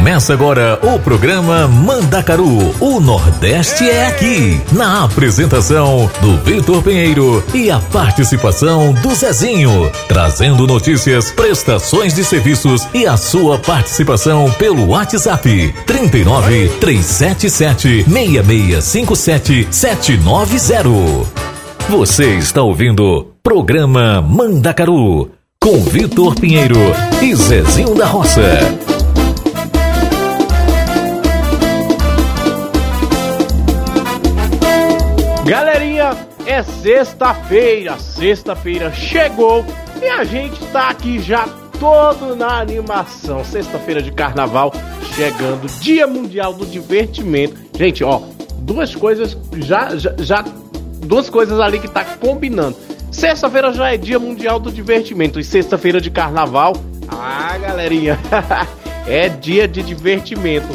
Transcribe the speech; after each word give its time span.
Começa 0.00 0.32
agora 0.32 0.80
o 0.82 0.98
programa 0.98 1.68
Mandacaru. 1.68 2.74
O 2.80 3.00
Nordeste 3.00 3.86
é 3.86 4.06
aqui. 4.06 4.58
Na 4.72 5.04
apresentação 5.04 6.10
do 6.22 6.38
Vitor 6.38 6.82
Pinheiro 6.82 7.44
e 7.52 7.70
a 7.70 7.78
participação 7.78 8.94
do 8.94 9.14
Zezinho. 9.14 9.92
Trazendo 10.08 10.66
notícias, 10.66 11.30
prestações 11.30 12.14
de 12.14 12.24
serviços 12.24 12.88
e 12.94 13.06
a 13.06 13.18
sua 13.18 13.58
participação 13.58 14.50
pelo 14.52 14.88
WhatsApp. 14.88 15.74
39 15.84 16.70
377 16.80 18.04
6657 18.04 19.68
790. 19.70 21.30
Você 21.90 22.38
está 22.38 22.62
ouvindo 22.62 23.34
programa 23.42 24.22
Mandacaru 24.22 25.30
com 25.62 25.78
Vitor 25.82 26.34
Pinheiro 26.36 26.78
e 27.20 27.36
Zezinho 27.36 27.94
da 27.94 28.06
Roça. 28.06 28.99
Sexta-feira, 36.62 37.98
sexta-feira 37.98 38.92
chegou 38.92 39.64
e 40.00 40.06
a 40.06 40.24
gente 40.24 40.58
tá 40.66 40.88
aqui 40.88 41.18
já 41.18 41.48
todo 41.78 42.36
na 42.36 42.60
animação. 42.60 43.44
Sexta-feira 43.44 44.02
de 44.02 44.12
carnaval 44.12 44.72
chegando, 45.14 45.66
Dia 45.80 46.06
Mundial 46.06 46.52
do 46.52 46.66
Divertimento. 46.66 47.56
Gente, 47.76 48.04
ó, 48.04 48.20
duas 48.58 48.94
coisas 48.94 49.36
já, 49.56 49.96
já, 49.96 50.14
já 50.18 50.44
duas 51.00 51.30
coisas 51.30 51.58
ali 51.58 51.78
que 51.78 51.88
tá 51.88 52.04
combinando. 52.04 52.76
Sexta-feira 53.10 53.72
já 53.72 53.92
é 53.92 53.96
Dia 53.96 54.18
Mundial 54.18 54.60
do 54.60 54.70
Divertimento 54.70 55.40
e 55.40 55.44
sexta-feira 55.44 56.00
de 56.00 56.10
carnaval. 56.10 56.74
Ah, 57.08 57.58
galerinha, 57.58 58.18
é 59.06 59.28
dia 59.28 59.66
de 59.66 59.82
divertimento. 59.82 60.68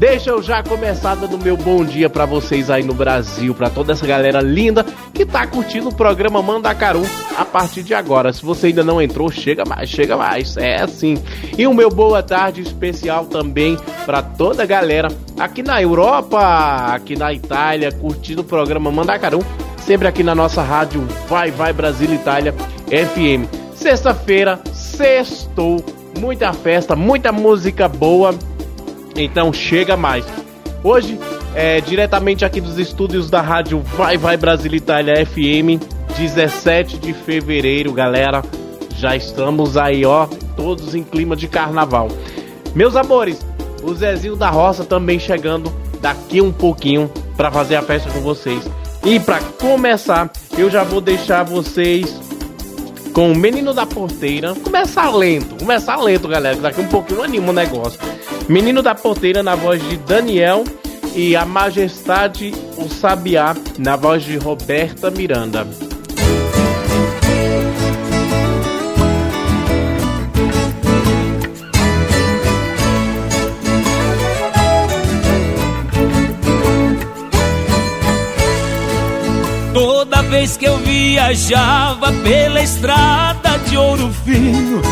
Deixa 0.00 0.30
eu 0.30 0.42
já 0.42 0.62
começar 0.62 1.14
dando 1.14 1.36
meu 1.36 1.58
bom 1.58 1.84
dia 1.84 2.08
para 2.08 2.24
vocês 2.24 2.70
aí 2.70 2.82
no 2.82 2.94
Brasil, 2.94 3.54
para 3.54 3.68
toda 3.68 3.92
essa 3.92 4.06
galera 4.06 4.40
linda 4.40 4.82
que 5.12 5.26
tá 5.26 5.46
curtindo 5.46 5.90
o 5.90 5.94
programa 5.94 6.40
Mandacaru 6.40 7.02
a 7.36 7.44
partir 7.44 7.82
de 7.82 7.92
agora. 7.92 8.32
Se 8.32 8.42
você 8.42 8.68
ainda 8.68 8.82
não 8.82 9.02
entrou, 9.02 9.30
chega 9.30 9.62
mais, 9.66 9.90
chega 9.90 10.16
mais. 10.16 10.56
É 10.56 10.80
assim. 10.80 11.22
E 11.58 11.66
o 11.66 11.74
meu 11.74 11.90
boa 11.90 12.22
tarde 12.22 12.62
especial 12.62 13.26
também 13.26 13.76
para 14.06 14.22
toda 14.22 14.62
a 14.62 14.66
galera 14.66 15.08
aqui 15.38 15.62
na 15.62 15.82
Europa, 15.82 16.94
aqui 16.94 17.14
na 17.14 17.30
Itália, 17.34 17.92
curtindo 17.92 18.40
o 18.40 18.44
programa 18.44 18.90
Mandacaru 18.90 19.44
sempre 19.84 20.08
aqui 20.08 20.22
na 20.22 20.34
nossa 20.34 20.62
rádio 20.62 21.06
Vai 21.28 21.50
Vai 21.50 21.74
Brasil 21.74 22.10
Itália 22.14 22.54
FM. 22.86 23.44
Sexta-feira, 23.74 24.58
sextou, 24.72 25.84
muita 26.18 26.54
festa, 26.54 26.96
muita 26.96 27.30
música 27.30 27.86
boa. 27.86 28.34
Então 29.16 29.52
chega 29.52 29.96
mais. 29.96 30.24
Hoje, 30.82 31.18
é, 31.54 31.80
diretamente 31.80 32.44
aqui 32.44 32.60
dos 32.60 32.78
estúdios 32.78 33.28
da 33.28 33.40
rádio 33.40 33.80
Vai 33.96 34.16
Vai 34.16 34.36
Brasil 34.36 34.74
Itália 34.74 35.26
FM, 35.26 35.82
17 36.16 36.98
de 36.98 37.12
fevereiro, 37.12 37.92
galera. 37.92 38.42
Já 38.96 39.16
estamos 39.16 39.76
aí, 39.76 40.04
ó, 40.04 40.26
todos 40.56 40.94
em 40.94 41.02
clima 41.02 41.34
de 41.34 41.48
carnaval. 41.48 42.08
Meus 42.74 42.96
amores, 42.96 43.44
o 43.82 43.92
Zezinho 43.94 44.36
da 44.36 44.50
Roça 44.50 44.84
também 44.84 45.18
chegando 45.18 45.72
daqui 46.00 46.40
um 46.40 46.52
pouquinho 46.52 47.10
para 47.36 47.50
fazer 47.50 47.76
a 47.76 47.82
festa 47.82 48.10
com 48.10 48.20
vocês. 48.20 48.68
E 49.04 49.18
para 49.18 49.40
começar, 49.58 50.30
eu 50.56 50.70
já 50.70 50.84
vou 50.84 51.00
deixar 51.00 51.42
vocês 51.42 52.20
com 53.12 53.32
o 53.32 53.36
Menino 53.36 53.72
da 53.72 53.86
Porteira. 53.86 54.54
Começar 54.54 55.10
lento, 55.14 55.56
começar 55.56 55.96
lento, 55.96 56.28
galera, 56.28 56.56
daqui 56.56 56.80
um 56.80 56.88
pouquinho 56.88 57.22
anima 57.22 57.50
o 57.50 57.52
negócio. 57.52 57.98
Menino 58.48 58.82
da 58.82 58.94
Porteira 58.94 59.42
na 59.42 59.54
voz 59.54 59.82
de 59.88 59.96
Daniel 59.98 60.64
e 61.14 61.34
a 61.36 61.44
Majestade 61.44 62.52
o 62.76 62.88
Sabiá 62.88 63.54
na 63.78 63.96
voz 63.96 64.22
de 64.22 64.36
Roberta 64.36 65.10
Miranda. 65.10 65.89
Vez 80.22 80.56
que 80.56 80.64
eu 80.64 80.76
viajava 80.78 82.12
pela 82.12 82.62
estrada 82.62 83.58
de 83.68 83.76
ouro 83.76 84.12
fino, 84.24 84.82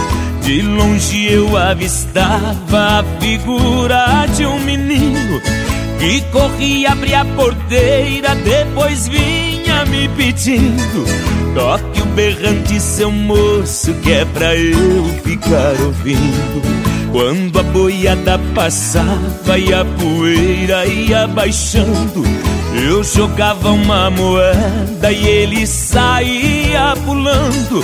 de 0.42 0.62
longe 0.62 1.32
eu 1.32 1.56
avistava 1.56 3.00
a 3.00 3.04
figura 3.20 4.26
de 4.34 4.46
um 4.46 4.60
menino 4.60 5.40
que 5.98 6.20
corria 6.30 6.92
abrir 6.92 7.14
a 7.14 7.24
porteira, 7.24 8.34
depois 8.36 9.08
vinha 9.08 9.84
me 9.86 10.08
pedindo: 10.10 11.04
toque 11.54 12.02
o 12.02 12.06
berrante, 12.06 12.80
seu 12.80 13.10
moço, 13.10 13.92
que 13.94 14.12
é 14.12 14.24
pra 14.24 14.54
eu 14.54 15.04
ficar 15.24 15.74
ouvindo. 15.84 16.97
Quando 17.12 17.58
a 17.58 17.62
boiada 17.62 18.38
passava 18.54 19.58
e 19.58 19.72
a 19.72 19.84
poeira 19.84 20.86
ia 20.86 21.26
baixando, 21.26 22.22
eu 22.86 23.02
jogava 23.02 23.70
uma 23.70 24.10
moeda 24.10 25.10
e 25.10 25.26
ele 25.26 25.66
saía 25.66 26.94
pulando. 27.04 27.82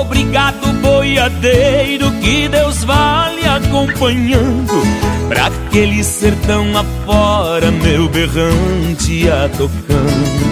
Obrigado, 0.00 0.72
boiadeiro, 0.82 2.10
que 2.20 2.48
Deus 2.48 2.82
vale 2.82 3.46
acompanhando. 3.46 4.82
Pra 5.28 5.46
aquele 5.46 6.02
sertão 6.02 6.66
afora, 6.76 7.70
meu 7.70 8.08
berrante 8.08 9.12
ia 9.12 9.48
tocando. 9.56 10.49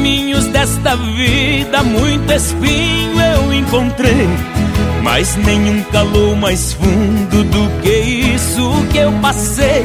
Caminhos 0.00 0.46
desta 0.46 0.96
vida, 0.96 1.82
muito 1.82 2.32
espinho 2.32 3.20
eu 3.20 3.52
encontrei. 3.52 4.28
Mas 5.02 5.36
nenhum 5.36 5.82
calou 5.92 6.34
mais 6.34 6.72
fundo 6.72 7.44
do 7.44 7.82
que 7.82 7.90
isso 7.90 8.72
que 8.90 8.98
eu 8.98 9.12
passei. 9.20 9.84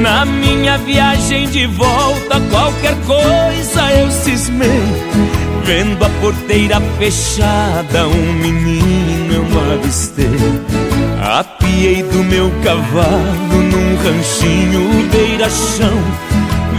Na 0.00 0.24
minha 0.24 0.78
viagem 0.78 1.46
de 1.48 1.66
volta, 1.66 2.40
qualquer 2.50 2.94
coisa 3.04 3.92
eu 3.92 4.10
cismei. 4.10 4.82
Vendo 5.64 6.02
a 6.04 6.08
porteira 6.20 6.80
fechada, 6.98 8.08
um 8.08 8.32
menino 8.34 9.34
eu 9.34 9.74
avistei. 9.74 10.26
Apiei 11.22 12.02
do 12.02 12.24
meu 12.24 12.50
cavalo 12.62 13.62
num 13.70 13.96
ranchinho 13.96 15.08
beira-chão 15.10 16.33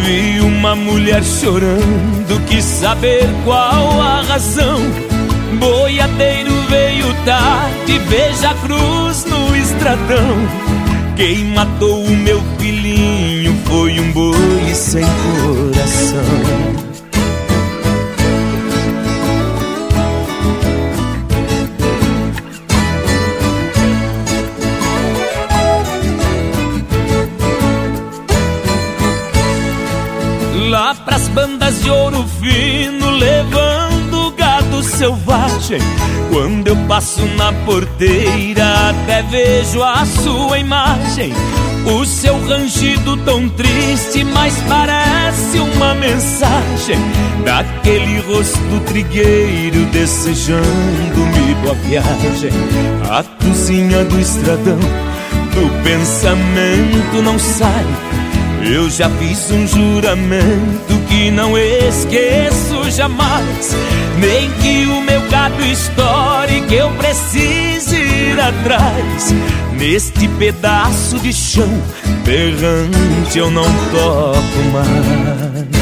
Vi 0.06 0.40
uma 0.40 0.76
mulher 0.76 1.24
chorando, 1.24 2.40
quis 2.48 2.64
saber 2.64 3.28
qual 3.44 4.00
a 4.00 4.22
razão. 4.22 4.80
Boiadeiro 5.60 6.52
veio 6.70 7.12
tarde, 7.26 7.98
veja 8.08 8.52
a 8.52 8.54
cruz 8.54 9.26
no 9.26 9.56
estradão. 9.56 10.38
Quem 11.16 11.46
matou 11.46 12.04
o 12.04 12.16
meu 12.18 12.40
filhinho 12.60 13.60
foi 13.66 14.00
um 14.00 14.12
boi 14.12 14.74
sem 14.76 15.04
coração. 15.04 15.65
Quando 36.31 36.67
eu 36.67 36.75
passo 36.88 37.25
na 37.38 37.51
porteira, 37.65 38.89
até 38.89 39.23
vejo 39.23 39.81
a 39.81 40.06
sua 40.06 40.59
imagem. 40.59 41.33
O 41.85 42.06
seu 42.06 42.39
rangido 42.47 43.17
tão 43.17 43.50
triste, 43.50 44.23
mas 44.23 44.56
parece 44.67 45.57
uma 45.57 45.95
mensagem 45.95 47.00
daquele 47.44 48.19
rosto 48.21 48.79
trigueiro 48.85 49.85
desejando-me 49.88 51.56
boa 51.63 51.73
viagem. 51.75 52.51
A 53.09 53.23
cozinha 53.44 54.03
do 54.06 54.19
estradão 54.19 54.79
do 54.79 55.83
pensamento 55.83 57.21
não 57.23 57.39
sai 57.39 57.85
eu 58.65 58.89
já 58.89 59.09
fiz 59.09 59.51
um 59.51 59.67
juramento 59.67 60.95
que 61.07 61.29
não 61.31 61.57
esqueço 61.57 62.89
jamais. 62.91 63.75
Nem 64.19 64.50
que 64.62 64.85
o 64.85 65.01
meu 65.01 65.21
gado 65.29 65.62
estoure, 65.63 66.62
que 66.62 66.75
eu 66.75 66.89
precise 66.91 67.95
ir 67.95 68.39
atrás. 68.39 69.33
Neste 69.73 70.27
pedaço 70.29 71.19
de 71.19 71.33
chão 71.33 71.69
berrante 72.23 73.38
eu 73.38 73.51
não 73.51 73.65
toco 73.91 74.63
mais. 74.73 75.75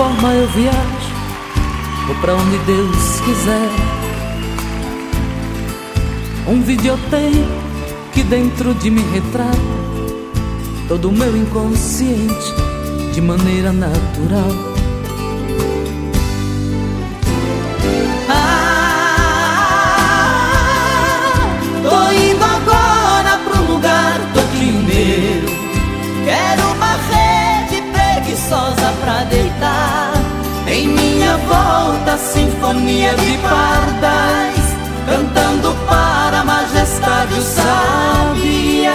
Forma, 0.00 0.32
eu 0.32 0.48
viajo, 0.48 1.14
vou 2.06 2.16
pra 2.22 2.34
onde 2.34 2.56
Deus 2.64 3.20
quiser. 3.20 3.68
Um 6.48 6.62
videotape 6.62 7.44
que 8.14 8.22
dentro 8.22 8.72
de 8.76 8.90
mim 8.90 9.04
retrata 9.12 9.58
todo 10.88 11.10
o 11.10 11.12
meu 11.12 11.36
inconsciente 11.36 12.54
de 13.12 13.20
maneira 13.20 13.74
natural. 13.74 14.69
Sinfonia 32.90 33.14
de 33.14 33.38
pardais, 33.38 34.76
cantando 35.06 35.74
para 35.86 36.40
a 36.40 36.44
majestade 36.44 37.34
o 37.34 37.42
sabia. 37.42 38.92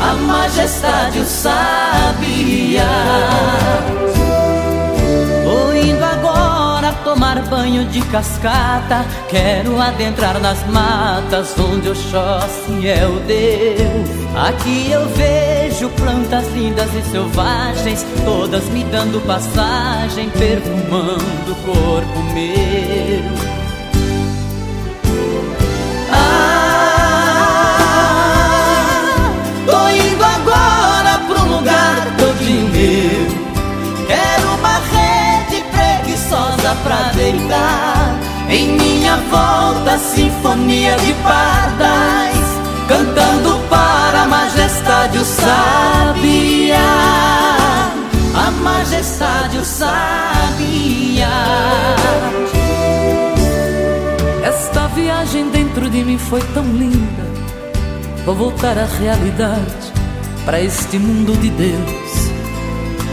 A 0.00 0.14
majestade 0.14 1.20
o 1.20 1.24
sabia. 1.24 2.88
Vou 5.44 5.76
indo 5.76 6.04
agora 6.04 6.92
tomar 7.04 7.42
banho 7.42 7.84
de 7.86 8.00
cascata. 8.02 9.04
Quero 9.28 9.80
adentrar 9.80 10.40
nas 10.40 10.64
matas 10.66 11.54
onde 11.58 11.90
Oxóssi 11.90 12.88
é 12.88 13.06
o 13.06 13.20
Deus. 13.20 14.21
Aqui 14.34 14.90
eu 14.90 15.06
vejo 15.10 15.90
plantas 15.90 16.46
lindas 16.54 16.88
e 16.94 17.02
selvagens, 17.10 18.04
todas 18.24 18.64
me 18.70 18.82
dando 18.84 19.20
passagem, 19.26 20.30
perfumando 20.30 21.52
o 21.52 21.56
corpo 21.56 22.18
meu. 22.32 23.22
Ah, 26.10 26.62
tô 29.66 29.88
indo 29.90 30.24
agora 30.24 31.18
pro 31.26 31.44
lugar 31.54 32.16
todinho 32.16 32.70
meu. 32.70 33.26
Quero 34.06 34.48
uma 34.54 34.78
rede 34.92 35.62
preguiçosa 35.70 36.74
pra 36.82 37.12
deitar. 37.14 38.18
Em 38.48 38.78
minha 38.78 39.16
volta, 39.30 39.98
sinfonia 39.98 40.96
de 40.96 41.12
pardais, 41.22 42.46
cantando 42.88 43.51
majestade 45.02 45.18
o 45.18 45.24
sabia. 45.24 46.76
A 48.34 48.50
majestade 48.62 49.58
o 49.58 49.64
sabia. 49.64 51.28
Esta 54.44 54.86
viagem 54.88 55.50
dentro 55.50 55.90
de 55.90 56.04
mim 56.04 56.18
foi 56.18 56.40
tão 56.54 56.64
linda. 56.64 57.22
Vou 58.24 58.36
voltar 58.36 58.78
à 58.78 58.84
realidade, 58.84 59.92
para 60.44 60.60
este 60.60 60.98
mundo 60.98 61.36
de 61.40 61.50
Deus. 61.50 62.12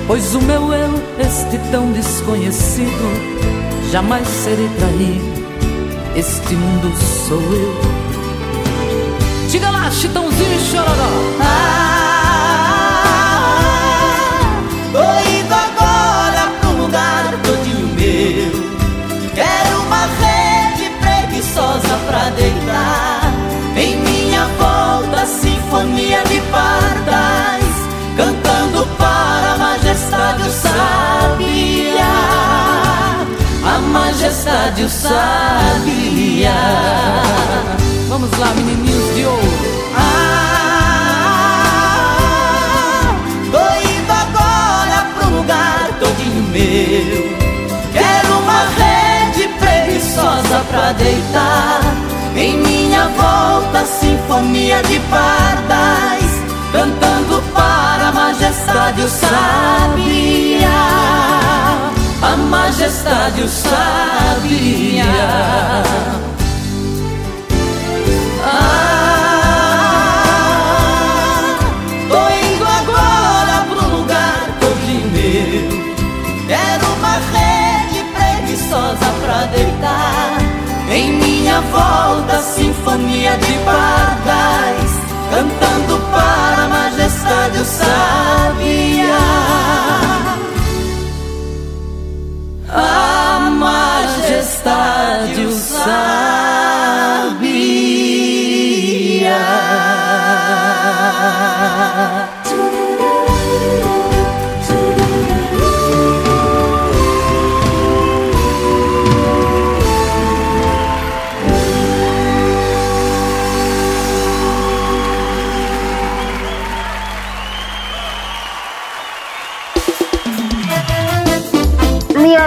Pois 0.05 0.35
o 0.35 0.41
meu 0.41 0.71
eu, 0.71 0.93
este 1.19 1.57
tão 1.71 1.91
desconhecido, 1.91 3.89
jamais 3.91 4.27
serei 4.27 4.69
traído. 4.77 5.39
Este 6.15 6.53
mundo 6.53 6.93
sou 7.27 7.41
eu. 7.41 7.88
Lá, 9.89 9.95
Chitãozinho 9.95 10.55
e 10.55 10.59
Chororó. 10.59 11.09
Ah, 11.41 12.11
tô 14.93 15.01
indo 15.29 15.53
agora 15.53 16.51
pro 16.61 16.71
lugar 16.73 17.33
todinho 17.43 17.87
meu. 17.95 18.51
Quero 19.33 19.81
uma 19.81 20.05
rede 20.21 20.91
preguiçosa 20.99 21.97
pra 22.07 22.29
deitar. 22.29 23.33
Em 23.75 23.95
minha 23.97 24.45
volta, 24.59 25.25
sinfonia 25.25 26.23
de 26.25 26.39
pardais, 26.51 27.87
cantando 28.15 28.85
para 28.97 29.53
a 29.53 29.57
majestade 29.57 30.43
o 30.43 30.51
sabia. 30.51 32.13
A 33.65 33.79
majestade 33.79 34.83
o 34.83 34.89
sabia. 34.89 36.53
Vamos 38.07 38.29
lá, 38.37 38.53
menininhos 38.53 39.15
de 39.15 39.25
ouro. 39.25 39.78
Ah, 42.31 43.15
tô 43.51 43.63
indo 43.89 44.11
agora 44.11 44.97
pro 45.15 45.27
lugar 45.37 45.87
todinho 45.99 46.43
meu. 46.51 47.23
Quero 47.93 48.31
uma 48.39 48.61
rede 48.77 49.47
preguiçosa 49.59 50.57
pra 50.69 50.91
deitar. 50.93 51.81
Em 52.35 52.57
minha 52.57 53.07
volta, 53.09 53.85
sinfonia 53.85 54.81
de 54.83 54.99
pardais, 55.11 56.41
cantando 56.71 57.41
para 57.53 58.07
a 58.07 58.11
majestade 58.11 59.01
o 59.01 59.09
sabia. 59.09 60.69
A 62.21 62.37
majestade 62.37 63.41
o 63.41 63.47
sabia. 63.47 65.05
Minha 81.59 81.61
volta, 81.61 82.41
sinfonia 82.41 83.37
de 83.37 83.53
pardais, 83.59 84.91
cantando 85.29 85.99
para 86.11 86.63
a 86.63 86.67
majestade 86.67 87.59
o 87.59 87.65
sabia. 87.65 89.17
A 92.69 93.49
majestade 93.51 95.41
o 95.45 95.51
sabia. 95.51 95.99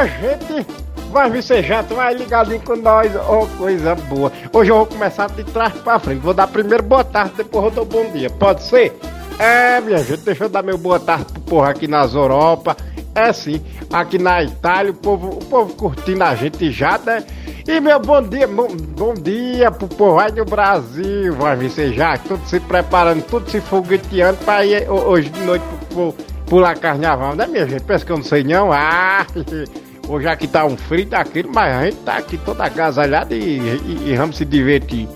Gente, 0.07 0.67
vai 1.11 1.31
vicejato, 1.31 1.95
vai 1.95 2.15
ligadinho 2.15 2.61
com 2.61 2.77
nós, 2.77 3.13
oh 3.29 3.47
coisa 3.59 3.95
boa. 3.95 4.33
Hoje 4.53 4.71
eu 4.71 4.77
vou 4.77 4.87
começar 4.87 5.29
de 5.31 5.45
trás 5.45 5.73
pra 5.75 5.99
frente. 5.99 6.21
Vou 6.21 6.35
dar 6.35 6.47
primeiro 6.49 6.83
boa 6.83 7.05
tarde, 7.05 7.35
depois 7.37 7.65
eu 7.67 7.71
dou 7.71 7.85
bom 7.85 8.11
dia. 8.11 8.29
Pode 8.31 8.63
ser? 8.63 8.99
É, 9.39 9.81
minha 9.81 9.99
gente, 9.99 10.21
deixa 10.23 10.45
eu 10.45 10.49
dar 10.49 10.63
meu 10.63 10.77
boa 10.79 10.99
tarde 11.01 11.27
pro 11.33 11.41
povo 11.43 11.63
aqui 11.65 11.87
nas 11.87 12.15
Europa. 12.15 12.77
É 13.15 13.31
sim, 13.33 13.61
aqui 13.93 14.17
na 14.19 14.43
Itália, 14.43 14.91
o 14.91 14.95
povo, 14.95 15.29
o 15.31 15.45
povo 15.45 15.75
curtindo 15.75 16.25
a 16.25 16.35
gente 16.35 16.71
já, 16.71 16.99
né? 16.99 17.23
E 17.69 17.79
meu 17.79 18.01
bom 18.01 18.23
dia, 18.23 18.49
bom, 18.49 18.69
bom 18.97 19.13
dia 19.15 19.71
pro 19.71 19.87
povo 19.87 20.19
aí 20.19 20.33
do 20.33 20.45
Brasil, 20.47 21.35
vai 21.37 21.55
vicejar, 21.55 22.19
tudo 22.21 22.45
se 22.47 22.59
preparando, 22.59 23.23
tudo 23.25 23.49
se 23.51 23.61
fogueteando 23.61 24.39
pra 24.45 24.65
ir 24.65 24.89
ho- 24.91 25.09
hoje 25.11 25.29
de 25.29 25.41
noite 25.43 25.63
pro, 25.91 26.13
pro, 26.13 26.25
pular 26.47 26.77
carnaval, 26.79 27.37
né, 27.37 27.47
minha 27.47 27.69
gente? 27.69 27.83
Pensa 27.85 28.05
que 28.05 28.13
eu 28.13 28.17
não 28.17 28.25
sei 28.25 28.43
não? 28.45 28.73
Ah, 28.73 29.27
hoje 30.09 30.29
aqui 30.29 30.47
tá 30.47 30.65
um 30.65 30.77
frio 30.77 31.07
daquele, 31.07 31.49
mas 31.49 31.75
a 31.75 31.85
gente 31.85 31.97
tá 31.99 32.17
aqui 32.17 32.37
toda 32.39 32.65
agasalhada 32.65 33.35
e, 33.35 33.59
e, 33.59 34.03
e 34.07 34.17
vamos 34.17 34.37
se 34.37 34.45
divertir. 34.45 35.09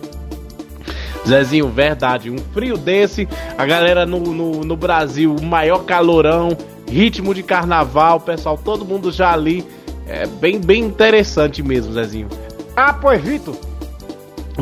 Zezinho, 1.27 1.69
verdade, 1.69 2.31
um 2.31 2.39
frio 2.39 2.77
desse, 2.77 3.29
a 3.59 3.67
galera 3.67 4.07
no, 4.07 4.21
no, 4.21 4.61
no 4.61 4.77
Brasil, 4.77 5.35
o 5.35 5.45
maior 5.45 5.85
calorão, 5.85 6.57
ritmo 6.89 7.35
de 7.35 7.43
carnaval, 7.43 8.21
pessoal, 8.21 8.57
todo 8.57 8.85
mundo 8.85 9.11
já 9.11 9.33
ali. 9.33 9.65
É 10.09 10.25
bem, 10.25 10.61
bem 10.61 10.85
interessante 10.85 11.65
mesmo, 11.65 11.93
Zezinho. 11.93 12.29
Ah, 12.77 12.93
pois, 12.93 13.21
Vitor, 13.21 13.57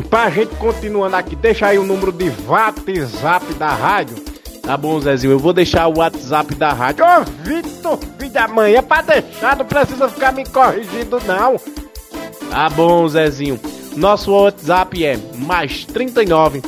pra 0.09 0.29
gente 0.31 0.55
continuando 0.55 1.15
aqui, 1.15 1.35
deixa 1.35 1.67
aí 1.67 1.77
o 1.77 1.83
número 1.83 2.11
de 2.11 2.31
WhatsApp 2.47 3.53
da 3.53 3.69
rádio. 3.69 4.15
Tá 4.65 4.75
bom, 4.75 4.99
Zezinho, 4.99 5.33
eu 5.33 5.39
vou 5.39 5.53
deixar 5.53 5.87
o 5.87 5.99
WhatsApp 5.99 6.55
da 6.55 6.73
rádio. 6.73 7.05
Ô, 7.05 7.23
Vitor, 7.43 7.99
filho 8.17 8.31
da 8.31 8.47
mãe, 8.47 8.75
é 8.75 8.81
pra 8.81 9.01
deixar, 9.01 9.55
não 9.55 9.65
precisa 9.65 10.09
ficar 10.09 10.31
me 10.33 10.43
corrigindo, 10.43 11.19
não. 11.25 11.57
Tá 12.49 12.69
bom, 12.69 13.07
Zezinho. 13.07 13.59
Nosso 13.95 14.31
WhatsApp 14.31 15.05
é 15.05 15.17
mais 15.37 15.85
39 15.85 16.61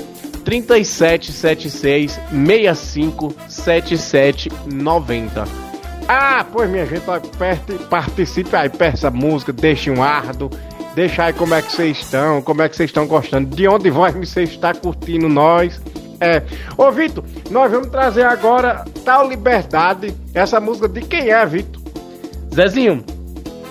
3776 0.46 2.20
65 2.30 3.36
77 3.50 4.50
90. 4.72 5.44
Ah, 6.08 6.46
pois 6.54 6.70
minha 6.70 6.86
gente, 6.86 7.04
participe 7.90 8.56
aí, 8.56 8.70
peça 8.70 9.12
música, 9.12 9.52
deixe 9.52 9.92
um 9.92 10.02
ardo, 10.02 10.50
deixa 10.96 11.26
aí 11.26 11.34
como 11.34 11.54
é 11.54 11.62
que 11.62 11.72
vocês 11.72 11.98
estão, 11.98 12.42
como 12.42 12.62
é 12.62 12.70
que 12.70 12.78
vocês 12.78 12.90
estão 12.90 13.06
gostando, 13.06 13.54
de 13.54 13.68
onde 13.68 13.90
voz 13.90 14.14
você 14.16 14.44
está 14.44 14.74
curtindo 14.74 15.28
nós. 15.28 15.82
É. 16.20 16.42
Ô 16.78 16.92
Vitor, 16.92 17.24
nós 17.50 17.72
vamos 17.72 17.88
trazer 17.88 18.24
agora 18.24 18.86
Tal 19.06 19.28
Liberdade. 19.28 20.14
Essa 20.34 20.60
música 20.60 20.88
de 20.88 21.02
quem 21.02 21.30
é, 21.30 21.46
Vitor? 21.46 21.82
Zezinho, 22.54 23.04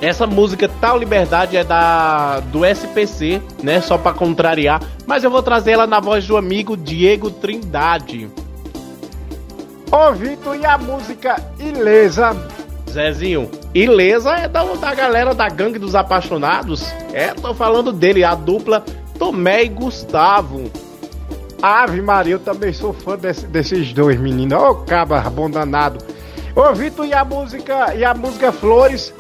essa 0.01 0.27
música 0.27 0.69
Tal 0.81 0.99
Liberdade 0.99 1.57
é 1.57 1.65
da 1.65 2.41
do 2.53 2.65
SPC, 2.65 3.43
né? 3.63 3.81
Só 3.81 3.99
para 3.99 4.17
contrariar, 4.17 4.81
mas 5.07 5.25
eu 5.25 5.31
vou 5.31 5.43
trazer 5.43 5.73
ela 5.73 5.87
na 5.87 6.01
voz 6.01 6.27
do 6.27 6.37
amigo 6.37 6.77
Diego 6.77 7.31
Trindade. 7.31 8.29
Ô 9.91 10.13
Vitor, 10.13 10.57
e 10.57 10.67
a 10.67 10.77
música 10.77 11.37
Ilesa? 11.59 12.37
Zezinho, 12.91 13.51
Ilesa 13.75 14.33
é 14.37 14.49
da, 14.49 14.63
da 14.65 14.95
galera 14.95 15.35
da 15.35 15.49
Gangue 15.49 15.79
dos 15.79 15.95
Apaixonados. 15.95 16.87
É, 17.13 17.29
tô 17.35 17.55
falando 17.55 17.93
dele, 17.93 18.25
a 18.25 18.35
dupla 18.35 18.85
Tomé 19.19 19.65
e 19.65 19.69
Gustavo. 19.69 20.71
Ave 21.63 22.01
Maria, 22.03 22.35
eu 22.35 22.39
também 22.39 22.73
sou 22.73 22.93
fã 22.93 23.17
desse, 23.17 23.47
desses 23.47 23.93
dois 23.93 24.19
meninos. 24.19 24.59
Ô, 24.59 24.71
oh, 24.71 24.75
cabra 24.77 25.21
bom 25.31 25.51
danado. 25.51 25.99
Ô, 26.55 26.73
Vitor, 26.75 27.07
e 27.07 27.13
a 27.13 27.25
música, 27.25 27.95
e 27.95 28.05
a 28.05 28.15
música 28.15 28.53
Flores? 28.53 29.13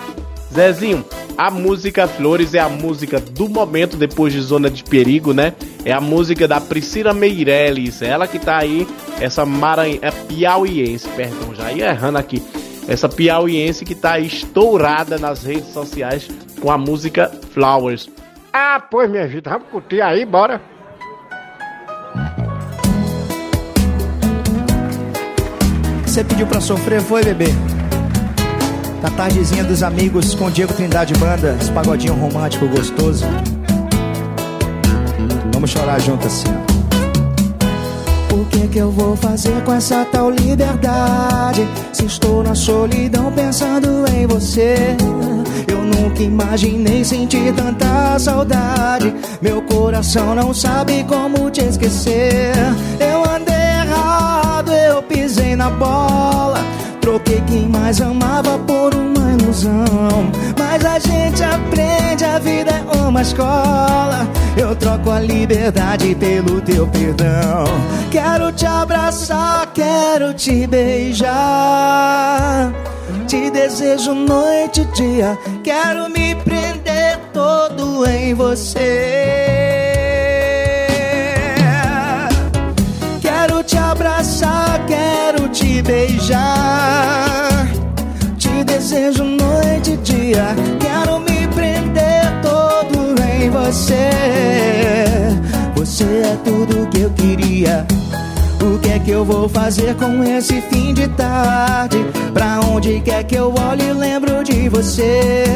Zezinho, 0.52 1.04
a 1.36 1.50
música 1.50 2.08
Flores 2.08 2.54
é 2.54 2.60
a 2.60 2.68
música 2.68 3.20
do 3.20 3.48
momento 3.48 3.96
depois 3.96 4.32
de 4.32 4.40
Zona 4.40 4.70
de 4.70 4.82
Perigo, 4.82 5.34
né? 5.34 5.52
É 5.84 5.92
a 5.92 6.00
música 6.00 6.48
da 6.48 6.60
Priscila 6.60 7.12
Meirelles, 7.12 8.00
ela 8.00 8.26
que 8.26 8.38
tá 8.38 8.58
aí, 8.58 8.86
essa 9.20 9.44
maranhã, 9.44 9.98
é 10.00 10.10
piauiense, 10.10 11.08
perdão, 11.10 11.54
já 11.54 11.72
ia 11.72 11.90
errando 11.90 12.18
aqui. 12.18 12.42
Essa 12.88 13.08
piauiense 13.08 13.84
que 13.84 13.94
tá 13.94 14.12
aí 14.12 14.26
estourada 14.26 15.18
nas 15.18 15.42
redes 15.42 15.72
sociais 15.72 16.28
com 16.60 16.70
a 16.70 16.78
música 16.78 17.30
Flowers. 17.52 18.08
Ah, 18.52 18.80
pois 18.90 19.10
minha 19.10 19.28
gente, 19.28 19.48
vamos 19.48 19.68
curtir 19.68 20.00
aí, 20.00 20.24
bora. 20.24 20.75
Você 26.16 26.24
pediu 26.24 26.46
pra 26.46 26.62
sofrer, 26.62 27.02
foi, 27.02 27.22
bebê? 27.22 27.54
Na 29.02 29.10
tardezinha 29.10 29.62
dos 29.62 29.82
amigos 29.82 30.34
com 30.34 30.50
Diego 30.50 30.72
Trindade 30.72 31.12
Banda, 31.12 31.54
esse 31.60 31.70
pagodinho 31.70 32.14
romântico 32.14 32.66
gostoso. 32.68 33.26
Vamos 35.52 35.68
chorar 35.68 36.00
junto 36.00 36.26
assim. 36.26 36.48
O 38.32 38.46
que 38.46 38.66
que 38.66 38.78
eu 38.78 38.90
vou 38.90 39.14
fazer 39.14 39.62
com 39.64 39.74
essa 39.74 40.06
tal 40.06 40.30
liberdade? 40.30 41.68
Se 41.92 42.06
estou 42.06 42.42
na 42.42 42.54
solidão 42.54 43.30
pensando 43.30 44.06
em 44.10 44.26
você. 44.26 44.96
Eu 45.68 45.82
nunca 45.82 46.22
imaginei 46.22 47.04
sentir 47.04 47.52
tanta 47.52 48.18
saudade. 48.18 49.14
Meu 49.42 49.60
coração 49.60 50.34
não 50.34 50.54
sabe 50.54 51.04
como 51.04 51.50
te 51.50 51.60
esquecer. 51.60 52.54
Eu 52.98 53.22
andei 53.30 53.55
na 55.56 55.70
bola. 55.70 56.58
Troquei 57.00 57.40
quem 57.46 57.68
mais 57.68 58.00
amava 58.00 58.58
por 58.58 58.94
uma 58.94 59.32
ilusão. 59.32 60.30
Mas 60.58 60.84
a 60.84 60.98
gente 60.98 61.42
aprende, 61.42 62.24
a 62.24 62.38
vida 62.38 62.70
é 62.70 62.96
uma 62.96 63.22
escola. 63.22 64.28
Eu 64.56 64.74
troco 64.76 65.10
a 65.10 65.20
liberdade 65.20 66.14
pelo 66.14 66.60
teu 66.60 66.86
perdão. 66.88 67.64
Quero 68.10 68.52
te 68.52 68.66
abraçar, 68.66 69.66
quero 69.72 70.34
te 70.34 70.66
beijar. 70.66 71.36
Te 73.26 73.50
desejo 73.50 74.14
noite 74.14 74.80
e 74.82 74.84
dia. 74.96 75.38
Quero 75.62 76.08
me 76.10 76.34
prender 76.36 77.18
todo 77.32 78.06
em 78.06 78.34
você. 78.34 79.65
Beijar. 85.86 87.68
Te 88.36 88.64
desejo 88.64 89.24
noite 89.24 89.92
e 89.92 89.96
dia, 89.98 90.54
quero 90.80 91.20
me 91.20 91.46
prender 91.48 92.40
todo 92.42 93.14
em 93.22 93.48
você. 93.50 94.10
Você 95.76 96.04
é 96.04 96.36
tudo 96.44 96.88
que 96.90 97.00
eu 97.00 97.10
queria. 97.10 97.86
O 98.60 98.78
que 98.78 98.90
é 98.90 98.98
que 98.98 99.10
eu 99.10 99.24
vou 99.24 99.48
fazer 99.48 99.94
com 99.94 100.22
esse 100.24 100.60
fim 100.62 100.92
de 100.92 101.06
tarde? 101.08 102.04
Pra 102.34 102.60
onde 102.60 103.00
quer 103.00 103.22
que 103.24 103.36
eu 103.36 103.54
olhe, 103.54 103.92
lembro 103.92 104.42
de 104.42 104.68
você. 104.68 105.54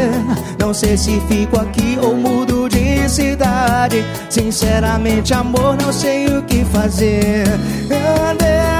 Não 0.58 0.72
sei 0.72 0.96
se 0.96 1.20
fico 1.28 1.58
aqui 1.58 1.98
ou 2.00 2.14
mudo 2.14 2.68
de 2.68 3.08
cidade. 3.08 4.04
Sinceramente, 4.28 5.34
amor, 5.34 5.76
não 5.76 5.92
sei 5.92 6.26
o 6.26 6.42
que 6.42 6.64
fazer. 6.66 7.44
Andei 8.30 8.79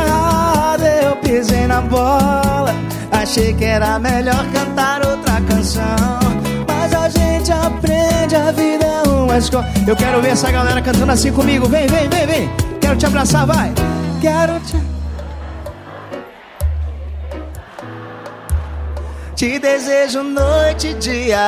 pisei 1.31 1.67
na 1.67 1.81
bola. 1.81 2.75
Achei 3.13 3.55
que 3.55 3.65
era 3.65 3.99
melhor 3.99 4.45
cantar 4.53 5.07
outra 5.07 5.41
canção. 5.49 6.21
Mas 6.67 6.93
a 6.93 7.09
gente 7.09 7.53
aprende, 7.53 8.35
a 8.35 8.51
vida 8.51 8.85
é 8.85 9.09
uma 9.09 9.39
escola. 9.39 9.67
Eu 9.87 9.97
quero 9.97 10.21
ver 10.21 10.31
essa 10.31 10.51
galera 10.51 10.83
cantando 10.83 11.13
assim 11.13 11.33
comigo. 11.33 11.69
Vem, 11.69 11.87
vem, 11.87 12.09
vem, 12.09 12.27
vem. 12.27 12.51
Quero 12.81 12.97
te 12.97 13.07
abraçar, 13.07 13.47
vai 13.47 13.73
quero 14.21 14.61
te. 14.61 14.77
Te 19.35 19.59
desejo 19.59 20.23
noite 20.23 20.89
e 20.89 20.95
dia. 20.95 21.39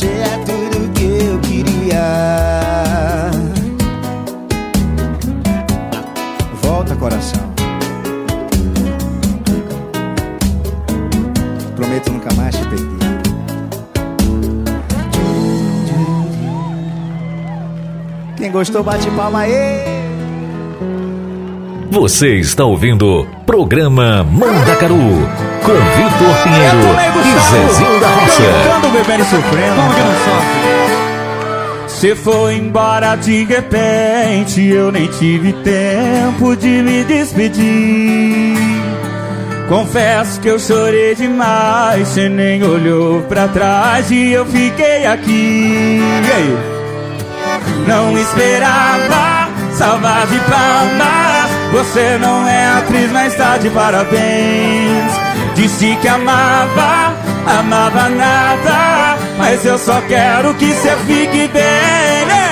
Você 0.00 0.06
é 0.06 0.38
tudo 0.46 0.90
que 0.94 1.04
eu 1.04 1.38
Volta, 6.62 6.96
coração. 6.96 7.42
Prometo 11.76 12.12
nunca 12.12 12.32
mais 12.34 12.56
te 12.56 12.64
perder. 12.64 12.98
Quem 18.38 18.50
gostou, 18.50 18.82
bate 18.82 19.10
palma 19.10 19.40
aí. 19.40 19.99
Você 21.90 22.36
está 22.36 22.64
ouvindo 22.64 23.26
Programa 23.44 24.22
Mandacaru 24.22 24.96
com 25.64 25.72
Vitor 25.72 26.42
Pinheiro 26.44 26.78
e 27.18 27.40
Zezinho 27.50 28.00
da 28.00 28.08
Roça. 28.08 28.42
Cantando, 28.64 28.88
bebendo 28.90 29.22
e 29.22 29.26
sofrendo. 29.26 29.74
Como 29.74 29.94
que 29.94 30.00
não 30.00 30.14
sofre? 30.14 30.60
Você 31.88 32.14
foi 32.14 32.54
embora 32.54 33.16
de 33.16 33.42
repente, 33.42 34.64
eu 34.64 34.92
nem 34.92 35.08
tive 35.08 35.52
tempo 35.52 36.56
de 36.56 36.68
me 36.68 37.02
despedir. 37.02 38.56
Confesso 39.68 40.40
que 40.40 40.46
eu 40.46 40.60
chorei 40.60 41.16
demais, 41.16 42.06
você 42.06 42.28
nem 42.28 42.62
olhou 42.62 43.20
pra 43.22 43.48
trás 43.48 44.08
e 44.12 44.30
eu 44.30 44.46
fiquei 44.46 45.06
aqui. 45.06 46.00
Não 47.88 48.16
esperava 48.16 49.48
salva 49.72 50.24
de 50.26 50.38
palmas. 50.48 51.29
Você 51.72 52.18
não 52.18 52.48
é 52.48 52.66
atriz, 52.78 53.12
mas 53.12 53.34
tá 53.36 53.56
de 53.56 53.70
parabéns. 53.70 55.12
Disse 55.54 55.96
que 56.00 56.08
amava, 56.08 57.14
amava 57.46 58.08
nada. 58.08 59.16
Mas 59.38 59.64
eu 59.64 59.78
só 59.78 60.00
quero 60.02 60.52
que 60.54 60.72
você 60.72 60.96
fique 61.06 61.48
bem, 61.48 62.26
né? 62.26 62.50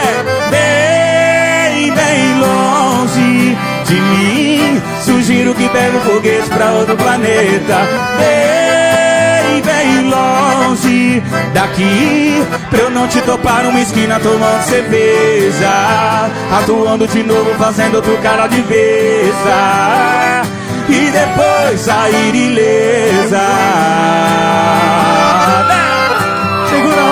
Bem, 0.51 1.93
bem 1.93 2.41
longe 2.41 3.59
de 3.87 3.95
mim. 3.95 4.83
Sugiro 5.05 5.55
que 5.55 5.69
pegue 5.69 5.97
um 5.97 6.01
foguete 6.01 6.49
pra 6.51 6.73
outro 6.73 6.97
planeta. 6.97 7.89
Bem, 8.19 9.63
bem 9.63 10.11
longe 10.11 11.23
daqui. 11.53 12.47
Pra 12.71 12.81
eu 12.81 12.91
não 12.91 13.09
te 13.09 13.21
topar 13.23 13.65
numa 13.65 13.81
esquina 13.81 14.21
tomando 14.21 14.63
cerveja. 14.65 15.71
Atuando 16.59 17.07
de 17.07 17.23
novo, 17.23 17.55
fazendo 17.59 17.97
outro 17.97 18.17
cara 18.19 18.47
de 18.47 18.61
veza. 18.63 20.43
E 20.89 21.11
depois 21.11 21.81
sair 21.81 22.35
ilesa. 22.35 23.41
Segura 26.69 27.03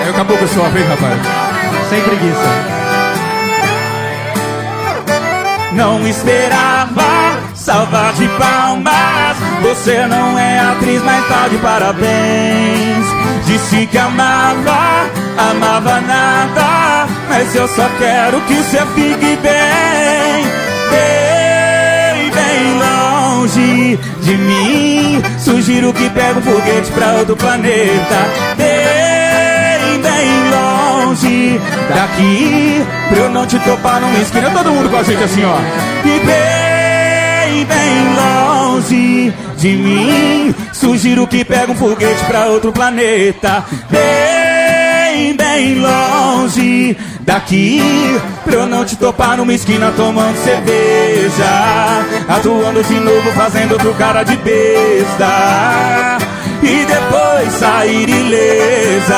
Aí 0.00 0.10
acabou 0.10 0.36
com 0.36 0.44
a 0.44 0.48
sua 0.48 0.68
vez, 0.68 0.88
rapaz. 0.88 1.18
Sem 1.88 2.00
preguiça. 2.02 2.82
Não 5.72 6.06
esperava 6.06 7.31
salvar 7.62 8.12
de 8.14 8.28
palmas. 8.28 9.36
Você 9.62 10.06
não 10.06 10.38
é 10.38 10.58
atriz, 10.58 11.02
mas 11.02 11.28
tá 11.28 11.48
de 11.48 11.56
parabéns. 11.58 13.06
Disse 13.46 13.86
que 13.86 13.98
amava, 13.98 15.08
amava 15.38 16.00
nada. 16.00 17.06
Mas 17.28 17.54
eu 17.54 17.68
só 17.68 17.88
quero 17.98 18.40
que 18.42 18.54
você 18.54 18.78
fique 18.94 19.38
bem, 19.42 20.44
bem, 20.90 22.30
bem 22.30 22.78
longe 22.78 23.98
de 24.22 24.36
mim. 24.36 25.22
Sugiro 25.38 25.92
que 25.92 26.10
pegue 26.10 26.38
um 26.38 26.42
foguete 26.42 26.90
pra 26.92 27.12
outro 27.12 27.36
planeta. 27.36 28.28
Bem, 28.56 30.00
bem 30.00 30.50
longe 30.50 31.60
daqui. 31.94 32.84
Pra 33.08 33.18
eu 33.18 33.30
não 33.30 33.46
te 33.46 33.58
topar 33.60 34.00
numa 34.00 34.18
esquina. 34.18 34.50
Todo 34.50 34.72
mundo 34.72 34.90
com 34.90 34.96
a 34.96 35.02
gente 35.02 35.22
assim, 35.22 35.44
ó. 35.44 35.58
E 36.04 36.26
bem, 36.26 36.61
bem 37.64 38.14
longe 38.16 39.32
de 39.56 39.68
mim. 39.68 40.54
Sugiro 40.72 41.26
que 41.26 41.44
pegue 41.44 41.72
um 41.72 41.74
foguete 41.74 42.24
pra 42.24 42.46
outro 42.46 42.72
planeta. 42.72 43.64
Bem, 43.90 45.36
bem 45.36 45.78
longe 45.78 46.96
daqui. 47.20 47.80
Pra 48.44 48.54
eu 48.54 48.66
não 48.66 48.84
te 48.84 48.96
topar 48.96 49.36
numa 49.36 49.52
esquina 49.52 49.92
tomando 49.96 50.36
cerveja. 50.36 52.04
Atuando 52.28 52.82
de 52.82 52.94
novo, 52.94 53.30
fazendo 53.32 53.72
outro 53.72 53.94
cara 53.94 54.22
de 54.22 54.36
besta. 54.36 56.18
E 56.62 56.84
depois 56.84 57.52
sair 57.54 58.08
ilesa. 58.08 59.12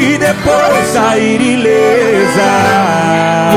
E 0.00 0.16
depois 0.16 0.86
sair 0.92 1.40
ilesa. 1.40 2.42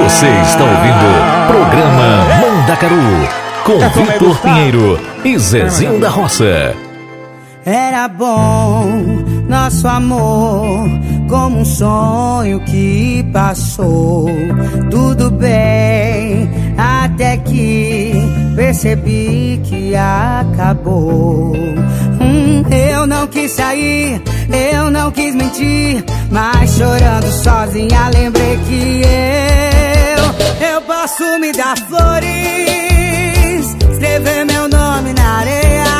Você 0.03 0.27
está 0.27 0.63
ouvindo 0.63 1.48
Programa 1.48 2.25
Mandacaru 2.41 3.29
com 3.63 3.77
Vitor 3.89 4.38
Pinheiro 4.41 5.00
e 5.24 5.38
Zezinho 5.38 6.00
da 6.00 6.10
Roça. 6.10 6.75
Era 7.63 8.07
bom 8.07 8.86
nosso 9.48 9.88
amor, 9.88 10.89
como 11.31 11.61
um 11.61 11.65
sonho 11.65 12.59
que 12.65 13.25
passou. 13.31 14.27
Tudo 14.91 15.31
bem, 15.31 16.49
até 16.77 17.38
que 17.38 18.12
percebi 18.53 19.62
que 19.63 19.95
acabou. 19.95 21.56
Hum, 21.56 22.63
eu 22.69 23.08
não 23.08 23.25
quis 23.27 23.49
sair, 23.51 24.21
eu 24.73 24.91
não 24.91 25.10
quis 25.10 25.34
mentir, 25.34 26.03
mas 26.29 26.75
chorando 26.75 27.32
sozinha 27.32 28.10
lembrei 28.13 28.58
que 28.67 29.01
eu, 30.17 30.67
eu 30.67 30.82
posso 30.82 31.39
me 31.39 31.53
dar 31.53 31.77
flores, 31.77 32.27
escrever 33.89 34.45
meu 34.45 34.67
nome 34.67 35.13
na 35.13 35.39
areia. 35.39 35.90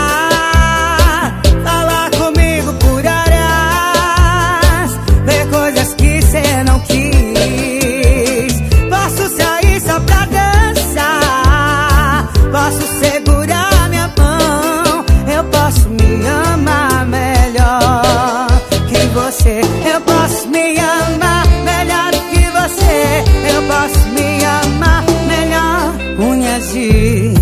Unhas 26.82 26.88
de 26.88 27.34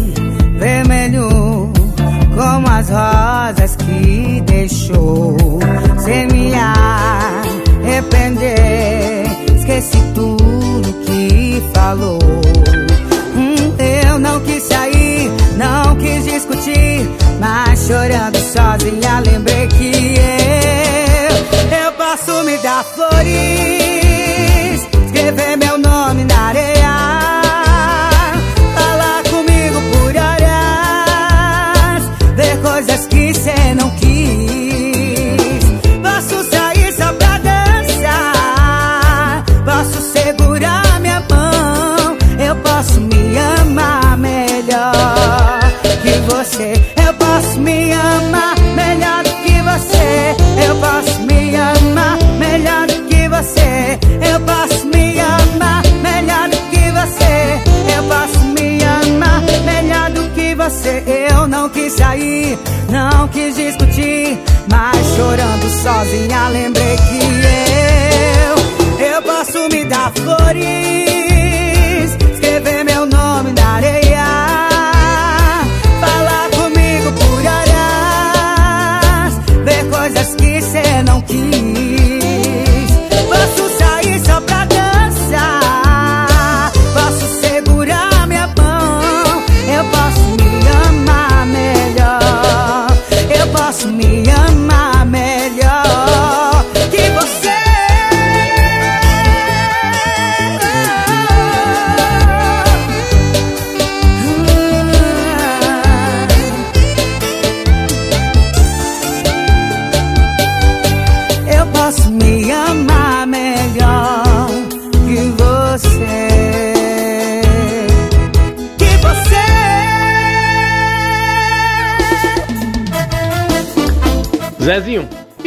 vermelho 0.60 1.72
como 2.36 2.68
as 2.68 2.90
rosas 2.90 3.78
que 3.78 4.42
deixou. 4.46 5.38
Sem 6.00 6.28
me 6.28 6.52
arrepender, 7.86 9.28
esqueci 9.56 9.98
tudo 10.14 10.94
que 11.06 11.64
falou. 11.74 12.20
Hum, 13.36 13.76
eu 14.04 14.20
não 14.20 14.42
quis 14.42 14.64
sair, 14.64 15.32
não 15.56 15.96
quis 15.96 16.26
discutir, 16.26 17.10
mas 17.40 17.88
chorando 17.88 18.38
sozinha 18.40 19.22
lembrei 19.26 19.68
que 19.68 20.16
eu, 20.20 21.36
eu 21.86 21.92
posso 21.94 22.44
me 22.44 22.58
dar 22.58 22.84
flores, 22.84 23.28
escrever 25.06 25.56
meu 25.58 25.78
nome 25.78 26.26
na 26.26 26.40
areia. 26.48 26.79
Você. 46.60 46.74
Eu 47.08 47.14
posso 47.14 47.60
me 47.62 47.94
amar 47.94 48.60
melhor 48.76 49.24
do 49.24 49.30
que 49.44 49.62
você. 49.62 50.36
Eu 50.68 50.76
posso 50.76 51.22
me 51.22 51.56
amar 51.56 52.18
melhor 52.38 52.88
do 52.88 53.04
que 53.08 53.30
você. 53.30 54.00
Eu 54.22 54.40
posso 54.42 54.86
me 54.88 55.20
amar 55.20 55.84
melhor 56.04 56.50
do 56.50 56.58
que 56.70 56.92
você. 56.92 57.62
Eu 57.96 58.04
posso 58.04 58.40
me 58.46 58.84
amar 58.84 59.42
melhor 59.66 60.12
do 60.12 60.30
que 60.34 60.54
você. 60.56 61.04
Eu 61.32 61.48
não 61.48 61.70
quis 61.70 61.94
sair, 61.94 62.60
não 62.90 63.28
quis 63.30 63.56
discutir, 63.56 64.38
mas 64.70 65.16
chorando 65.16 65.70
sozinha 65.82 66.50
lembrei 66.50 66.98
que 66.98 67.20
eu, 69.00 69.06
eu 69.06 69.22
posso 69.22 69.70
me 69.70 69.86
dar 69.86 70.12
flores, 70.12 71.29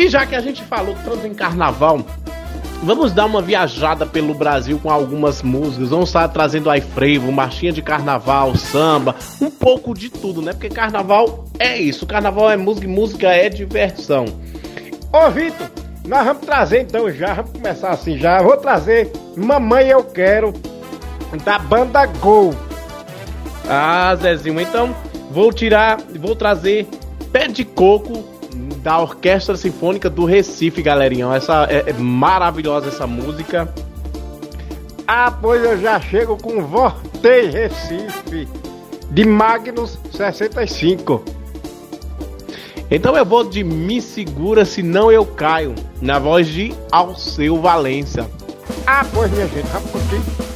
já 0.09 0.27
que 0.27 0.35
a 0.35 0.40
gente 0.40 0.62
falou 0.62 0.97
tanto 1.05 1.27
em 1.27 1.35
carnaval, 1.35 2.05
vamos 2.83 3.12
dar 3.12 3.27
uma 3.27 3.40
viajada 3.40 4.05
pelo 4.05 4.35
Brasil 4.35 4.79
com 4.83 4.90
algumas 4.90 5.42
músicas. 5.42 5.90
Vamos 5.90 6.09
estar 6.09 6.29
trazendo 6.29 6.68
aí 6.68 6.81
frevo, 6.81 7.31
marchinha 7.31 7.73
de 7.73 7.83
carnaval, 7.83 8.55
samba, 8.57 9.14
um 9.40 9.51
pouco 9.51 9.95
de 9.95 10.11
tudo, 10.11 10.42
né? 10.42 10.53
Porque 10.53 10.68
carnaval 10.68 11.45
é 11.59 11.79
isso. 11.79 12.07
Carnaval 12.07 12.51
é 12.51 12.57
música 12.57 12.87
e 12.87 12.90
música 12.90 13.29
é 13.29 13.49
diversão. 13.49 14.25
Ô, 15.12 15.31
Vitor, 15.31 15.71
nós 16.07 16.25
vamos 16.25 16.45
trazer 16.45 16.83
então 16.83 17.11
já, 17.11 17.35
vamos 17.35 17.53
começar 17.53 17.90
assim 17.90 18.18
já. 18.18 18.42
Vou 18.42 18.57
trazer 18.57 19.12
Mamãe 19.37 19.88
Eu 19.88 20.03
Quero 20.03 20.53
da 21.45 21.59
banda 21.59 22.05
Gol. 22.07 22.55
Ah, 23.68 24.14
Zezinho, 24.16 24.61
então 24.61 24.95
vou 25.31 25.53
tirar, 25.53 25.99
vou 26.18 26.35
trazer 26.35 26.87
Pé 27.33 27.47
de 27.47 27.64
Coco 27.64 28.32
da 28.83 28.99
Orquestra 28.99 29.57
Sinfônica 29.57 30.11
do 30.11 30.25
Recife, 30.25 30.83
galerinha. 30.83 31.33
Essa 31.35 31.66
é, 31.71 31.90
é 31.90 31.92
maravilhosa 31.92 32.88
essa 32.88 33.07
música. 33.07 33.73
Ah, 35.07 35.31
pois 35.31 35.62
eu 35.62 35.81
já 35.81 36.01
chego 36.01 36.37
com 36.37 36.64
Vortei 36.64 37.51
Recife 37.51 38.49
de 39.11 39.25
Magnus 39.25 39.99
65. 40.11 41.23
Então 42.90 43.16
eu 43.16 43.25
vou 43.25 43.45
de 43.45 43.64
Me 43.64 44.03
Segura 44.03 44.64
Senão 44.64 45.11
Eu 45.11 45.25
Caio, 45.25 45.75
na 46.01 46.18
voz 46.18 46.47
de 46.49 46.75
Alceu 46.90 47.61
Valença. 47.61 48.29
Ah, 48.87 49.05
pois 49.12 49.31
minha 49.31 49.47
gente, 49.49 49.66
vamos 49.68 50.52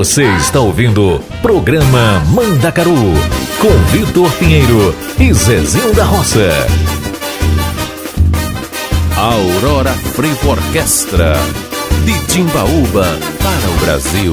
Você 0.00 0.24
está 0.38 0.58
ouvindo 0.60 1.22
programa 1.42 2.22
Mandacaru 2.28 3.12
com 3.60 3.68
Vitor 3.90 4.32
Pinheiro 4.38 4.94
e 5.18 5.30
Zezinho 5.34 5.92
da 5.94 6.04
Roça. 6.04 6.48
Aurora 9.14 9.90
Frevo 9.90 10.52
Orquestra 10.52 11.34
de 12.06 12.18
Timbaúba 12.28 13.06
para 13.42 13.70
o 13.70 13.76
Brasil. 13.84 14.32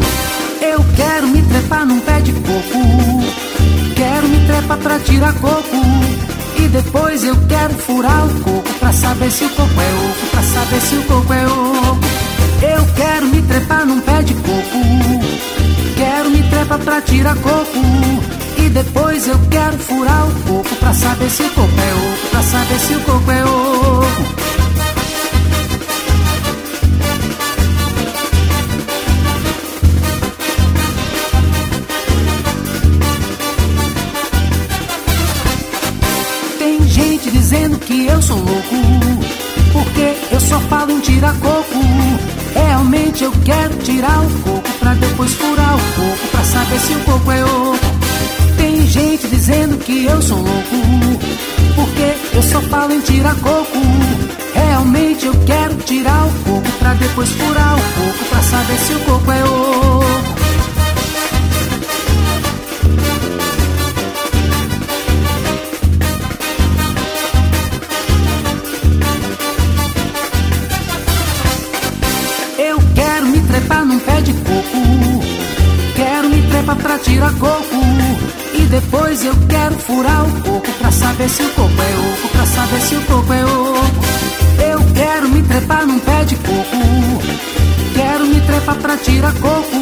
Eu 0.61 0.85
quero 0.95 1.27
me 1.27 1.41
trepar 1.41 1.85
num 1.85 1.99
pé 1.99 2.21
de 2.21 2.31
coco, 2.31 3.23
quero 3.93 4.29
me 4.29 4.47
trepar 4.47 4.77
pra 4.77 4.99
tirar 4.99 5.33
coco. 5.33 5.83
E 6.59 6.67
depois 6.69 7.25
eu 7.25 7.35
quero 7.49 7.73
furar 7.73 8.25
o 8.25 8.39
coco 8.39 8.73
pra 8.79 8.93
saber 8.93 9.29
se 9.29 9.43
o 9.43 9.49
coco 9.49 9.81
é 9.81 10.11
oco, 10.11 10.27
pra 10.31 10.43
saber 10.43 10.79
se 10.79 10.95
o 10.95 11.03
coco 11.03 11.33
é 11.33 11.45
oco. 11.45 11.99
Eu 12.61 12.87
quero 12.95 13.25
me 13.27 13.41
trepar 13.41 13.85
num 13.85 13.99
pé 13.99 14.21
de 14.21 14.33
coco 14.33 15.56
Quero 15.97 16.29
me 16.29 16.43
trepa 16.43 16.77
pra 16.77 17.01
tirar 17.01 17.35
coco. 17.37 18.37
E 18.59 18.69
depois 18.69 19.27
eu 19.27 19.39
quero 19.49 19.77
furar 19.77 20.27
o 20.27 20.31
coco 20.41 20.75
Pra 20.75 20.93
saber 20.93 21.29
se 21.29 21.43
o 21.43 21.49
coco 21.51 21.73
é 21.79 21.93
oco 21.93 22.27
Pra 22.31 22.43
saber 22.43 22.79
se 22.79 22.93
o 22.95 23.01
coco 23.01 23.31
é 23.31 23.45
oco. 23.45 24.07
Tem 36.59 36.87
gente 36.87 37.31
dizendo 37.31 37.77
que 37.79 38.07
eu 38.07 38.21
sou 38.21 38.37
louco 38.37 38.75
Porque 39.71 40.17
eu 40.31 40.39
só 40.41 40.59
falo 40.61 40.91
em 40.91 40.99
tirar 40.99 41.33
coco 41.39 42.36
Realmente 42.57 43.23
eu 43.23 43.31
quero 43.45 43.75
tirar 43.83 44.19
o 44.19 44.29
coco 44.41 44.71
pra 44.79 44.95
depois 44.95 45.31
furar 45.33 45.75
o 45.75 45.79
coco 45.79 46.27
pra 46.31 46.43
saber 46.43 46.79
se 46.79 46.93
o 46.93 46.99
coco 47.01 47.31
é 47.31 47.45
oco. 47.45 47.77
Tem 48.57 48.87
gente 48.87 49.27
dizendo 49.27 49.77
que 49.77 50.05
eu 50.05 50.19
sou 50.23 50.39
louco, 50.39 51.19
porque 51.75 52.35
eu 52.35 52.41
só 52.41 52.59
falo 52.61 52.93
em 52.93 53.01
tirar 53.01 53.35
coco. 53.35 53.77
Realmente 54.55 55.27
eu 55.27 55.33
quero 55.45 55.75
tirar 55.75 56.25
o 56.25 56.31
coco 56.45 56.71
pra 56.79 56.95
depois 56.95 57.29
furar 57.29 57.75
o 57.75 57.79
coco 57.79 58.25
pra 58.27 58.41
saber 58.41 58.77
se 58.79 58.93
o 58.93 58.99
coco 59.01 59.31
é 59.31 59.43
oco. 59.43 60.36
Pra 76.97 77.03
tirar 77.03 77.33
coco. 77.33 77.75
E 78.53 78.61
depois 78.65 79.23
eu 79.23 79.33
quero 79.47 79.75
furar 79.75 80.25
o 80.25 80.41
coco 80.41 80.71
pra 80.79 80.91
saber 80.91 81.29
se 81.29 81.43
o 81.43 81.49
coco 81.49 81.81
é 81.81 82.13
oco, 82.13 82.29
pra 82.29 82.45
saber 82.45 82.81
se 82.81 82.95
o 82.95 83.01
coco 83.01 83.33
é 83.33 83.45
oco. 83.45 84.05
Eu 84.71 84.79
quero 84.93 85.29
me 85.29 85.43
trepar 85.43 85.85
num 85.85 85.99
pé 85.99 86.23
de 86.23 86.35
coco. 86.37 87.21
Quero 87.93 88.25
me 88.25 88.41
trepar 88.41 88.75
pra 88.77 88.97
tirar 88.97 89.33
coco. 89.33 89.77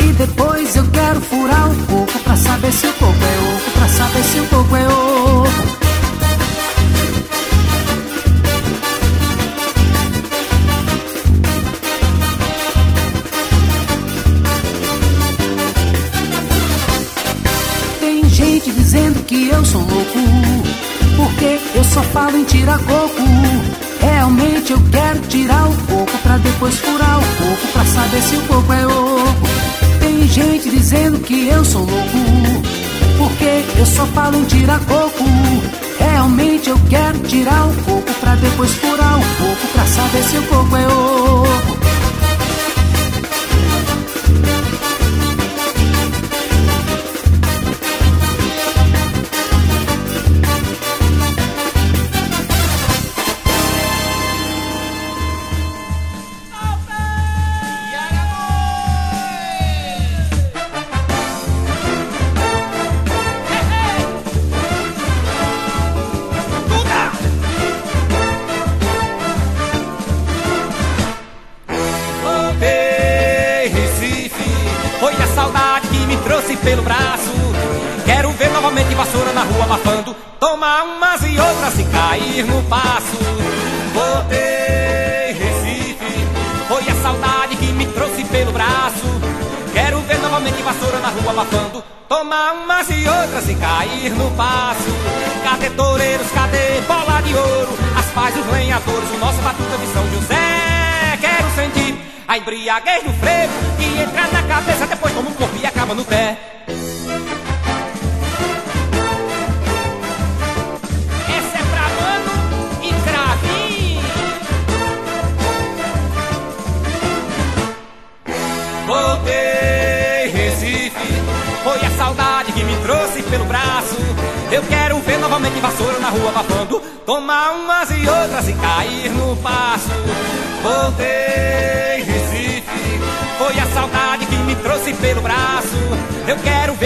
E 0.00 0.12
depois 0.12 0.76
eu 0.76 0.86
quero 0.90 1.20
furar 1.20 1.70
o 1.70 1.74
coco 1.86 2.18
pra 2.20 2.36
saber 2.36 2.72
se 2.72 2.86
o 2.86 2.92
coco 2.94 3.12
é 3.12 3.54
oco, 3.54 3.70
pra 3.78 3.88
saber 3.88 4.24
se 4.24 4.40
o 4.40 4.46
coco 4.46 4.76
é 4.76 4.88
oco. 4.88 5.79
Eu 19.60 19.66
sou 19.66 19.80
louco, 19.82 20.18
porque 21.16 21.60
eu 21.74 21.84
só 21.84 22.02
falo 22.02 22.38
em 22.38 22.44
tirar 22.44 22.78
coco. 22.78 23.22
Realmente 24.00 24.72
eu 24.72 24.80
quero 24.90 25.20
tirar 25.28 25.68
o 25.68 25.76
coco 25.86 26.18
pra 26.22 26.38
depois 26.38 26.78
furar 26.78 27.18
o 27.18 27.22
coco 27.22 27.72
pra 27.72 27.84
saber 27.84 28.22
se 28.22 28.36
o 28.36 28.40
coco 28.42 28.72
é 28.72 28.86
oco. 28.86 29.48
Tem 30.00 30.26
gente 30.28 30.70
dizendo 30.70 31.18
que 31.18 31.48
eu 31.48 31.62
sou 31.62 31.82
louco, 31.82 32.62
porque 33.18 33.64
eu 33.76 33.84
só 33.84 34.06
falo 34.06 34.38
em 34.38 34.44
tirar 34.44 34.80
coco. 34.80 35.24
Realmente 35.98 36.70
eu 36.70 36.80
quero 36.88 37.18
tirar 37.18 37.66
o 37.66 37.74
coco 37.84 38.14
pra 38.18 38.34
depois 38.36 38.70
furar 38.76 39.18
o 39.18 39.22
coco 39.22 39.66
pra 39.74 39.84
saber 39.84 40.22
se 40.22 40.38
o 40.38 40.42
coco 40.44 40.76
é 40.76 40.86
oco. 40.86 41.89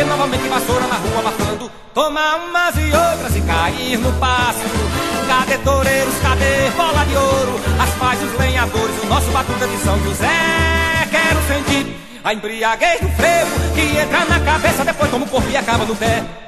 Novamente 0.06 0.48
vassoura 0.48 0.86
na 0.86 0.96
rua 0.96 1.18
abafando. 1.20 1.70
Tomar 1.92 2.36
umas 2.36 2.74
e 2.76 2.84
outras 2.84 3.36
e 3.36 3.40
cair 3.42 3.98
no 3.98 4.12
passo. 4.14 4.60
Cadê 5.28 5.58
toureiros, 5.58 6.14
cadê 6.22 6.70
bola 6.76 7.04
de 7.04 7.16
ouro? 7.16 7.60
As 7.80 7.90
paz 7.90 8.18
dos 8.18 8.38
lenhadores, 8.38 9.02
o 9.02 9.06
nosso 9.06 9.30
batuta 9.30 9.66
de 9.66 9.76
São 9.78 9.98
José. 10.04 10.28
Quero 11.10 11.40
sentir 11.46 11.96
a 12.24 12.34
embriaguez 12.34 13.00
do 13.00 13.08
frevo 13.10 13.74
que 13.74 13.98
entra 13.98 14.24
na 14.24 14.40
cabeça, 14.40 14.84
depois 14.84 15.10
toma 15.10 15.26
o 15.26 15.28
corpo 15.28 15.48
e 15.50 15.56
acaba 15.56 15.84
no 15.84 15.94
pé. 15.94 16.43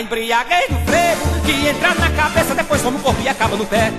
A 0.00 0.02
embriaguez 0.02 0.68
do 0.70 0.78
frevo 0.90 1.42
que 1.44 1.68
entra 1.68 1.94
na 1.94 2.10
cabeça, 2.10 2.54
depois 2.54 2.80
como 2.80 2.98
o 2.98 3.02
corpo 3.02 3.20
e 3.22 3.28
acaba 3.28 3.56
no 3.56 3.66
pé. 3.66 3.92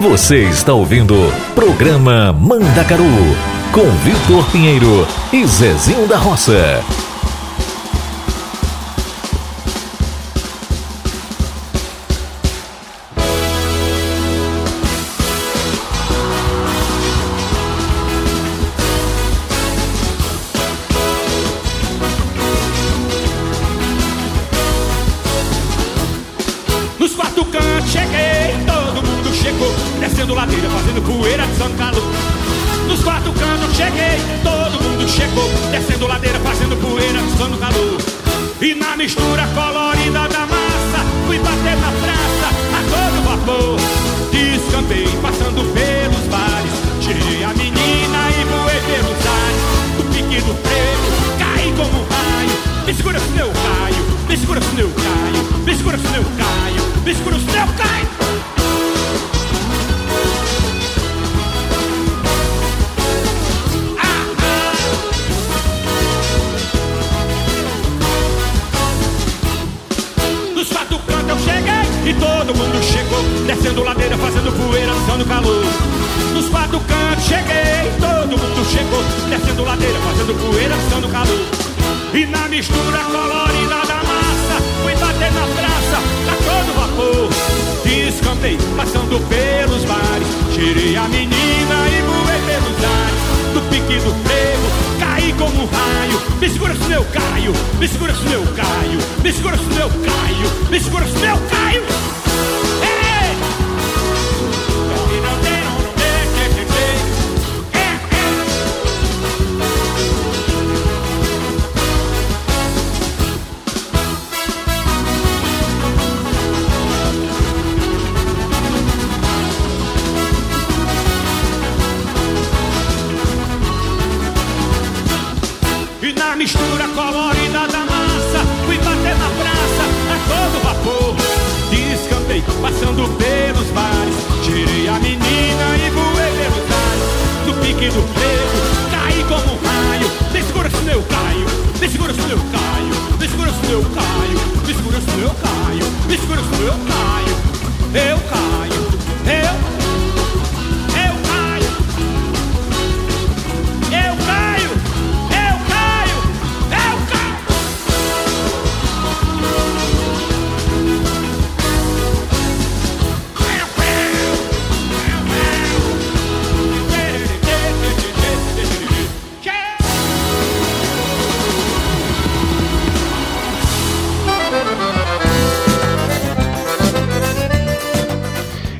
Você 0.00 0.44
está 0.44 0.72
ouvindo 0.72 1.14
programa 1.54 2.32
Mandacaru 2.32 3.04
com 3.72 3.90
Vitor 3.98 4.50
Pinheiro 4.50 5.06
e 5.32 5.46
Zezinho 5.46 6.06
da 6.06 6.16
Roça. 6.16 6.82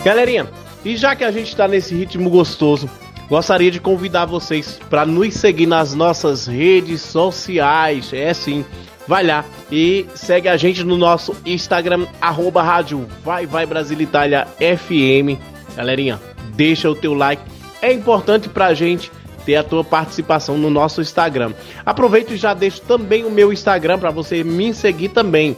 Galerinha, 0.07 0.49
e 0.85 0.97
já 0.97 1.17
que 1.17 1.25
a 1.25 1.33
gente 1.33 1.57
tá 1.57 1.67
nesse 1.67 1.93
ritmo 1.93 2.31
gostoso, 2.31 2.89
gostaria 3.29 3.73
de 3.73 3.81
convidar 3.81 4.25
vocês 4.25 4.79
para 4.89 5.05
nos 5.05 5.35
seguir 5.35 5.67
nas 5.67 5.95
nossas 5.95 6.47
redes 6.47 7.03
sociais. 7.03 8.13
É 8.13 8.33
sim, 8.33 8.65
vai 9.09 9.27
lá 9.27 9.45
e 9.69 10.07
segue 10.15 10.49
a 10.49 10.57
gente 10.57 10.85
no 10.85 10.97
nosso 10.97 11.35
Instagram, 11.45 12.07
arroba 12.21 12.63
rádio 12.63 13.05
Vai 13.25 13.47
Vai 13.47 13.67
Brasil 13.67 14.01
Itália 14.01 14.47
FM. 14.61 15.43
Galerinha, 15.75 16.21
deixa 16.55 16.89
o 16.89 16.95
teu 16.95 17.13
like, 17.13 17.43
é 17.83 17.93
importante 17.93 18.49
pra 18.49 18.75
gente 18.75 19.11
ter 19.45 19.57
a 19.57 19.65
tua 19.65 19.83
participação 19.83 20.57
no 20.57 20.71
nosso 20.71 21.01
Instagram. 21.01 21.53
Aproveita 21.85 22.33
e 22.33 22.37
já 22.37 22.55
deixa 22.55 22.81
também 22.81 23.25
o 23.25 23.31
meu 23.33 23.53
Instagram 23.53 23.99
para 23.99 24.13
você 24.13 24.45
me 24.45 24.73
seguir 24.73 25.09
também. 25.09 25.57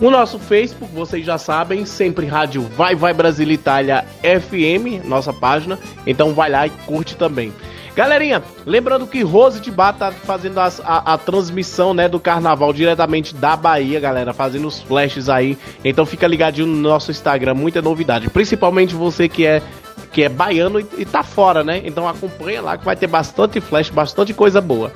O 0.00 0.10
nosso 0.10 0.38
Facebook, 0.38 0.92
vocês 0.94 1.24
já 1.24 1.38
sabem, 1.38 1.84
sempre 1.86 2.26
rádio 2.26 2.62
Vai 2.76 2.94
Vai 2.94 3.12
Brasil 3.14 3.48
Itália 3.50 4.04
FM, 4.22 5.04
nossa 5.04 5.32
página. 5.32 5.78
Então 6.06 6.32
vai 6.34 6.50
lá 6.50 6.66
e 6.66 6.70
curte 6.70 7.14
também. 7.16 7.52
Galerinha, 7.94 8.42
lembrando 8.64 9.06
que 9.06 9.22
Rose 9.22 9.60
de 9.60 9.70
Bar 9.70 9.92
tá 9.92 10.10
fazendo 10.10 10.58
as- 10.58 10.80
a, 10.82 11.12
a 11.12 11.18
transmissão 11.18 11.92
né, 11.92 12.08
do 12.08 12.18
carnaval 12.18 12.72
diretamente 12.72 13.34
da 13.34 13.54
Bahia, 13.54 14.00
galera, 14.00 14.32
fazendo 14.32 14.66
os 14.66 14.80
flashes 14.80 15.28
aí. 15.28 15.58
Então 15.84 16.06
fica 16.06 16.26
ligadinho 16.26 16.66
no 16.66 16.76
nosso 16.88 17.10
Instagram, 17.10 17.54
muita 17.54 17.82
novidade. 17.82 18.30
Principalmente 18.30 18.94
você 18.94 19.28
que 19.28 19.44
é 19.44 19.62
que 20.10 20.22
é 20.22 20.28
baiano 20.28 20.80
e, 20.80 20.86
e 20.98 21.04
tá 21.04 21.22
fora, 21.22 21.62
né? 21.62 21.80
Então 21.84 22.08
acompanha 22.08 22.60
lá 22.60 22.76
que 22.78 22.84
vai 22.84 22.96
ter 22.96 23.06
bastante 23.06 23.60
flash, 23.60 23.88
bastante 23.90 24.32
coisa 24.34 24.60
boa. 24.60 24.90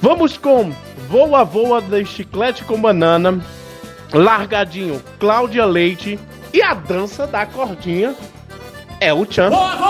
Vamos 0.00 0.36
com 0.36 0.72
Voa 1.08 1.44
Voa 1.44 1.80
de 1.80 2.04
Chiclete 2.04 2.64
com 2.64 2.80
Banana, 2.80 3.40
Largadinho 4.12 5.02
Cláudia 5.18 5.64
Leite 5.64 6.18
e 6.52 6.62
a 6.62 6.74
dança 6.74 7.26
da 7.26 7.46
cordinha 7.46 8.14
é 9.00 9.12
o 9.12 9.30
Chan. 9.30 9.46
Amor, 9.46 9.82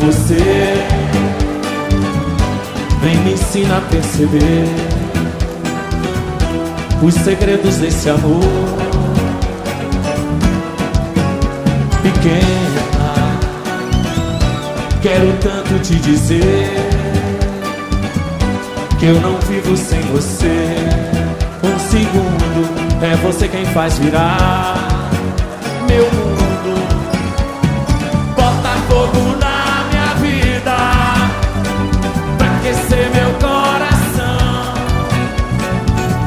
você. 0.00 0.74
Vem 3.02 3.16
me 3.18 3.32
ensina 3.32 3.78
a 3.78 3.80
perceber 3.82 4.64
os 7.02 7.14
segredos 7.14 7.76
desse 7.76 8.10
amor. 8.10 8.42
Pequena, 12.02 13.30
quero 15.02 15.32
tanto 15.40 15.78
te 15.82 15.94
dizer 15.96 16.70
que 18.98 19.06
eu 19.06 19.20
não 19.20 19.38
vivo 19.40 19.76
sem 19.76 20.00
você. 20.12 20.76
Um 21.62 21.78
segundo 21.78 23.02
é 23.02 23.16
você 23.16 23.48
quem 23.48 23.64
faz 23.66 23.98
virar 23.98 24.74
meu. 25.88 26.19
Meu 33.14 33.30
coração. 33.34 34.74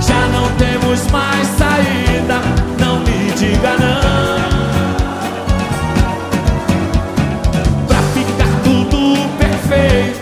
Já 0.01 0.27
não 0.27 0.49
temos 0.57 1.09
mais 1.11 1.47
saída, 1.57 2.41
não 2.79 2.99
me 2.99 3.31
diga 3.37 3.75
não. 3.77 4.03
Pra 7.87 8.01
ficar 8.13 8.53
tudo 8.63 8.99
perfeito, 9.37 10.12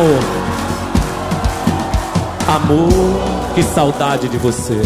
Amor, 0.00 0.18
amor, 2.48 3.52
que 3.54 3.62
saudade 3.62 4.30
de 4.30 4.38
você. 4.38 4.80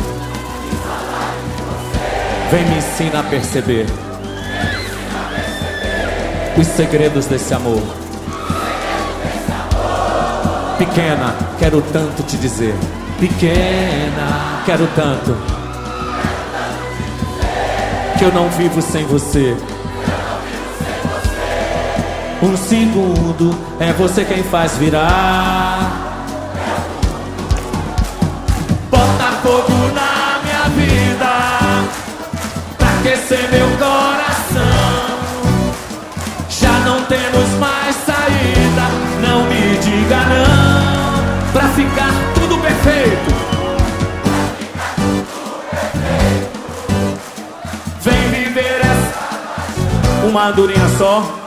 Vem 2.51 2.65
me 2.65 2.79
ensina 2.79 3.21
a 3.21 3.23
perceber 3.23 3.87
os 6.59 6.67
segredos 6.67 7.27
desse 7.27 7.55
amor. 7.55 7.81
Pequena, 10.79 11.37
quero 11.61 11.81
tanto 11.81 12.25
te 12.25 12.37
dizer. 12.37 12.75
Pequena, 13.21 14.63
quero 14.67 14.89
tanto 14.97 15.37
que 18.19 18.25
eu 18.25 18.33
não 18.33 18.49
vivo 18.51 18.83
sem 18.83 19.05
você. 19.07 19.57
Um 22.45 22.55
segundo 22.59 23.59
é 23.81 23.91
você 23.95 24.23
quem 24.23 24.43
faz 24.43 24.77
virar. 24.77 26.13
Bota 28.91 29.33
fogo 29.43 29.73
na 29.95 30.41
minha 30.45 30.69
vida 30.77 31.31
pra 32.77 32.89
aquecer 32.99 33.49
meu 33.51 33.67
coração. 33.79 35.17
Já 36.51 36.73
não 36.81 37.03
temos 37.07 37.49
mais 37.59 37.97
saída, 38.05 38.91
não 39.27 39.45
me 39.45 39.79
diga 39.79 40.19
não. 40.27 41.51
Pra 41.51 41.69
ficar 41.71 42.13
tudo 42.35 42.59
perfeito. 42.59 43.35
Uma 50.29 50.49
andorinha 50.49 50.89
só. 50.99 51.44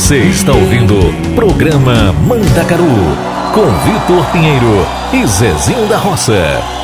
Você 0.00 0.16
está 0.16 0.52
ouvindo 0.52 0.96
programa 1.36 2.10
Mandacaru 2.26 2.84
com 3.54 3.66
Vitor 3.84 4.24
Pinheiro 4.32 4.86
e 5.12 5.26
Zezinho 5.26 5.86
da 5.88 5.98
Roça. 5.98 6.79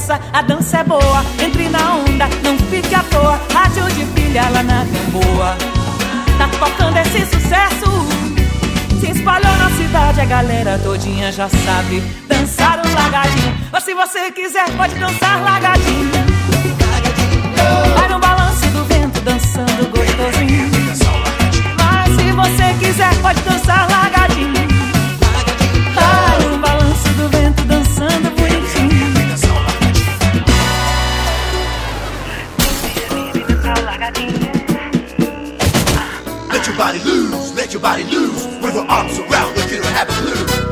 Essa, 0.00 0.18
a 0.32 0.42
dança 0.42 0.78
é 0.78 0.84
boa. 0.84 1.24
Entre 1.38 1.68
na 1.68 1.96
onda, 1.96 2.26
não 2.42 2.56
fique 2.70 2.94
à 2.94 3.02
toa. 3.04 3.38
Rádio 3.52 3.84
de 3.94 4.04
pilha 4.06 4.48
lá 4.50 4.62
na 4.62 4.84
Gamboa. 4.84 5.56
Tá 6.38 6.48
tocando 6.58 6.96
esse 6.96 7.26
sucesso. 7.26 7.90
Se 8.98 9.10
espalhou 9.10 9.54
na 9.56 9.70
cidade, 9.70 10.20
a 10.20 10.24
galera 10.24 10.78
todinha 10.78 11.30
já 11.30 11.48
sabe 11.48 12.00
dançar 12.26 12.80
o 12.84 12.94
lagadinho. 12.94 13.54
Mas 13.70 13.84
se 13.84 13.94
você 13.94 14.30
quiser, 14.30 14.70
pode 14.76 14.94
dançar 14.94 15.42
lagadinho. 15.42 16.10
Vai 17.94 18.08
no 18.08 18.18
balanço 18.18 18.66
do 18.68 18.84
vento 18.84 19.20
dançando 19.20 19.90
gostosinho. 19.90 20.70
Mas 21.78 22.16
se 22.16 22.32
você 22.32 22.74
quiser, 22.84 23.14
pode 23.20 23.40
dançar 23.42 23.88
lagadinho. 23.90 24.69
Your 37.80 37.82
body 37.82 38.04
loose. 38.04 38.46
With 38.62 38.74
your 38.74 38.86
arms 38.86 39.18
around, 39.18 39.56
look 39.56 39.72
at 39.72 39.84
her 39.84 39.92
have 39.92 40.08
a 40.08 40.22
blue. 40.22 40.69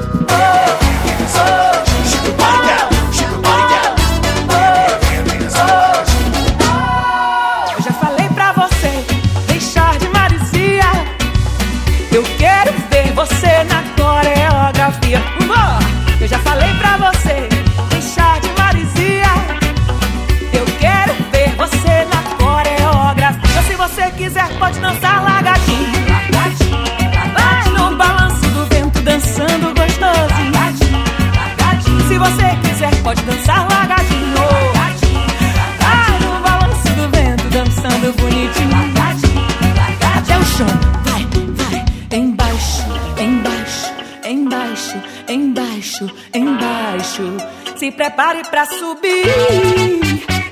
se 47.88 47.92
prepare 47.92 48.42
pra 48.50 48.66
subir. 48.66 49.24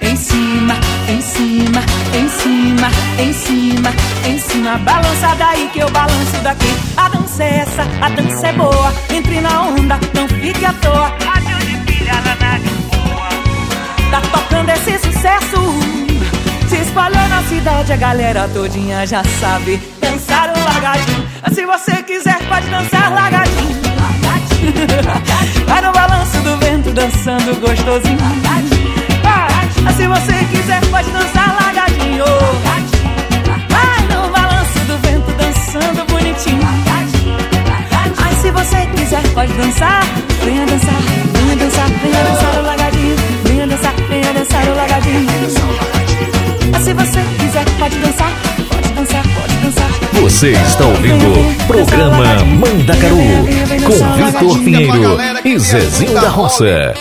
Em 0.00 0.16
cima, 0.16 0.74
em 1.08 1.20
cima, 1.20 1.82
em 2.14 2.28
cima, 2.28 2.88
em 3.18 3.32
cima, 3.32 3.90
em 4.24 4.38
cima. 4.38 4.78
Balança 4.78 5.34
daí 5.38 5.68
que 5.72 5.80
eu 5.80 5.90
balanço 5.90 6.38
daqui. 6.42 6.72
A 6.96 7.08
dança 7.08 7.44
é 7.44 7.58
essa, 7.58 7.82
a 8.00 8.08
dança 8.08 8.48
é 8.48 8.52
boa. 8.52 8.92
Entre 9.10 9.40
na 9.40 9.62
onda, 9.62 10.00
não 10.14 10.26
fique 10.28 10.64
à 10.64 10.72
toa. 10.74 11.08
Rádio 11.24 11.58
de 11.66 11.76
pilhada 11.84 12.34
na 12.40 12.58
boa. 12.96 13.28
Tá 14.10 14.20
tocando 14.32 14.70
esse 14.70 14.98
sucesso. 14.98 15.60
Se 16.68 16.76
espalhou 16.76 17.28
na 17.28 17.42
cidade, 17.42 17.92
a 17.92 17.96
galera 17.96 18.48
todinha 18.48 19.06
já 19.06 19.22
sabe 19.40 19.76
dançar 20.00 20.52
o 20.56 20.64
lagadinho. 20.64 21.28
Se 21.52 21.66
você 21.66 22.02
quiser, 22.02 22.38
pode 22.48 22.66
dançar 22.70 23.12
lagadinho. 23.12 23.85
Vai 25.66 25.80
no 25.82 25.92
balanço 25.92 26.38
do 26.42 26.56
vento 26.58 26.90
dançando 26.92 27.60
gostosinho. 27.60 28.18
Ah, 29.24 29.92
Se 29.92 30.06
você 30.06 30.44
quiser 30.50 30.80
pode 30.90 31.10
dançar 31.10 31.56
lagadinho 31.62 32.24
Vai 33.68 34.00
no 34.08 34.28
balanço 34.30 34.78
do 34.86 34.98
vento 34.98 35.32
dançando 35.36 36.04
bonitinho. 36.10 36.60
Ah, 38.18 38.34
se 38.40 38.50
você 38.50 38.86
quiser 38.96 39.22
pode 39.34 39.52
dançar. 39.52 40.02
Venha 40.44 40.64
dançar, 40.64 41.02
venha 41.32 41.56
dançar, 41.56 41.88
venha 41.88 42.22
dançar 42.22 42.60
o 42.60 42.66
lagadinho 42.66 43.16
Venha 43.44 43.66
dançar, 43.66 43.94
venha 44.08 44.32
dançar 44.32 44.64
o 44.68 44.76
lagadinho 44.76 45.26
ah, 46.72 46.80
Se 46.80 46.94
você 46.94 47.20
quiser 47.38 47.64
pode 47.78 47.96
dançar. 47.98 48.55
Você 50.26 50.50
está 50.50 50.84
ouvindo 50.84 51.24
o 51.24 51.66
programa 51.68 52.42
Manda 52.42 52.44
Mandacaru 52.44 53.16
com 53.84 54.16
Vitor 54.16 54.58
Pinheiro 54.64 55.16
e 55.44 55.56
Zezinho 55.56 56.14
da 56.14 56.28
Roça. 56.28 56.94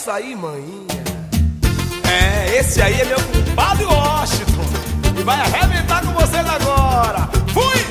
essa 0.00 0.14
aí, 0.14 0.34
maninha. 0.34 0.86
É, 2.10 2.58
esse 2.58 2.80
aí 2.80 3.02
é 3.02 3.04
meu 3.04 3.20
compadre 3.20 3.84
Washington. 3.84 4.64
E 5.18 5.22
vai 5.22 5.38
arrebentar 5.38 6.02
com 6.02 6.12
vocês 6.12 6.48
agora. 6.48 7.28
Fui! 7.52 7.89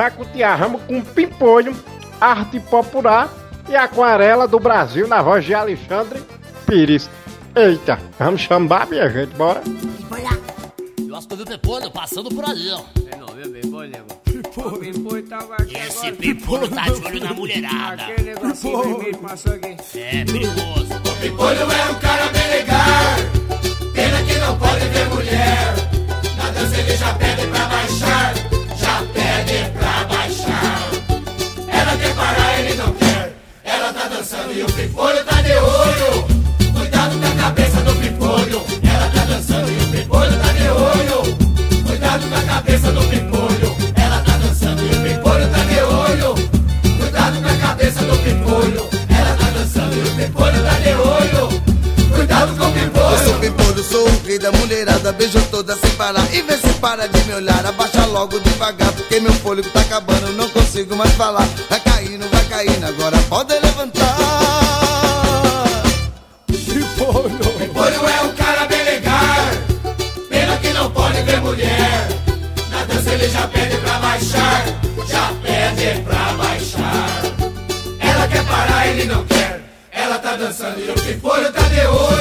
chacutearramos 0.00 0.80
com 0.84 1.02
pimpolho, 1.02 1.76
arte 2.18 2.58
popular 2.58 3.30
e 3.68 3.76
aquarela 3.76 4.48
do 4.48 4.58
Brasil 4.58 5.06
na 5.06 5.20
voz 5.20 5.44
de 5.44 5.52
Alexandre 5.52 6.22
Pires. 6.66 7.10
Eita, 7.54 7.98
vamos 8.18 8.40
chambar, 8.40 8.88
minha 8.88 9.10
gente, 9.10 9.34
bora. 9.36 9.60
Eu 11.06 11.16
acho 11.16 11.28
que 11.28 11.34
eu 11.34 11.38
vi 11.38 11.44
pimpolho 11.44 11.90
passando 11.90 12.30
por 12.30 12.44
ali, 12.46 12.70
ó. 12.70 12.80
É 13.12 13.16
não, 13.16 13.26
viu, 13.26 13.44
é 13.44 13.60
pimpolho, 13.60 13.90
negócio. 13.90 14.20
Pimpolho. 14.24 14.78
pimpolho 14.78 15.22
tava 15.28 15.56
tá 15.56 15.62
aqui 15.62 15.76
Esse 15.76 16.12
pimpolho 16.12 16.68
tá 16.68 16.82
de 16.84 17.04
olho 17.04 17.20
na 17.20 17.34
mulherada. 17.34 18.02
Aquele 18.04 18.34
negocinho 18.34 18.82
vermelho 18.82 19.18
passou 19.18 19.52
aqui. 19.52 19.76
É, 19.98 20.24
perigoso. 20.24 20.94
O 20.94 21.20
pimpolho 21.20 21.60
é 21.60 21.90
o 21.90 22.00
cara. 22.00 22.09
beijo 55.20 55.38
toda 55.50 55.76
sem 55.76 55.90
parar. 55.90 56.26
E 56.34 56.40
vê 56.40 56.56
se 56.56 56.72
para 56.80 57.06
de 57.06 57.24
me 57.24 57.34
olhar. 57.34 57.66
Abaixa 57.66 58.06
logo 58.06 58.38
devagar 58.40 58.90
Porque 58.92 59.20
meu 59.20 59.32
fôlego 59.34 59.68
tá 59.70 59.80
acabando 59.80 60.32
Não 60.32 60.48
consigo 60.48 60.96
mais 60.96 61.12
falar. 61.12 61.46
Vai 61.68 61.80
caindo, 61.80 62.26
vai 62.30 62.44
caindo 62.46 62.86
Agora 62.86 63.18
pode 63.28 63.52
levantar. 63.52 64.16
Repolho 66.48 67.58
Repolho 67.58 68.08
é 68.08 68.24
o 68.24 68.32
cara 68.32 68.66
bem 68.66 68.82
legal. 68.84 69.46
Pena 70.28 70.56
que 70.56 70.72
não 70.72 70.90
pode 70.90 71.22
ver 71.22 71.40
mulher. 71.40 72.08
Na 72.70 72.84
dança 72.84 73.10
ele 73.10 73.28
já 73.28 73.46
pede 73.48 73.76
pra 73.76 73.98
baixar. 73.98 74.64
Já 75.06 75.32
pede 75.42 76.00
pra 76.02 76.32
baixar. 76.32 77.22
Ela 77.98 78.28
quer 78.28 78.44
parar, 78.46 78.86
ele 78.86 79.04
não 79.04 79.24
quer. 79.24 79.60
Ela 79.92 80.18
tá 80.18 80.36
dançando 80.36 80.80
e 80.80 80.90
o 80.90 81.02
Repolho 81.02 81.52
tá 81.52 81.62
de 81.62 81.86
olho. 81.86 82.19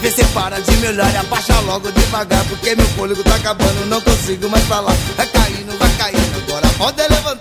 Vê 0.00 0.10
se 0.10 0.24
para 0.26 0.60
de 0.60 0.76
melhor 0.76 1.10
e 1.12 1.16
abaixa 1.16 1.58
logo 1.60 1.90
devagar 1.90 2.44
Porque 2.44 2.74
meu 2.74 2.86
fôlego 2.90 3.22
tá 3.24 3.34
acabando, 3.34 3.86
não 3.86 4.00
consigo 4.00 4.48
mais 4.48 4.64
falar. 4.64 4.94
Vai 5.16 5.26
caindo, 5.26 5.78
vai 5.78 5.90
caindo, 5.96 6.36
agora 6.36 6.68
pode 6.78 7.02
levantar 7.02 7.37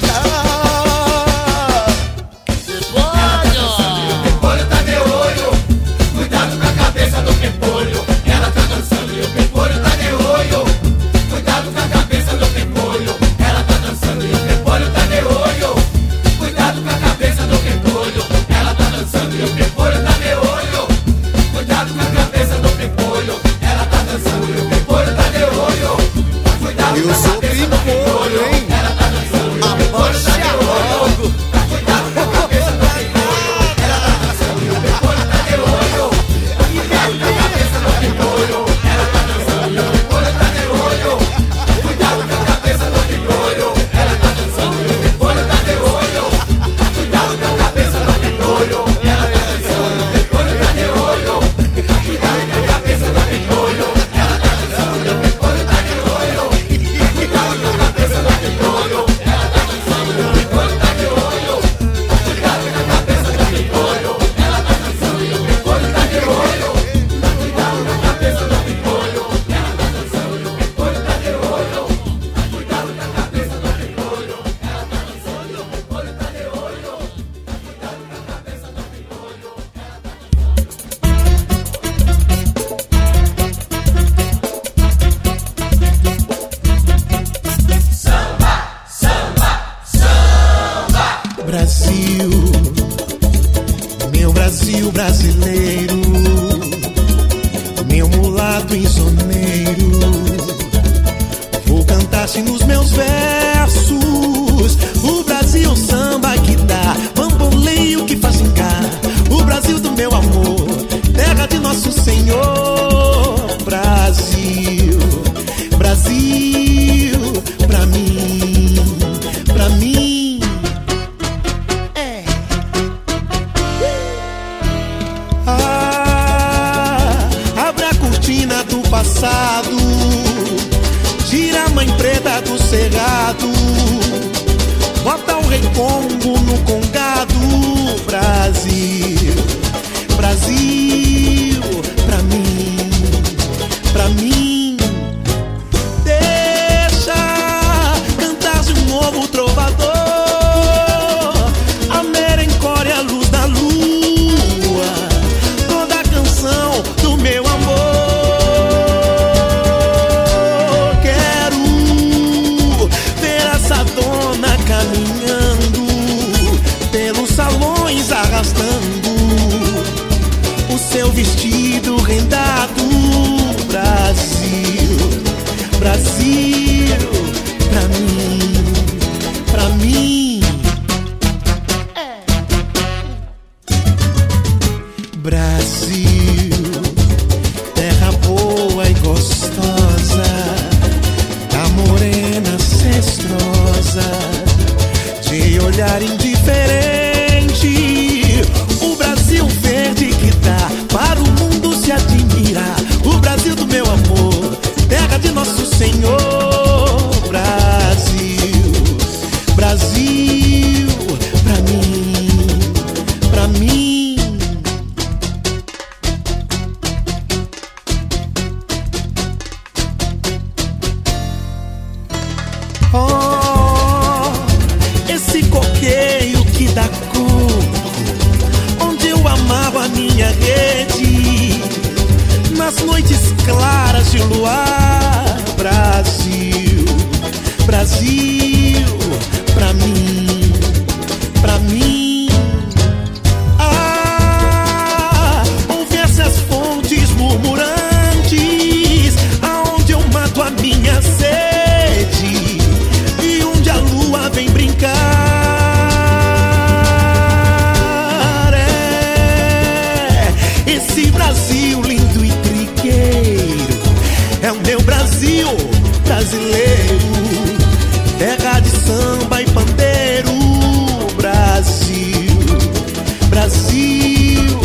Brasil, 273.78 274.59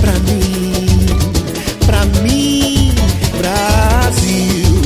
pra 0.00 0.12
mim, 0.12 1.06
pra 1.84 2.04
mim, 2.22 2.94
Brasil, 3.38 4.82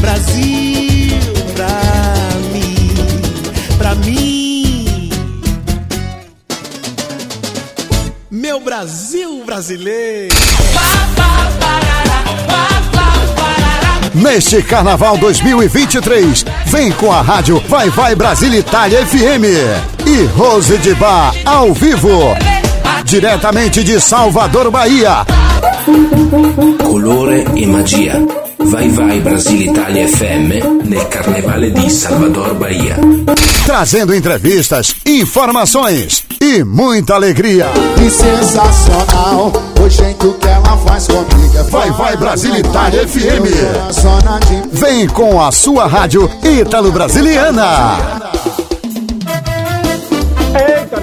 Brasil, 0.00 1.18
pra 1.54 1.70
mim, 2.52 2.94
pra 3.78 3.94
mim. 3.94 5.10
Meu 8.30 8.60
Brasil 8.60 9.42
brasileiro. 9.46 10.34
Neste 14.12 14.62
Carnaval 14.62 15.16
2023, 15.16 16.44
vem 16.66 16.92
com 16.92 17.10
a 17.10 17.22
rádio 17.22 17.62
Vai 17.68 17.88
Vai 17.88 18.14
Brasília 18.14 18.58
Itália 18.58 19.06
FM 19.06 19.90
e 20.06 20.24
Rose 20.36 20.76
de 20.78 20.94
Bar 20.94 21.32
ao 21.46 21.72
vivo, 21.72 22.34
diretamente 23.04 23.82
de 23.82 24.00
Salvador, 24.00 24.70
Bahia. 24.70 25.24
Colore 26.82 27.44
e 27.56 27.66
magia. 27.66 28.20
Vai 28.58 28.88
vai 28.90 29.20
Brasile 29.20 29.70
Italia 29.70 30.06
FM 30.06 30.84
nel 30.84 31.04
Carnevale 31.06 31.70
di 31.70 31.90
Salvador 31.90 32.54
Bahia. 32.54 32.96
Trazendo 33.64 34.14
entrevistas, 34.14 34.94
informações 35.06 36.22
e 36.40 36.62
muita 36.62 37.14
alegria. 37.14 37.66
Que 37.96 38.10
sensacional, 38.10 39.52
o 39.80 39.88
jeito 39.88 40.32
que 40.34 40.46
ela 40.46 40.76
faz 40.78 41.06
comigo 41.06 41.58
é 41.58 41.62
Vai 41.64 41.90
Vai 41.92 42.16
Brasília 42.16 42.60
Itália 42.60 43.08
FM. 43.08 43.44
De 44.46 44.78
Vem 44.78 45.06
com 45.08 45.42
a 45.42 45.50
sua 45.50 45.86
rádio 45.86 46.30
Ítalo 46.44 46.92
Brasiliana. 46.92 48.19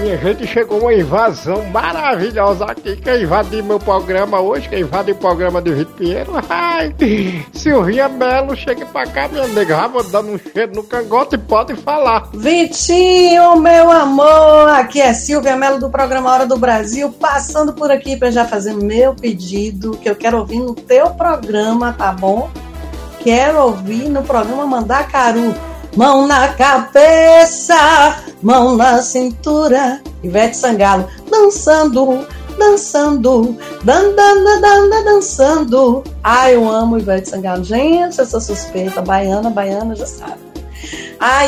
Minha 0.07 0.19
gente, 0.19 0.47
chegou 0.47 0.79
uma 0.79 0.93
invasão 0.93 1.65
maravilhosa 1.65 2.63
aqui. 2.63 2.95
Quem 2.95 3.23
invadiu 3.23 3.61
meu 3.61 3.77
programa 3.77 4.39
hoje, 4.39 4.69
quem 4.69 4.79
invadiu 4.79 5.13
o 5.13 5.17
programa 5.17 5.61
de 5.61 5.73
Vitor 5.73 5.95
Pinheiro, 5.95 6.31
ai, 6.49 6.95
Silvinha 7.51 8.07
Melo, 8.07 8.55
chega 8.55 8.85
pra 8.85 9.05
cá, 9.05 9.27
minha 9.27 9.45
nega, 9.49 9.75
já 9.75 9.87
vou 9.89 10.01
dando 10.03 10.31
um 10.31 10.39
cheiro 10.39 10.71
no 10.73 10.83
cangote 10.83 11.35
e 11.35 11.37
pode 11.37 11.75
falar. 11.75 12.29
Vitinho, 12.33 13.57
meu 13.57 13.91
amor, 13.91 14.69
aqui 14.69 15.01
é 15.01 15.13
Silvia 15.13 15.57
Melo 15.57 15.77
do 15.77 15.89
programa 15.89 16.31
Hora 16.31 16.45
do 16.45 16.57
Brasil, 16.57 17.11
passando 17.11 17.73
por 17.73 17.91
aqui 17.91 18.15
para 18.15 18.31
já 18.31 18.45
fazer 18.45 18.75
meu 18.75 19.13
pedido, 19.13 19.97
que 19.97 20.09
eu 20.09 20.15
quero 20.15 20.37
ouvir 20.37 20.59
no 20.59 20.73
teu 20.73 21.09
programa, 21.09 21.91
tá 21.91 22.13
bom? 22.13 22.49
Quero 23.19 23.61
ouvir 23.61 24.07
no 24.07 24.23
programa 24.23 24.65
Mandacaru. 24.65 25.53
Mão 25.97 26.27
na 26.27 26.49
cabeça, 26.49 28.17
mão 28.43 28.77
na 28.77 29.01
cintura. 29.01 29.99
Ivete 30.21 30.55
Sangalo, 30.55 31.07
dançando, 31.27 32.23
dançando, 32.55 33.57
dan, 33.83 34.13
dan, 34.15 34.43
dan, 34.43 34.61
dan, 34.61 34.89
dan, 34.89 35.03
dançando. 35.03 36.03
Ai, 36.23 36.53
eu 36.53 36.69
amo 36.69 36.99
Ivete 36.99 37.29
Sangalo. 37.29 37.63
Gente, 37.63 38.23
sou 38.27 38.39
suspeita, 38.39 39.01
baiana, 39.01 39.49
baiana, 39.49 39.95
já 39.95 40.05
sabe. 40.05 40.37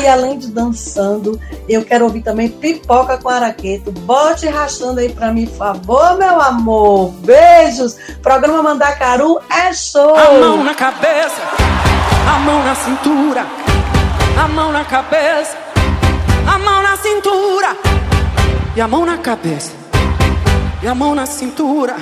E 0.02 0.08
além 0.08 0.36
de 0.36 0.48
dançando, 0.48 1.38
eu 1.68 1.84
quero 1.84 2.06
ouvir 2.06 2.22
também 2.22 2.48
pipoca 2.48 3.18
com 3.18 3.28
araqueto. 3.28 3.92
Bote 3.92 4.48
rachando 4.48 4.98
aí 4.98 5.10
pra 5.10 5.32
mim, 5.32 5.46
por 5.46 5.58
favor, 5.58 6.18
meu 6.18 6.40
amor. 6.40 7.12
Beijos. 7.20 7.96
Programa 8.20 8.64
Mandacaru 8.64 9.38
é 9.48 9.72
show. 9.72 10.12
A 10.16 10.32
mão 10.32 10.64
na 10.64 10.74
cabeça, 10.74 11.40
a 12.28 12.38
mão 12.40 12.64
na 12.64 12.74
cintura, 12.74 13.46
a 14.40 14.48
mão 14.48 14.72
na 14.72 14.84
cabeça, 14.86 15.54
a 16.46 16.58
mão 16.58 16.82
na 16.82 16.96
cintura, 16.96 17.76
e 18.74 18.80
a 18.80 18.88
mão 18.88 19.04
na 19.04 19.18
cabeça, 19.18 19.72
e 20.82 20.88
a 20.88 20.94
mão 20.94 21.14
na 21.14 21.26
cintura, 21.26 21.94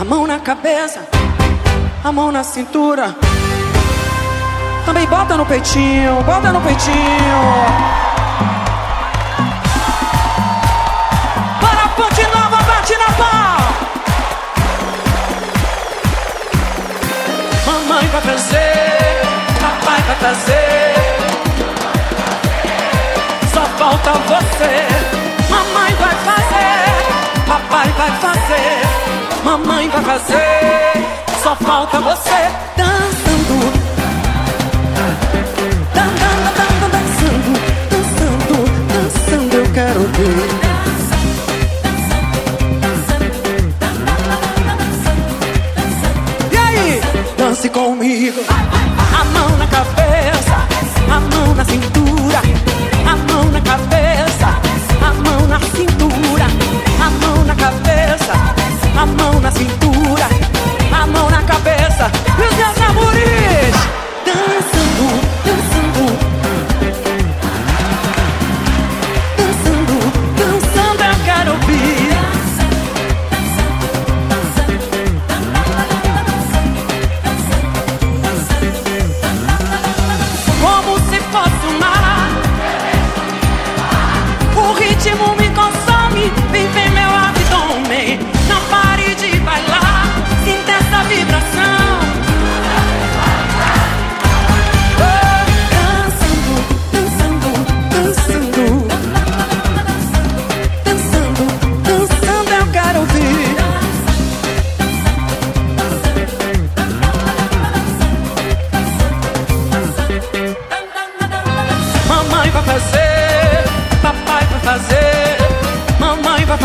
a 0.00 0.04
mão 0.04 0.24
na 0.24 0.38
cabeça, 0.38 1.00
a 2.04 2.12
mão 2.12 2.30
na 2.30 2.44
cintura. 2.44 3.16
Também 4.86 5.04
bota 5.06 5.36
no 5.36 5.44
peitinho, 5.44 6.22
bota 6.22 6.52
no 6.52 6.60
peitinho. 6.60 7.38
Mamãe 17.66 18.06
vai 18.12 18.20
fazer, 18.20 19.22
papai 19.60 20.02
vai 20.02 20.16
fazer. 20.16 21.11
Só 23.82 23.88
falta 23.88 24.12
você. 24.12 24.86
Mamãe 25.50 25.92
vai 25.98 26.14
fazer, 26.14 26.86
papai 27.48 27.88
vai 27.98 28.10
fazer. 28.20 29.42
Mamãe 29.42 29.88
vai 29.88 30.04
fazer. 30.04 31.02
Só 31.42 31.56
falta 31.56 32.00
você 32.00 32.48
dançando. 32.76 33.72
Dan, 34.94 36.06
dan, 36.14 36.36
dan, 36.54 36.54
dan, 36.54 36.90
Dançando, 36.92 37.50
dançando, 37.90 38.54
dançando, 38.86 39.56
eu 39.56 39.66
quero 39.74 40.00
ver. 40.12 40.72
Dance 47.36 47.68
comigo. 47.68 48.44
A 48.48 49.24
mão 49.24 49.58
na 49.58 49.66
cabeça, 49.66 50.56
a 51.10 51.20
mão 51.34 51.54
na 51.56 51.64
cintura, 51.64 52.40
a 53.12 53.16
mão 53.30 53.44
na 53.50 53.60
cabeça, 53.60 54.46
a 55.02 55.12
mão 55.12 55.46
na 55.46 55.60
cintura, 55.60 56.46
a 56.98 57.10
mão 57.20 57.44
na 57.44 57.54
cabeça, 57.54 58.32
a 58.96 59.06
mão 59.06 59.38
na 59.38 59.50
cintura, 59.50 60.28
a 60.90 61.06
mão 61.06 61.30
na 61.30 61.42
cabeça. 61.42 62.10
E 62.38 62.42
os 62.42 62.54
meus 62.56 62.80
amores 62.88 63.74
dançando, 64.24 65.02
dançando, 65.04 65.31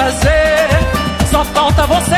fazer. 0.07 1.27
Só 1.31 1.43
falta 1.45 1.85
você 1.85 2.16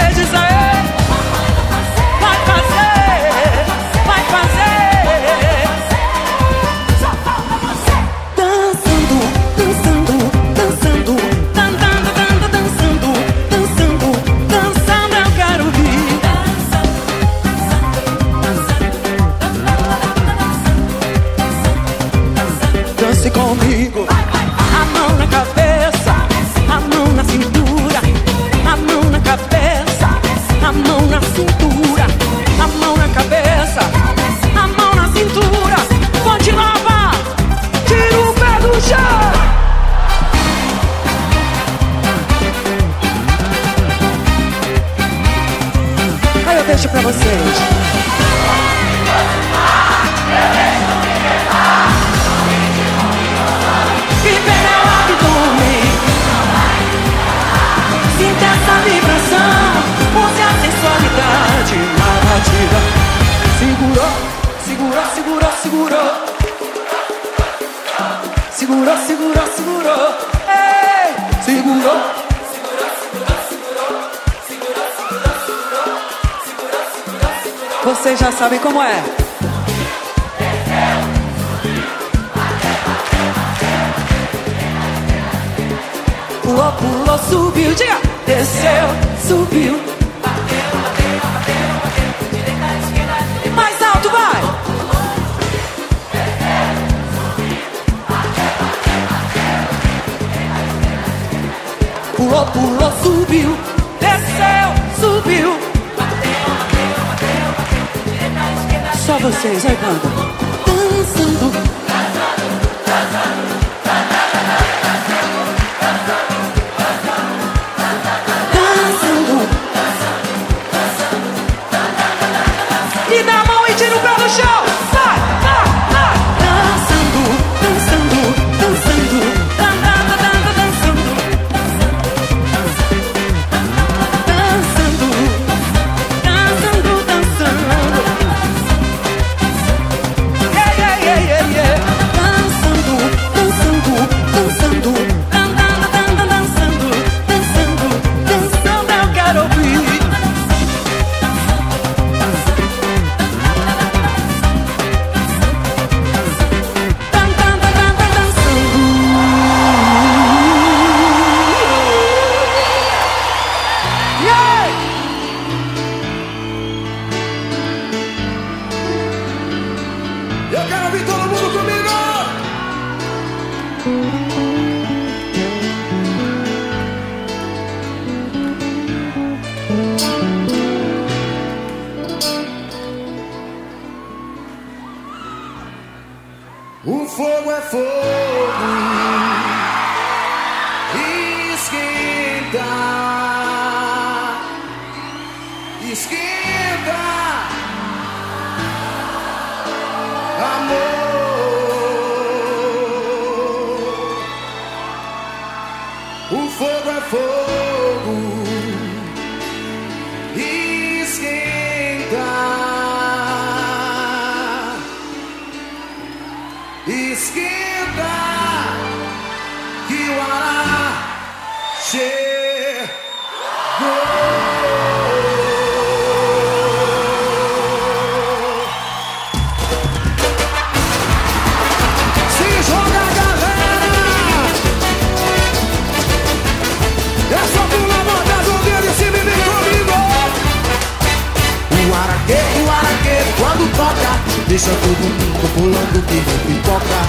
deixa 244.60 244.76
todo 244.82 245.08
mundo 245.08 245.48
pulando 245.56 246.06
que 246.06 246.16
nem 246.16 246.40
pipoca. 246.44 247.00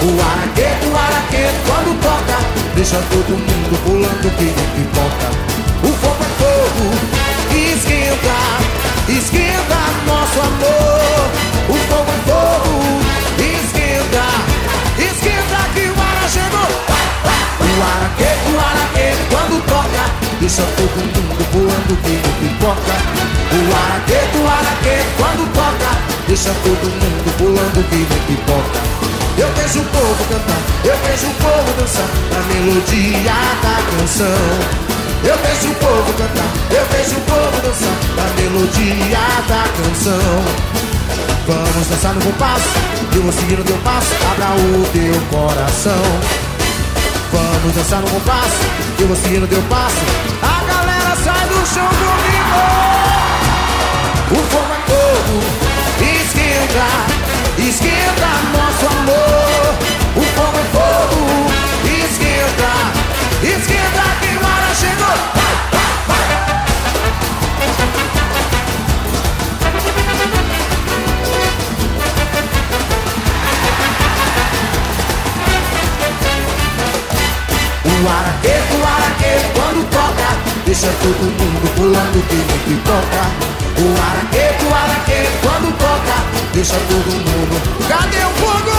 O 0.00 0.08
araquê, 0.24 0.68
o 0.88 0.96
araquê, 0.96 1.44
quando 1.66 2.00
toca, 2.00 2.38
deixa 2.74 2.96
todo 2.96 3.36
mundo 3.36 3.76
pulando 3.84 4.28
que 4.38 4.44
nem 4.44 4.68
pipoca. 4.72 5.28
O 5.82 5.92
fogo 6.00 6.24
é 6.24 6.32
fogo, 6.40 6.86
esquenta, 7.52 8.38
esquenta 9.12 9.80
nosso 10.06 10.40
amor. 10.40 11.28
O 11.68 11.76
fogo 11.88 12.08
é 12.08 12.20
fogo, 12.24 12.72
esquenta, 13.36 14.24
esquenta 14.96 15.60
que 15.74 15.84
o 15.84 15.96
ara 16.00 16.26
chegou. 16.32 16.72
O 17.60 17.82
araquê, 17.84 18.32
o 18.48 18.56
araquê, 18.58 19.12
quando 19.28 19.60
toca, 19.66 20.04
deixa 20.40 20.62
todo 20.62 21.04
mundo 21.04 21.44
pulando 21.52 22.00
que 22.00 22.16
nem 22.16 22.48
pipoca. 22.48 22.96
O 23.52 23.62
araquê, 23.76 24.20
o 24.38 24.48
araquê, 24.48 25.04
quando 25.18 25.52
toca, 25.52 26.03
deixa 26.26 26.50
todo 26.62 26.84
mundo 26.84 27.36
pulando 27.38 27.88
que 27.88 27.96
nem 27.96 28.36
pipoca. 28.36 28.80
Eu 29.36 29.52
vejo 29.54 29.80
o 29.80 29.84
povo 29.84 30.24
cantar, 30.30 30.60
eu 30.84 30.96
vejo 31.04 31.26
o 31.26 31.34
povo 31.34 31.72
dançar 31.78 32.08
na 32.30 32.40
melodia 32.54 33.34
da 33.62 33.76
canção. 33.90 34.84
Eu 35.24 35.36
vejo 35.38 35.70
o 35.70 35.74
povo 35.76 36.12
cantar, 36.14 36.48
eu 36.70 36.86
vejo 36.92 37.16
o 37.16 37.20
povo 37.22 37.60
dançar 37.62 37.96
na 38.16 38.26
melodia 38.40 39.18
da 39.48 39.64
canção. 39.76 40.74
Vamos 41.46 41.86
dançar 41.88 42.14
no 42.14 42.20
compasso, 42.22 42.68
eu 43.14 43.22
vou 43.22 43.32
seguir 43.32 43.60
o 43.60 43.64
teu 43.64 43.76
passo, 43.78 44.08
abra 44.30 44.50
o 44.54 44.86
teu 44.92 45.20
coração. 45.30 46.04
Vamos 47.32 47.74
dançar 47.74 48.00
no 48.00 48.08
compasso, 48.08 48.60
eu 49.00 49.06
vou 49.08 49.16
seguir 49.16 49.42
o 49.42 49.46
teu 49.46 49.62
passo, 49.62 49.96
a 50.42 50.64
galera 50.64 51.16
sai 51.24 51.46
do 51.48 51.66
chão 51.66 51.88
comigo. 51.88 52.94
O 54.30 54.63
esquenta, 56.74 56.88
esquenta 57.58 58.30
nosso 58.52 58.86
amor. 58.86 59.74
O 60.16 60.22
fogo 60.34 60.58
é 60.58 60.64
fogo, 60.74 61.20
esquenta, 61.86 62.72
esquenta 63.42 64.04
que 64.20 64.30
o 64.34 64.44
ara 64.46 64.74
chegou. 64.74 65.16
O 77.84 78.08
araquê, 78.08 78.56
o 78.70 78.84
araquê, 78.84 79.32
quando 79.54 79.80
toca, 79.90 80.28
deixa 80.66 80.88
todo 81.00 81.22
mundo 81.22 81.66
pulando 81.76 82.18
que 82.28 82.34
nem 82.34 82.58
pipoca. 82.58 83.22
O 83.76 83.80
araquê, 84.00 84.46
o 84.62 84.74
araquê, 84.74 85.20
quando 85.42 85.68
toca, 85.78 86.13
deixa 86.54 86.76
todo 86.88 87.10
mundo. 87.10 87.88
Cadê 87.88 88.18
o 88.18 88.30
fogo? 88.38 88.70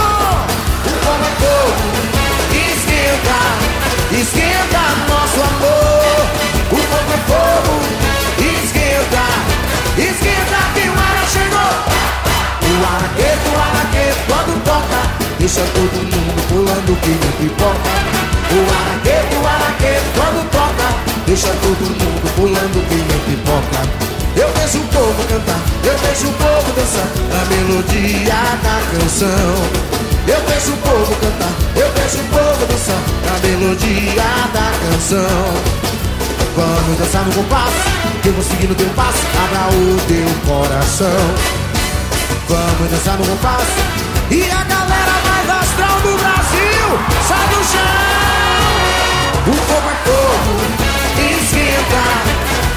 O 0.85 0.93
fogo 1.03 1.25
é 1.25 1.33
fogo, 1.43 1.85
esquenta, 2.55 3.39
esquenta 4.17 4.83
nosso 5.09 5.39
amor. 5.41 6.23
O 6.71 6.77
fogo 6.77 7.11
é 7.11 7.21
fogo, 7.27 7.75
esquenta, 8.39 9.25
esquenta 9.97 10.59
que 10.73 10.87
o 10.87 10.93
ara 10.93 11.25
chegou. 11.27 11.75
O 12.63 12.75
araquê, 12.95 13.31
o 13.45 13.59
araquê, 13.59 14.05
quando 14.27 14.53
toca, 14.63 15.01
deixa 15.37 15.61
todo 15.75 15.97
mundo 15.99 16.39
pulando 16.47 16.95
que 17.01 17.09
nem 17.09 17.31
pipoca. 17.41 17.93
O 18.51 18.59
araquê, 18.79 19.17
o 19.35 19.45
araquê, 19.45 19.99
quando 20.15 20.49
toca, 20.49 20.87
deixa 21.27 21.49
todo 21.49 21.83
mundo 21.83 22.35
pulando 22.37 22.79
que 22.87 22.95
nem 22.95 23.19
pipoca. 23.35 24.14
Eu 24.35 24.49
vejo 24.53 24.79
o 24.79 24.87
povo 24.87 25.23
cantar, 25.27 25.59
eu 25.83 25.97
vejo 25.97 26.27
o 26.27 26.33
povo 26.33 26.73
dançar 26.73 27.07
a 27.31 27.45
melodia 27.45 28.33
da 28.63 28.81
canção. 28.91 29.55
Eu 30.27 30.41
vejo 30.47 30.73
o 30.73 30.77
povo 30.77 31.15
cantar, 31.15 31.53
eu 31.75 31.91
vejo 31.93 32.17
o 32.17 32.27
povo 32.29 32.65
dançar 32.65 33.01
a 33.33 33.47
melodia 33.47 34.23
da 34.53 34.71
canção. 34.83 35.85
Vamos 36.55 36.97
dançar 36.97 37.23
no 37.25 37.33
compasso, 37.33 37.75
que 38.21 38.29
eu 38.29 38.33
vou 38.33 38.43
seguir 38.43 38.67
no 38.67 38.75
teu 38.75 38.89
passo, 38.89 39.19
abra 39.43 39.67
o 39.75 39.97
teu 40.07 40.27
coração. 40.45 41.21
Vamos 42.49 42.91
dançar 42.91 43.17
no 43.17 43.25
compasso, 43.25 43.71
e 44.31 44.43
a 44.43 44.63
galera 44.63 45.15
mais 45.27 45.49
astral 45.49 45.99
do 46.01 46.17
Brasil 46.17 46.99
sai 47.27 47.47
do 47.47 47.63
chão. 47.71 48.15
O 49.47 49.53
fogo 49.53 49.89
é 49.89 49.97
fogo, 50.05 50.53
esquenta, 51.19 52.34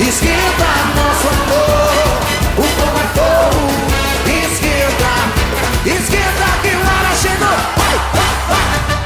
esquenta 0.09 0.71
nosso 0.97 1.29
amor. 1.29 2.19
O 2.57 2.63
fogo 2.63 2.99
é 2.99 3.07
fogo, 3.15 3.63
esquenta, 4.27 5.13
esquenta 5.85 6.49
que 6.63 6.69
o 6.69 6.81
hora 6.81 7.15
chegou. 7.15 7.59
Vai, 7.77 7.97
vai, 8.15 8.33
vai. 8.49 8.98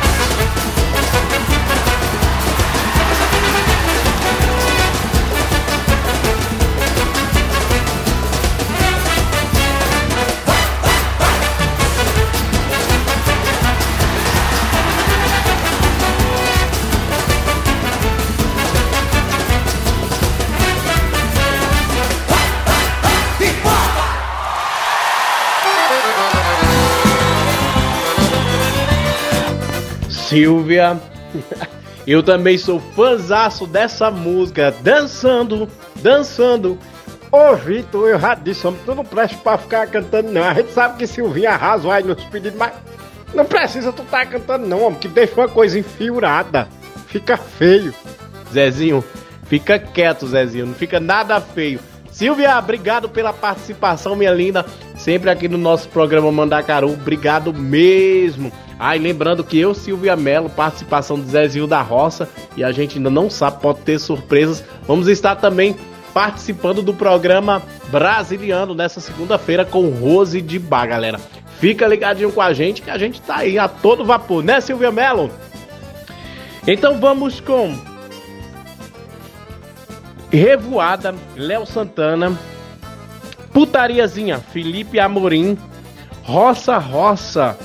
Silvia. 30.32 30.98
Eu 32.06 32.22
também 32.22 32.58
sou 32.58 32.80
fãzaço 32.80 33.66
dessa 33.66 34.10
música. 34.10 34.74
Dançando, 34.82 35.68
dançando. 35.96 36.78
Ô, 37.30 37.54
Vitor, 37.54 38.08
eu 38.08 38.18
já 38.18 38.34
disse, 38.34 38.62
tu 38.84 38.94
não 38.94 39.04
presta 39.04 39.36
pra 39.38 39.56
ficar 39.56 39.86
cantando, 39.86 40.32
não. 40.32 40.42
A 40.42 40.54
gente 40.54 40.72
sabe 40.72 40.98
que 40.98 41.06
Silvinha 41.06 41.50
arrasa 41.50 41.92
aí 41.92 42.02
nos 42.02 42.22
pedidos, 42.24 42.58
mas 42.58 42.72
não 43.32 43.44
precisa 43.44 43.92
tu 43.92 44.02
tá 44.04 44.26
cantando, 44.26 44.66
não, 44.66 44.82
homem, 44.82 44.98
que 44.98 45.08
deixa 45.08 45.34
uma 45.34 45.48
coisa 45.48 45.78
enfiurada. 45.78 46.68
Fica 47.06 47.36
feio. 47.36 47.94
Zezinho, 48.52 49.02
fica 49.46 49.78
quieto, 49.78 50.26
Zezinho. 50.26 50.66
Não 50.66 50.74
fica 50.74 51.00
nada 51.00 51.40
feio. 51.40 51.80
Silvia, 52.10 52.58
obrigado 52.58 53.08
pela 53.08 53.32
participação, 53.32 54.14
minha 54.14 54.30
linda. 54.30 54.66
Sempre 54.96 55.30
aqui 55.30 55.48
no 55.48 55.56
nosso 55.56 55.88
programa 55.88 56.30
Mandacaru. 56.30 56.92
Obrigado 56.92 57.54
mesmo. 57.54 58.52
Ah, 58.84 58.96
e 58.96 58.98
lembrando 58.98 59.44
que 59.44 59.56
eu, 59.60 59.74
Silvia 59.74 60.16
Mello, 60.16 60.50
participação 60.50 61.16
do 61.16 61.30
Zezinho 61.30 61.68
da 61.68 61.80
Roça, 61.80 62.28
e 62.56 62.64
a 62.64 62.72
gente 62.72 62.96
ainda 62.96 63.08
não 63.08 63.30
sabe, 63.30 63.62
pode 63.62 63.78
ter 63.82 63.96
surpresas. 64.00 64.64
Vamos 64.88 65.06
estar 65.06 65.36
também 65.36 65.76
participando 66.12 66.82
do 66.82 66.92
programa 66.92 67.62
Brasiliano 67.92 68.74
nessa 68.74 68.98
segunda-feira 68.98 69.64
com 69.64 69.88
Rose 69.90 70.42
de 70.42 70.58
Bar, 70.58 70.88
galera. 70.88 71.20
Fica 71.60 71.86
ligadinho 71.86 72.32
com 72.32 72.40
a 72.40 72.52
gente 72.52 72.82
que 72.82 72.90
a 72.90 72.98
gente 72.98 73.22
tá 73.22 73.36
aí 73.36 73.56
a 73.56 73.68
todo 73.68 74.04
vapor, 74.04 74.42
né, 74.42 74.60
Silvia 74.60 74.90
Mello? 74.90 75.30
Então 76.66 76.98
vamos 76.98 77.38
com 77.38 77.78
Revoada, 80.28 81.14
Léo 81.36 81.64
Santana, 81.66 82.36
Putariazinha, 83.52 84.40
Felipe 84.40 84.98
Amorim, 84.98 85.56
Roça 86.24 86.78
Roça, 86.78 87.56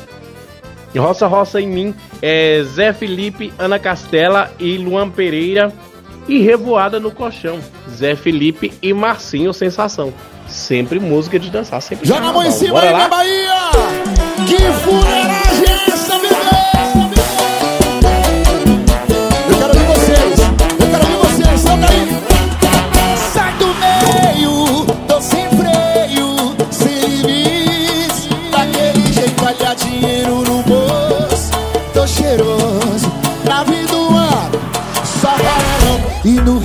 Roça 0.97 1.27
Roça 1.27 1.61
em 1.61 1.67
mim, 1.67 1.95
é 2.21 2.61
Zé 2.63 2.93
Felipe, 2.93 3.53
Ana 3.57 3.79
Castela 3.79 4.51
e 4.59 4.77
Luan 4.77 5.09
Pereira. 5.09 5.71
E 6.27 6.39
Revoada 6.39 6.99
no 6.99 7.09
Colchão, 7.09 7.59
Zé 7.89 8.13
Felipe 8.15 8.73
e 8.81 8.93
Marcinho 8.93 9.53
Sensação. 9.53 10.13
Sempre 10.45 10.99
música 10.99 11.39
de 11.39 11.49
dançar, 11.49 11.81
sempre 11.81 12.07
Joga 12.07 12.27
a 12.27 12.33
mão 12.33 12.43
em 12.43 12.51
cima 12.51 12.73
Bora 12.73 12.87
aí, 12.87 12.93
lá? 12.93 13.07
Bahia! 13.07 13.53
Que 14.45 14.57
fuleiragem 14.83 15.36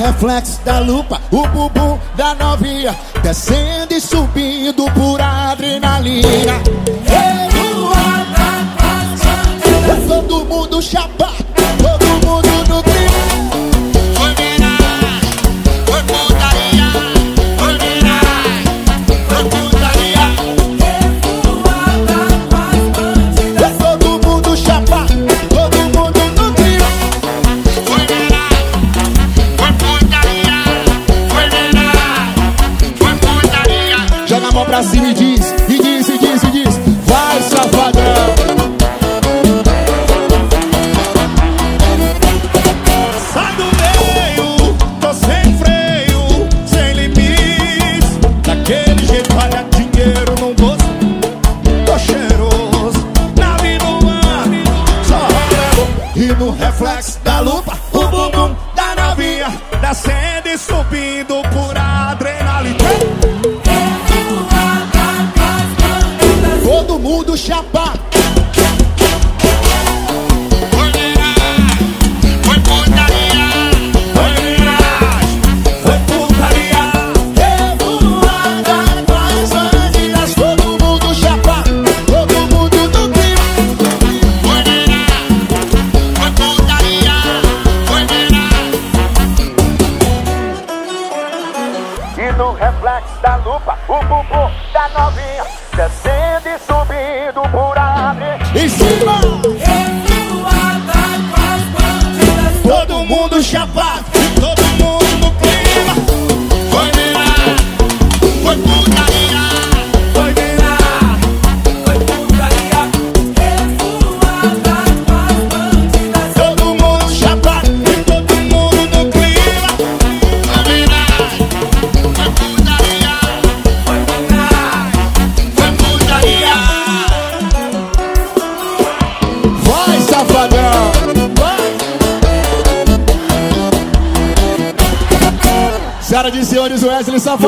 reflexo 0.02 0.60
da 0.64 0.80
lupa, 0.80 1.20
o 1.30 1.46
bumbum 1.46 1.98
da 2.16 2.34
novinha 2.34 2.94
descendo 3.22 3.94
e 3.94 4.00
subindo 4.00 4.84
por 4.92 5.20
adrenalina. 5.20 6.60
Todo 10.08 10.44
mundo 10.44 10.82
chapa, 10.82 11.21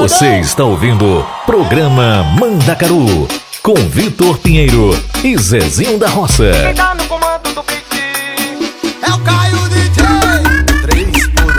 Você 0.04 0.38
está 0.40 0.62
ouvindo 0.64 1.26
Programa 1.46 2.22
Mandacaru 2.38 3.26
com 3.62 3.72
Vitor 3.72 4.36
Pinheiro 4.36 4.90
e 5.24 5.34
Zezinho 5.38 5.98
da 5.98 6.08
Roça. 6.08 6.52
tá 6.76 6.94
no 6.94 7.06
comando 7.06 7.54
do 7.54 7.62
beat 7.62 7.82
é 9.00 9.10
o 9.10 9.18
Caio 9.20 9.56
DJ. 9.70 10.04
3 10.82 11.28
por 11.28 11.46
1. 11.46 11.56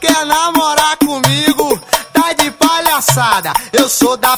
Quer 0.00 0.26
namorar 0.26 0.96
comigo? 0.98 1.80
Tá 2.12 2.32
de 2.34 2.52
palhaçada. 2.52 3.52
Eu 3.72 3.88
sou 3.88 4.16
da 4.16 4.36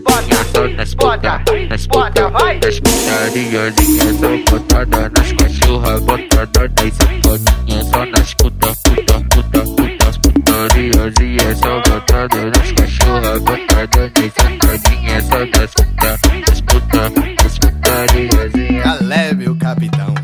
só 0.00 0.68
nas 0.68 0.94
puta, 0.94 1.42
nas 1.68 1.86
puta, 1.86 2.30
nas 2.30 2.80
putariazinhas, 2.80 4.16
só 4.20 4.50
botada 4.50 5.10
nas 5.10 5.32
cachorras, 5.32 6.00
botada 6.02 6.70
nas 6.76 6.94
safadinhas, 6.94 7.86
só 7.88 8.06
nas 8.06 8.34
puta, 8.34 8.66
puta, 8.84 9.20
puta, 9.30 9.60
puta, 9.60 10.12
só 11.56 11.80
botada 11.90 12.44
nas 12.46 12.72
cachorras, 12.72 13.40
botada 13.40 14.12
nas 14.16 14.32
safadinhas, 14.34 15.24
só 15.24 15.38
nas 15.38 15.74
puta, 15.74 16.18
nas 16.46 16.60
puta, 16.60 17.10
nas. 17.10 17.52
Galé, 18.82 19.32
meu 19.34 19.54
capitão. 19.56 20.14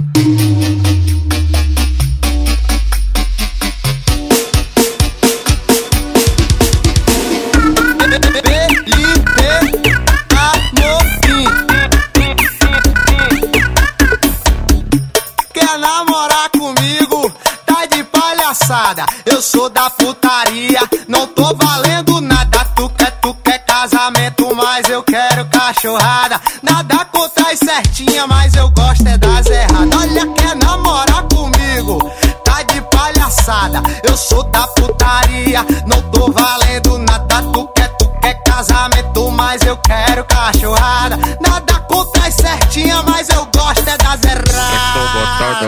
Eu 19.24 19.40
sou 19.40 19.70
da 19.70 19.88
putaria, 19.88 20.80
não 21.08 21.26
tô 21.26 21.54
valendo 21.54 22.20
nada. 22.20 22.66
Tu 22.76 22.86
quer, 22.90 23.12
tu 23.12 23.32
quer 23.42 23.64
casamento, 23.64 24.54
mas 24.54 24.86
eu 24.90 25.02
quero 25.02 25.46
cachorrada. 25.46 26.38
Nada 26.62 27.02
contra 27.06 27.50
as 27.50 27.58
certinha, 27.58 28.26
mas 28.26 28.52
eu 28.54 28.68
gosto 28.68 29.08
é 29.08 29.16
das 29.16 29.46
erradas. 29.46 29.98
Olha, 29.98 30.26
quer 30.34 30.54
namorar 30.56 31.22
comigo? 31.32 32.12
Tá 32.44 32.62
de 32.64 32.82
palhaçada. 32.94 33.80
Eu 34.06 34.14
sou 34.18 34.42
da 34.50 34.66
putaria, 34.68 35.64
não 35.86 36.02
tô 36.10 36.30
valendo 36.30 36.98
nada. 36.98 37.40
Tu 37.50 37.66
quer, 37.68 37.88
tu 37.96 38.06
quer 38.20 38.34
casamento, 38.42 39.30
mas 39.30 39.62
eu 39.62 39.78
quero 39.78 40.26
cachorrada. 40.26 41.16
Nada 41.40 41.67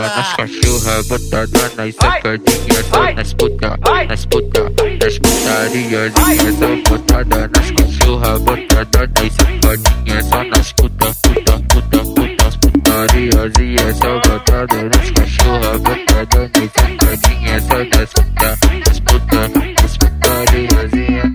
nas 0.01 0.33
cachorras, 0.35 1.07
botada 1.07 1.71
nas 1.77 1.95
safadinhas, 1.95 2.87
só 2.91 3.13
nas 3.13 3.35
puta, 3.35 3.79
nas 4.09 4.27
puta, 4.27 4.73
nas 5.01 5.19
putariazinhas, 5.19 6.55
só 6.59 6.91
botada 6.91 7.49
nas 7.49 7.71
cachorras, 7.71 8.41
botada 8.41 9.11
nas 9.17 9.33
safadinhas, 9.35 10.27
só 10.27 10.45
nas 10.45 10.73
puta, 10.73 11.07
puta, 11.23 11.61
puta, 11.69 11.99
puta, 11.99 12.47
as 12.47 12.57
putariazinhas, 12.57 13.97
só 13.99 14.21
botada 14.21 14.83
nas 14.85 15.11
cachorras, 15.11 15.81
botada 15.81 16.51
nas 16.55 16.71
safadinhas, 16.73 17.63
só 17.65 17.79
nas 17.79 18.11
puta, 18.13 18.49
nas 18.87 19.01
puta, 19.01 19.41
nas 19.83 19.97
putariazinhas. 19.99 21.31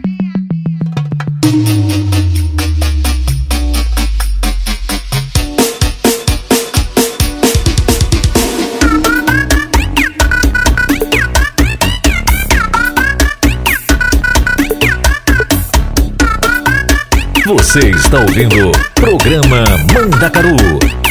Você 17.45 17.91
está 17.91 18.21
ouvindo 18.21 18.71
Programa 18.95 19.63
Mandacaru 19.93 20.55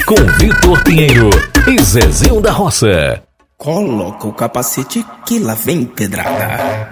com 0.05 0.17
Vitor 0.37 0.83
Pinheiro 0.83 1.31
e 1.69 1.81
Zezinho 1.81 2.41
da 2.41 2.51
Roça. 2.51 3.23
Coloca 3.57 4.27
o 4.27 4.33
capacete 4.33 5.07
que 5.25 5.39
lá 5.39 5.55
vem 5.55 5.85
pedrada. 5.85 6.89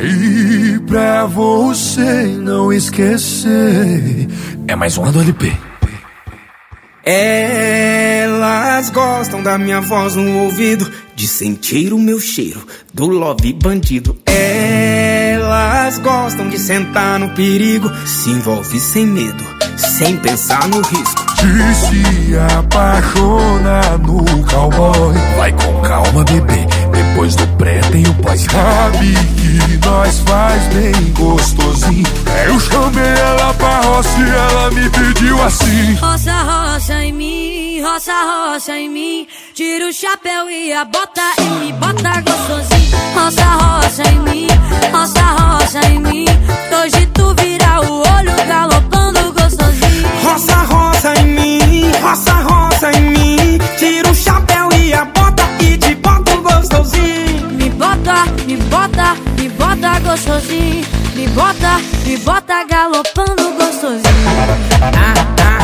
E 0.00 0.78
pra 0.86 1.26
você 1.26 2.24
não 2.38 2.72
esquecer. 2.72 4.28
É 4.68 4.76
mais 4.76 4.96
uma 4.96 5.10
do 5.10 5.22
LP. 5.22 5.52
Elas 7.02 8.90
gostam 8.90 9.42
da 9.42 9.58
minha 9.58 9.80
voz 9.80 10.14
no 10.14 10.44
ouvido, 10.44 10.88
de 11.16 11.26
sentir 11.26 11.92
o 11.92 11.98
meu 11.98 12.20
cheiro 12.20 12.64
do 12.94 13.08
love 13.08 13.52
bandido. 13.54 14.16
Elas 15.52 15.98
gostam 15.98 16.48
de 16.48 16.58
sentar 16.58 17.18
no 17.18 17.28
perigo, 17.30 17.90
se 18.06 18.30
envolve 18.30 18.80
sem 18.80 19.06
medo, 19.06 19.44
sem 19.76 20.16
pensar 20.16 20.66
no 20.68 20.80
risco. 20.80 21.22
De 21.36 21.74
se 21.74 22.36
apaixonar 22.56 23.98
no 23.98 24.24
cowboy. 24.46 25.14
Vai 25.36 25.52
com 25.52 25.82
calma, 25.82 26.24
bebê. 26.24 26.66
Depois 26.92 27.34
do 27.36 27.46
pré 27.58 27.80
tem 27.90 28.06
o 28.06 28.14
pós. 28.14 28.40
Sabe 28.42 29.12
que 29.36 29.86
nós 29.86 30.18
faz 30.20 30.62
bem 30.68 31.12
gostosinho. 31.12 32.06
Eu 32.46 32.58
chamei 32.58 33.04
ela 33.04 33.52
pra 33.54 33.80
roça 33.80 34.18
e 34.18 34.30
ela 34.30 34.70
me 34.70 34.88
pediu 34.88 35.42
assim. 35.42 35.94
Roça, 35.94 36.32
roça 36.32 37.04
em 37.04 37.12
mim, 37.12 37.61
roça, 37.82 38.12
roça 38.12 38.78
em 38.78 38.88
mim. 38.88 39.26
Tira 39.54 39.88
o 39.88 39.92
chapéu 39.92 40.48
e 40.48 40.72
a 40.72 40.84
bota 40.84 41.22
e 41.38 41.64
me 41.64 41.72
bota 41.72 42.20
gostosinho. 42.20 42.96
Roça, 43.14 43.44
roça 43.44 44.02
em 44.08 44.18
mim, 44.20 44.46
roça, 44.92 45.22
roça 45.22 45.80
em 45.88 45.98
mim. 46.00 46.24
Hoje 46.80 47.06
tu 47.06 47.34
vira 47.40 47.80
o 47.80 47.98
olho 47.98 48.46
galopando 48.46 49.32
gostosinho. 49.32 50.08
Roça, 50.22 50.54
roça 50.54 51.14
em 51.20 51.26
mim, 51.26 51.90
roça, 52.00 52.32
roça 52.32 52.92
em 52.92 53.02
mim. 53.10 53.58
Tira 53.78 54.10
o 54.10 54.14
chapéu 54.14 54.68
e 54.78 54.94
a 54.94 55.04
bota 55.04 55.42
e 55.60 55.76
te 55.76 55.94
bota 55.96 56.36
gostosinho. 56.36 57.51
Me 57.82 57.88
bota, 57.88 58.24
me 58.46 58.56
bota, 58.70 59.16
me 59.36 59.48
bota 59.48 59.98
gostosinho. 60.00 60.86
Me 61.16 61.26
bota, 61.30 61.80
me 62.06 62.16
bota 62.18 62.64
galopando 62.70 63.50
gostosinho. 63.58 64.02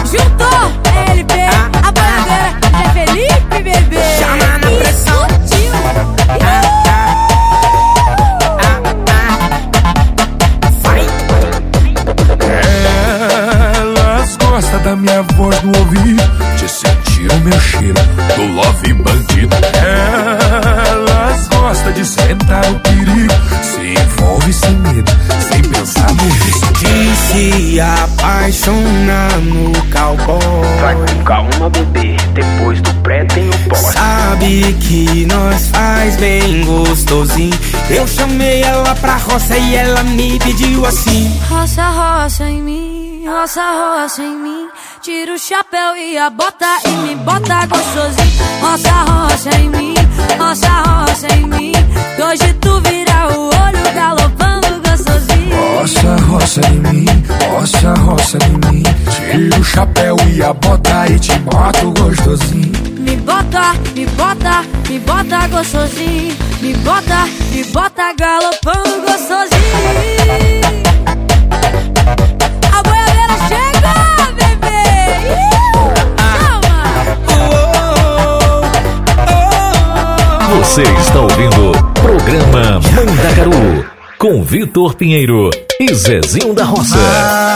Juntou 0.04 0.72
LP, 1.10 1.34
a 1.80 1.92
boiadeira 1.92 2.58
é 2.74 2.88
Felipe 2.92 3.62
Bebê. 3.62 4.02
Chama 4.18 4.58
na 4.58 4.72
E 4.72 4.76
pressão. 4.78 5.28
Sutil. 5.28 5.72
Elas 13.76 14.36
gostam 14.38 14.82
da 14.82 14.96
minha 14.96 15.22
voz 15.22 15.62
no 15.62 15.78
ouvido, 15.78 16.22
de 16.56 16.68
sentir 16.68 17.30
o 17.30 17.38
meu 17.44 17.60
cheiro 17.60 17.94
do 18.34 18.42
love 18.54 18.92
bandido. 18.94 19.56
Elas 19.76 21.07
gostam 21.48 21.92
de 21.92 22.04
sentar 22.04 22.64
o 22.70 22.80
perigo, 22.80 23.34
se 23.62 24.00
envolve 24.00 24.52
sem 24.52 24.74
medo, 24.76 25.12
sem 25.48 25.62
pensar 25.62 26.12
no 26.14 26.22
risco. 26.22 26.72
De 26.78 27.16
se 27.16 27.80
apaixonar 27.80 29.38
no 29.38 29.72
cowboy. 29.92 30.38
Vai 30.80 30.94
com 30.94 31.24
calma, 31.24 31.70
bebê. 31.70 32.16
Depois 32.34 32.80
do 32.80 32.94
pré 33.02 33.24
tem 33.24 33.48
o 33.48 33.68
pós. 33.68 33.78
Sabe 33.78 34.76
que 34.80 35.26
nós 35.26 35.68
faz 35.68 36.16
bem 36.16 36.64
gostosinho. 36.64 37.58
Eu 37.90 38.06
chamei 38.06 38.62
ela 38.62 38.94
pra 38.96 39.16
roça 39.16 39.56
e 39.56 39.74
ela 39.74 40.02
me 40.04 40.38
pediu 40.38 40.86
assim. 40.86 41.32
Roça, 41.48 41.88
roça 41.88 42.44
em 42.44 42.62
mim, 42.62 43.24
roça, 43.26 43.62
roça 43.62 44.22
em 44.22 44.36
mim. 44.36 44.67
Tira 45.00 45.32
o 45.32 45.38
chapéu 45.38 45.96
e 45.96 46.18
a 46.18 46.28
bota 46.28 46.66
e 46.84 46.88
me 46.88 47.14
bota 47.16 47.66
gostosinho. 47.66 48.44
Roça, 48.60 48.90
roça 48.90 49.50
em 49.56 49.68
mim, 49.70 49.94
roça, 50.38 50.68
roça 50.68 51.34
em 51.34 51.46
mim. 51.46 51.72
Que 52.16 52.22
hoje 52.22 52.52
tu 52.54 52.80
vira 52.80 53.28
o 53.32 53.46
olho 53.46 53.94
galopando 53.94 54.80
gostosinho. 54.82 55.56
Roça, 55.78 56.16
roça 56.26 56.60
em 56.66 56.80
mim, 56.80 57.06
roça, 57.48 57.94
roça 57.94 58.38
em 58.44 58.72
mim. 58.72 58.82
Tira 59.30 59.60
o 59.60 59.64
chapéu 59.64 60.16
e 60.34 60.42
a 60.42 60.52
bota 60.52 61.06
e 61.08 61.18
te 61.18 61.38
boto 61.38 61.90
gostosinho. 61.92 62.72
Me 62.98 63.16
bota, 63.16 63.74
me 63.94 64.04
bota, 64.06 64.64
me 64.88 64.98
bota 64.98 65.46
gostosinho. 65.48 66.36
Me 66.60 66.74
bota, 66.74 67.24
me 67.52 67.64
bota 67.64 68.12
galopando 68.14 69.00
gostosinho. 69.02 69.58
A 72.72 72.82
boiadeira 72.82 73.36
chega, 73.48 74.17
Você 80.68 80.82
está 80.82 81.20
ouvindo 81.20 81.72
programa 81.94 82.78
Mandacaru 82.94 83.86
com 84.18 84.42
Vitor 84.44 84.94
Pinheiro 84.94 85.48
e 85.80 85.94
Zezinho 85.94 86.52
da 86.52 86.62
Roça. 86.62 86.94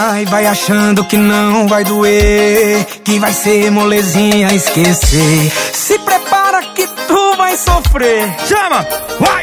Vai, 0.09 0.24
vai 0.24 0.47
achando 0.47 1.05
que 1.05 1.18
não 1.18 1.68
vai 1.68 1.84
doer, 1.84 2.84
que 3.05 3.18
vai 3.18 3.32
ser 3.34 3.70
molezinha 3.70 4.52
esquecer. 4.55 5.52
Se 5.74 5.98
prepara 5.98 6.62
que 6.74 6.86
tu 7.06 7.36
vai 7.36 7.55
sofrer. 7.56 8.34
Chama, 8.48 8.84
vai! 9.20 9.43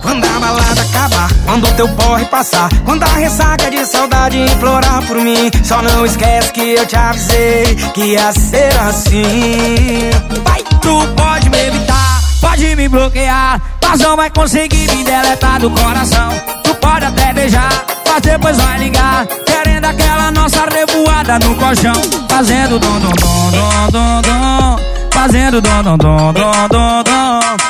Quando 0.00 0.24
a 0.24 0.40
balada 0.40 0.80
acabar, 0.82 1.30
quando 1.44 1.64
o 1.68 1.72
teu 1.74 1.88
porre 1.88 2.24
passar, 2.24 2.68
quando 2.84 3.02
a 3.02 3.06
ressaca 3.06 3.70
de 3.70 3.84
saudade 3.86 4.38
implorar 4.38 5.06
por 5.06 5.16
mim, 5.18 5.50
só 5.62 5.80
não 5.82 6.04
esquece 6.06 6.52
que 6.52 6.74
eu 6.74 6.86
te 6.86 6.96
avisei 6.96 7.76
que 7.94 8.00
ia 8.12 8.32
ser 8.32 8.76
assim. 8.80 10.10
Vai, 10.42 10.62
tu 10.82 11.06
pode 11.16 11.48
me 11.48 11.58
evitar, 11.66 12.03
pode 12.44 12.76
me 12.76 12.88
bloquear, 12.88 13.60
mas 13.82 14.00
não 14.00 14.16
vai 14.16 14.30
conseguir 14.30 14.90
me 14.94 15.02
deletar 15.02 15.58
do 15.60 15.70
coração. 15.70 16.28
Tu 16.62 16.74
pode 16.74 17.04
até 17.06 17.32
beijar, 17.32 17.84
mas 18.06 18.20
depois 18.20 18.56
vai 18.58 18.78
ligar, 18.78 19.26
querendo 19.46 19.86
aquela 19.86 20.30
nossa 20.30 20.66
revoada 20.66 21.38
no 21.38 21.54
colchão, 21.56 21.94
fazendo 22.28 22.78
dom 22.78 23.00
dom 23.00 23.12
dom 23.12 23.50
dom 23.50 23.90
dom 23.90 24.22
dom, 24.22 24.78
fazendo 25.10 25.60
dom 25.60 25.82
dom 25.82 25.96
dom 25.96 26.32
dom 26.32 26.68
dom 26.68 27.02
dom. 27.02 27.63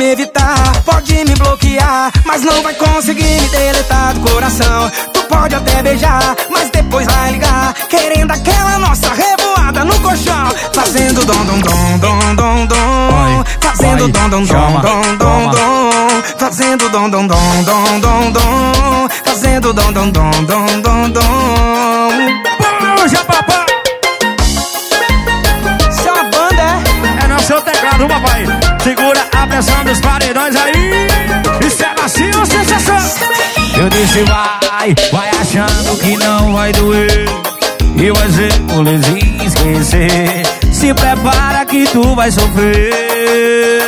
Me 0.00 0.12
evitar, 0.12 0.82
pode 0.86 1.12
me 1.12 1.34
bloquear, 1.34 2.10
mas 2.24 2.40
não 2.40 2.62
vai 2.62 2.72
conseguir 2.72 3.22
me 3.22 3.48
deletar 3.50 4.14
do 4.14 4.20
coração. 4.30 4.90
Tu 5.12 5.22
pode 5.24 5.54
até 5.54 5.82
beijar, 5.82 6.34
mas 6.48 6.70
depois 6.70 7.06
vai 7.06 7.32
ligar, 7.32 7.74
querendo 7.86 8.30
aquela 8.30 8.78
nossa 8.78 9.12
revoada 9.12 9.84
no 9.84 10.00
colchão, 10.00 10.48
fazendo 10.72 11.22
dom 11.26 11.44
dom 11.44 11.60
dom 11.60 11.98
dom 11.98 12.34
dom 12.34 12.66
dom, 12.66 13.44
fazendo 13.60 14.08
dom 14.08 14.28
dom 14.30 14.44
dom 14.46 14.80
dom 14.80 15.16
dom 15.18 15.50
dom, 15.50 16.22
fazendo 16.38 16.88
dom 16.88 17.10
dom 17.10 17.26
dom 17.26 17.62
dom 17.64 18.00
dom 18.00 18.32
dom, 18.32 19.08
fazendo 19.22 19.74
dom 19.74 19.92
dom 19.92 20.10
dom 20.12 20.30
dom 20.46 20.80
dom 20.80 21.10
dom. 21.10 22.42
Puxa 22.96 23.22
papai. 23.26 23.66
É 26.06 26.10
uma 26.10 26.22
banda, 26.22 26.62
é? 26.62 27.24
É 27.24 27.28
no 27.28 27.38
seu 27.40 27.60
teclado, 27.60 28.08
papai. 28.08 28.29
Pressão 29.60 29.84
dos 29.84 30.00
paredões 30.00 30.56
aí. 30.56 31.66
Isso 31.66 31.84
é 31.84 32.00
macio 32.00 32.38
ou 32.38 32.46
sensação? 32.46 32.96
Eu 33.76 33.90
disse 33.90 34.22
vai, 34.22 34.94
vai 35.12 35.28
achando 35.38 35.98
que 35.98 36.16
não 36.16 36.54
vai 36.54 36.72
doer. 36.72 37.28
E 37.94 38.10
vai 38.10 38.30
ser 38.30 38.58
molezinho 38.60 39.44
esquecer. 39.44 40.46
Se 40.72 40.94
prepara 40.94 41.66
que 41.66 41.84
tu 41.88 42.14
vai 42.14 42.30
sofrer. 42.30 43.82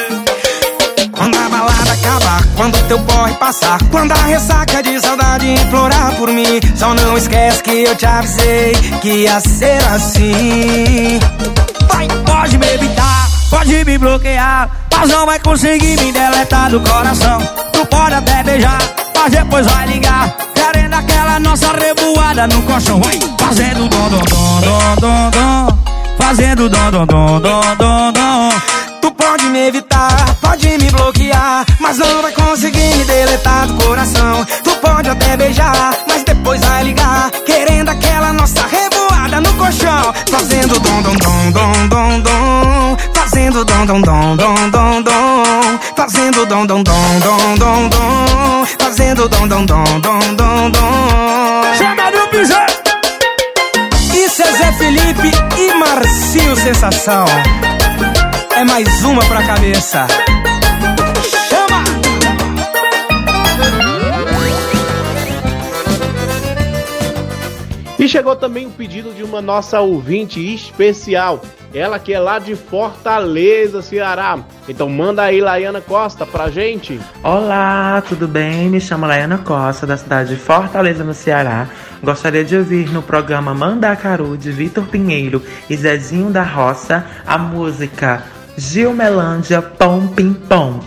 Quando 1.10 1.38
a 1.38 1.48
balada 1.48 1.92
acabar, 1.92 2.44
quando 2.54 2.88
teu 2.88 2.98
porre 3.00 3.32
passar 3.34 3.78
Quando 3.90 4.12
a 4.12 4.22
ressaca 4.24 4.82
de 4.82 5.00
saudade 5.00 5.46
implorar 5.46 6.12
por 6.16 6.28
mim 6.28 6.60
Só 6.74 6.94
não 6.94 7.16
esquece 7.16 7.62
que 7.62 7.84
eu 7.84 7.94
te 7.94 8.06
avisei 8.06 8.72
que 9.00 9.08
ia 9.22 9.40
ser 9.40 9.78
assim. 9.88 11.20
Vai, 11.88 12.08
pode 12.24 12.58
me 12.58 12.66
evitar, 12.74 13.11
pode 13.52 13.84
me 13.84 13.98
bloquear 13.98 14.70
Mas 14.96 15.08
não 15.10 15.26
vai 15.26 15.38
conseguir 15.38 16.00
me 16.00 16.10
deletar 16.10 16.70
do 16.70 16.80
coração 16.80 17.38
Tu 17.72 17.86
pode 17.86 18.14
até 18.14 18.42
beijar, 18.42 18.78
mas 19.14 19.30
depois 19.30 19.66
vai 19.66 19.86
ligar 19.86 20.34
Querendo 20.54 20.94
aquela 20.94 21.38
nossa 21.38 21.72
revoada 21.72 22.46
no 22.46 22.62
colchão 22.62 23.00
Vai, 23.00 23.18
fazendo 23.38 23.88
dom 23.88 24.08
dom 24.08 24.22
dom 24.24 24.96
dom 25.00 25.30
dom 25.30 25.78
Fazendo 26.18 26.68
dom 26.68 26.90
dom 26.90 27.06
dom 27.06 27.40
dom 27.40 27.76
dom 27.76 28.12
dom 28.12 28.48
Tu 29.02 29.12
pode 29.12 29.44
me 29.46 29.68
evitar, 29.68 30.34
pode 30.40 30.68
me 30.68 30.90
bloquear 30.90 31.66
Mas 31.78 31.98
não 31.98 32.22
vai 32.22 32.32
conseguir 32.32 32.96
me 32.96 33.04
deletar 33.04 33.66
do 33.66 33.74
coração 33.84 34.46
Tu 34.64 34.70
pode 34.76 35.10
até 35.10 35.36
beijar, 35.36 35.94
mas 36.08 36.24
depois 36.24 36.60
vai 36.60 36.84
ligar 36.84 37.30
Querendo 37.44 37.90
aquela 37.90 38.32
nossa 38.32 38.66
revoada 38.66 39.40
no 39.40 39.52
colchão 39.54 40.14
Fazendo 40.30 40.80
dom 40.80 41.02
dom 41.02 41.16
dom 41.16 41.50
dom 41.50 41.88
dom 41.88 42.20
dom 42.20 42.81
Fazendo 43.42 43.64
dom 43.64 43.86
dom 43.86 44.00
dom 44.02 44.36
dom 44.36 44.70
dom 44.70 45.02
dom 45.02 45.78
Fazendo 45.96 46.46
dom 46.46 46.64
dom 46.64 46.82
dom 46.84 47.18
dom 47.18 47.54
dom 47.58 47.88
dom 47.88 48.66
Fazendo 48.78 49.28
dom 49.28 49.48
dom 49.48 49.66
dom 49.66 49.82
dom 50.00 50.34
dom 50.36 50.70
dom 50.70 51.74
Chama 51.76 52.10
no 52.12 52.28
piseiro! 52.28 52.72
Isso 54.14 54.42
é 54.42 54.52
Zé 54.52 54.72
Felipe 54.74 55.32
e 55.58 55.74
Marcinho 55.74 56.54
Sensação 56.54 57.24
É 58.56 58.62
mais 58.62 59.02
uma 59.02 59.24
pra 59.24 59.42
cabeça 59.42 60.06
Chama! 61.48 61.82
E 67.98 68.08
chegou 68.08 68.36
também 68.36 68.66
o 68.66 68.70
pedido 68.70 69.12
de 69.12 69.24
uma 69.24 69.42
nossa 69.42 69.80
ouvinte 69.80 70.38
especial. 70.54 71.40
Ela 71.74 71.98
que 71.98 72.12
é 72.12 72.20
lá 72.20 72.38
de 72.38 72.54
Fortaleza, 72.54 73.80
Ceará. 73.80 74.38
Então 74.68 74.90
manda 74.90 75.22
aí, 75.22 75.40
Laiana 75.40 75.80
Costa, 75.80 76.26
pra 76.26 76.50
gente. 76.50 77.00
Olá, 77.22 78.02
tudo 78.06 78.28
bem? 78.28 78.68
Me 78.68 78.78
chamo 78.78 79.06
Laiana 79.06 79.38
Costa, 79.38 79.86
da 79.86 79.96
cidade 79.96 80.34
de 80.34 80.36
Fortaleza, 80.36 81.02
no 81.02 81.14
Ceará. 81.14 81.66
Gostaria 82.02 82.44
de 82.44 82.56
ouvir 82.56 82.90
no 82.90 83.00
programa 83.00 83.54
Mandacaru, 83.54 84.36
de 84.36 84.52
Vitor 84.52 84.84
Pinheiro 84.84 85.42
e 85.70 85.74
Zezinho 85.74 86.30
da 86.30 86.42
Roça, 86.42 87.06
a 87.26 87.38
música 87.38 88.22
Gilmelândia 88.56 89.62
Pom 89.62 90.08
Pim 90.08 90.34
Pom. 90.34 90.80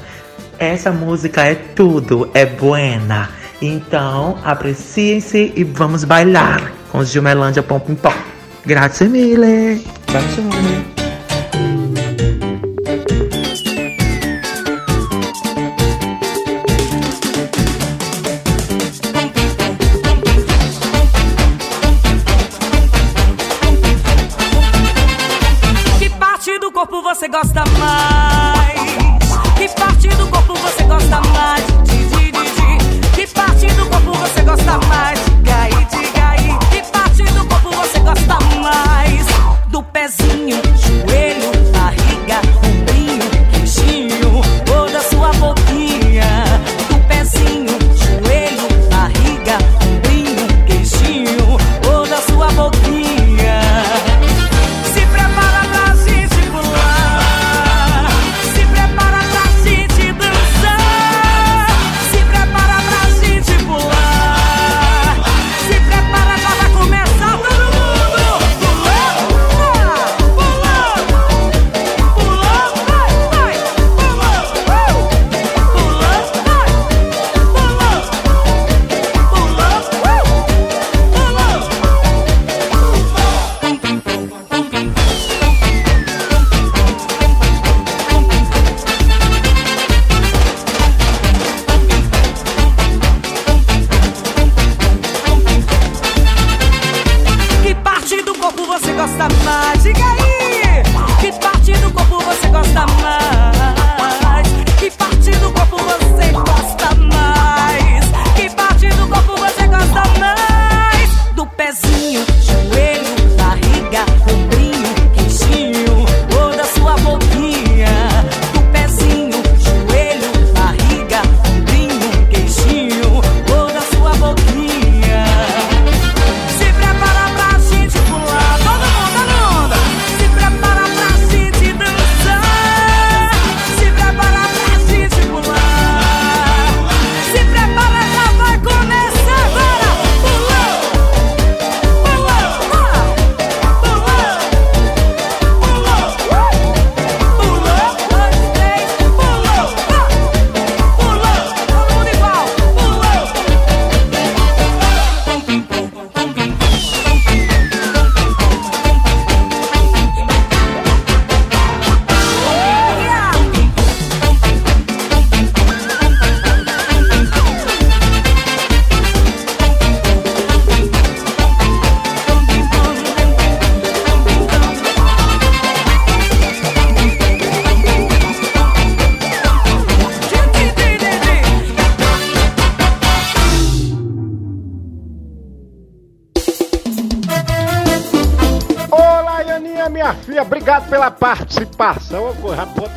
Essa 0.60 0.92
música 0.92 1.44
é 1.44 1.56
tudo, 1.56 2.30
é 2.34 2.46
buena. 2.46 3.30
Então, 3.60 4.38
apreciem-se 4.44 5.52
e 5.56 5.64
vamos 5.64 6.04
bailar 6.04 6.72
com 6.92 7.04
Gilmelândia 7.04 7.64
Pom 7.64 7.80
Pim 7.80 7.96
Pom. 7.96 8.35
Grazie 8.66 9.08
mille. 9.08 9.80
Bacione. 10.12 10.94
Que 26.00 26.10
parte 26.10 26.58
do 26.60 26.72
corpo 26.72 27.04
você 27.04 27.28
gosta 27.28 27.64
mais? 27.78 28.15
sensual. 40.76 41.15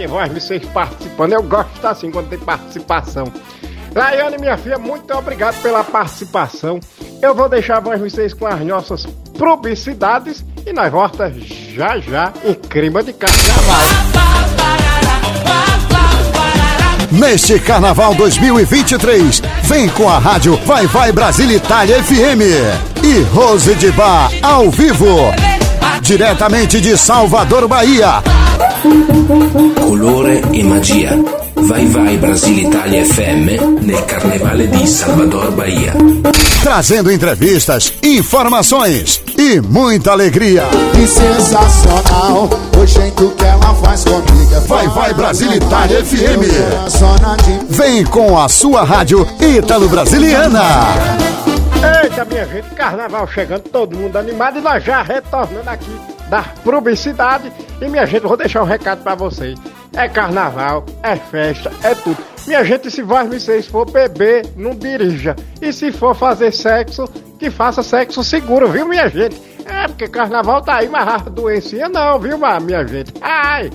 Voz 0.09 0.33
vocês 0.33 0.65
participando. 0.67 1.35
Eu 1.35 1.43
gosto 1.43 1.87
assim 1.87 2.11
quando 2.11 2.29
tem 2.29 2.39
participação. 2.39 3.31
Laiane, 3.95 4.39
minha 4.39 4.57
filha, 4.57 4.79
muito 4.79 5.13
obrigado 5.15 5.61
pela 5.63 5.85
participação. 5.85 6.81
Eu 7.23 7.35
vou 7.35 7.49
deixar 7.49 7.81
vocês 7.81 8.35
com 8.35 8.47
as 8.47 8.61
nossas 8.61 9.07
publicidades 9.37 10.45
e 10.67 10.73
nós 10.73 10.91
volta 10.91 11.33
já 11.75 11.99
já 11.99 12.33
em 12.45 12.55
crime 12.55 13.03
de 13.03 13.13
carnaval. 13.13 14.19
Neste 17.11 17.59
Carnaval 17.59 18.15
2023, 18.15 19.41
vem 19.65 19.89
com 19.89 20.09
a 20.09 20.19
rádio 20.19 20.57
Vai 20.67 20.87
Vai 20.87 21.11
Brasília 21.11 21.57
Itália 21.57 22.03
FM 22.03 23.03
e 23.03 23.21
Rose 23.35 23.75
de 23.77 23.91
Bar 23.93 24.31
ao 24.43 24.71
vivo, 24.71 25.33
diretamente 26.03 26.81
de 26.81 26.99
Salvador, 26.99 27.67
Bahia. 27.67 28.23
Colore 29.81 30.41
e 30.53 30.63
magia. 30.63 31.11
Vai 31.57 31.85
vai 31.87 32.17
Brasile 32.17 32.67
Italia 32.67 33.05
FM 33.05 33.83
nel 33.83 34.03
Carnevale 34.03 34.69
di 34.69 34.87
Salvador 34.87 35.51
Bahia. 35.51 35.93
Trazendo 36.63 37.11
entrevistas, 37.11 37.93
informações 38.03 39.21
e 39.37 39.61
muita 39.61 40.13
alegria. 40.13 40.63
Que 40.93 41.07
sensacional, 41.09 42.49
o 42.81 42.87
jeito 42.87 43.31
que 43.31 43.45
ela 43.45 43.75
faz 43.75 44.05
comigo. 44.05 44.55
é 44.55 44.61
Vai 44.61 44.89
Vai 44.89 45.13
Brasília 45.13 45.57
Itália 45.57 46.05
FM. 46.05 47.71
Vem 47.71 48.05
com 48.05 48.39
a 48.39 48.49
sua 48.49 48.85
rádio 48.85 49.27
Ítalo 49.41 49.89
Brasiliana. 49.89 50.63
Eita, 52.05 52.25
minha 52.25 52.47
gente, 52.47 52.69
carnaval 52.77 53.27
chegando, 53.27 53.63
todo 53.63 53.97
mundo 53.97 54.17
animado 54.17 54.59
e 54.59 54.63
nós 54.63 54.85
já 54.85 55.03
retornando 55.03 55.69
aqui 55.69 55.97
da 56.29 56.43
publicidade. 56.63 57.51
E 57.81 57.89
minha 57.89 58.07
gente, 58.07 58.23
vou 58.23 58.37
deixar 58.37 58.63
um 58.63 58.67
recado 58.67 59.03
pra 59.03 59.15
vocês. 59.15 59.59
É 59.93 60.09
carnaval, 60.09 60.85
é 61.03 61.17
festa, 61.17 61.71
é 61.83 61.95
tudo. 61.95 62.19
Minha 62.47 62.65
gente, 62.65 62.91
se 62.91 63.03
vocês 63.03 63.67
for 63.67 63.91
beber, 63.91 64.47
não 64.57 64.75
dirija. 64.75 65.37
E 65.61 65.73
se 65.73 65.93
for 65.93 66.15
fazer 66.15 66.53
sexo, 66.53 67.07
que 67.39 67.51
faça 67.51 67.83
sexo 67.83 68.25
seguro, 68.25 68.69
viu, 68.69 68.89
minha 68.89 69.09
gente? 69.09 69.41
É, 69.65 69.87
porque 69.87 70.09
carnaval 70.09 70.63
tá 70.63 70.77
aí, 70.77 70.89
mas 70.89 71.07
a 71.07 71.19
doencinha 71.19 71.89
não, 71.89 72.19
viu, 72.19 72.39
minha 72.39 72.87
gente? 72.87 73.13
Ai! 73.21 73.71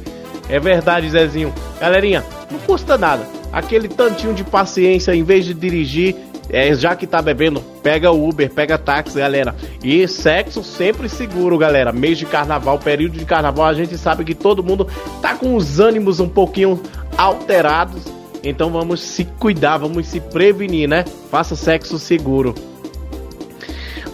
É 0.49 0.59
verdade, 0.59 1.09
Zezinho. 1.09 1.53
Galerinha, 1.79 2.23
não 2.51 2.59
custa 2.59 2.97
nada. 2.97 3.25
Aquele 3.51 3.87
tantinho 3.87 4.33
de 4.33 4.43
paciência, 4.43 5.13
em 5.15 5.23
vez 5.23 5.45
de 5.45 5.53
dirigir, 5.53 6.15
é, 6.49 6.73
já 6.73 6.95
que 6.95 7.07
tá 7.07 7.21
bebendo, 7.21 7.61
pega 7.81 8.11
Uber, 8.11 8.49
pega 8.49 8.77
táxi, 8.77 9.19
galera. 9.19 9.55
E 9.83 10.07
sexo 10.07 10.63
sempre 10.63 11.09
seguro, 11.09 11.57
galera. 11.57 11.91
Mês 11.91 12.17
de 12.17 12.25
carnaval, 12.25 12.79
período 12.79 13.17
de 13.17 13.25
carnaval, 13.25 13.65
a 13.65 13.73
gente 13.73 13.97
sabe 13.97 14.23
que 14.23 14.33
todo 14.33 14.63
mundo 14.63 14.87
tá 15.21 15.35
com 15.35 15.55
os 15.55 15.79
ânimos 15.79 16.21
um 16.21 16.29
pouquinho 16.29 16.81
alterados. 17.17 18.03
Então 18.41 18.71
vamos 18.71 19.01
se 19.01 19.25
cuidar, 19.25 19.77
vamos 19.77 20.07
se 20.07 20.21
prevenir, 20.21 20.87
né? 20.87 21.03
Faça 21.29 21.55
sexo 21.55 21.99
seguro. 21.99 22.55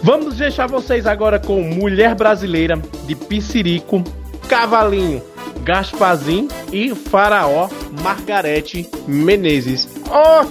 Vamos 0.02 0.38
deixar 0.38 0.66
vocês 0.66 1.06
agora 1.06 1.38
com 1.38 1.62
Mulher 1.62 2.14
Brasileira 2.14 2.80
de 3.06 3.14
Piscirico, 3.14 4.02
Cavalinho, 4.48 5.22
Gaspazinho 5.62 6.48
e 6.72 6.94
Faraó 6.94 7.68
Margarete 8.02 8.88
Menezes. 9.06 9.88
Ô, 10.08 10.46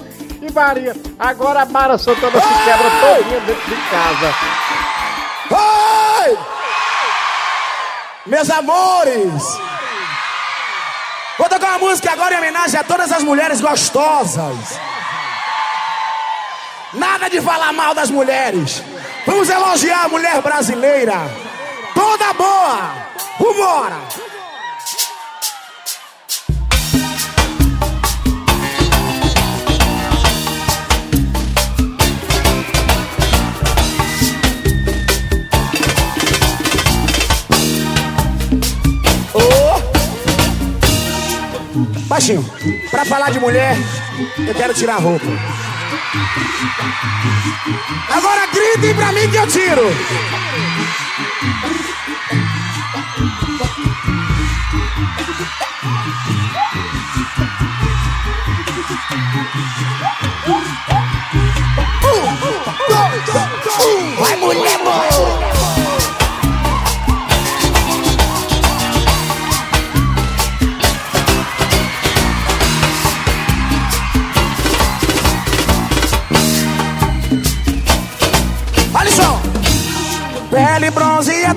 e 0.46 0.52
Maria, 0.54 0.96
agora 1.18 1.64
a 1.64 1.66
Mara 1.66 1.98
Santana 1.98 2.40
se 2.40 2.64
quebra 2.64 2.90
todinha 3.02 3.40
dentro 3.42 3.70
de 3.70 3.76
casa. 3.90 4.99
Oi! 5.52 6.38
Meus 8.26 8.50
amores! 8.50 9.44
Vou 11.38 11.48
tocar 11.48 11.70
uma 11.70 11.80
música 11.80 12.12
agora 12.12 12.36
em 12.36 12.38
homenagem 12.38 12.80
a 12.80 12.84
todas 12.84 13.12
as 13.12 13.24
mulheres 13.24 13.62
gostosas. 13.62 14.80
Nada 16.94 17.30
de 17.30 17.40
falar 17.42 17.72
mal 17.72 17.94
das 17.94 18.10
mulheres. 18.10 18.84
Vamos 19.26 19.50
elogiar 19.50 20.06
a 20.06 20.10
mulher 20.10 20.42
brasileira. 20.42 21.16
Toda 21.94 22.34
boa. 22.34 23.10
Vambora! 23.40 24.29
Baixinho, 42.10 42.44
pra 42.90 43.06
falar 43.06 43.30
de 43.30 43.40
mulher, 43.40 43.78
eu 44.48 44.56
quero 44.56 44.74
tirar 44.74 44.96
a 44.96 45.00
roupa. 45.00 45.28
Agora 48.10 48.48
gritem 48.48 48.96
pra 48.96 49.12
mim 49.12 49.30
que 49.30 49.38
eu 49.38 49.48
tiro. 49.48 49.84
Vai, 64.20 64.36
mulher 64.38 64.79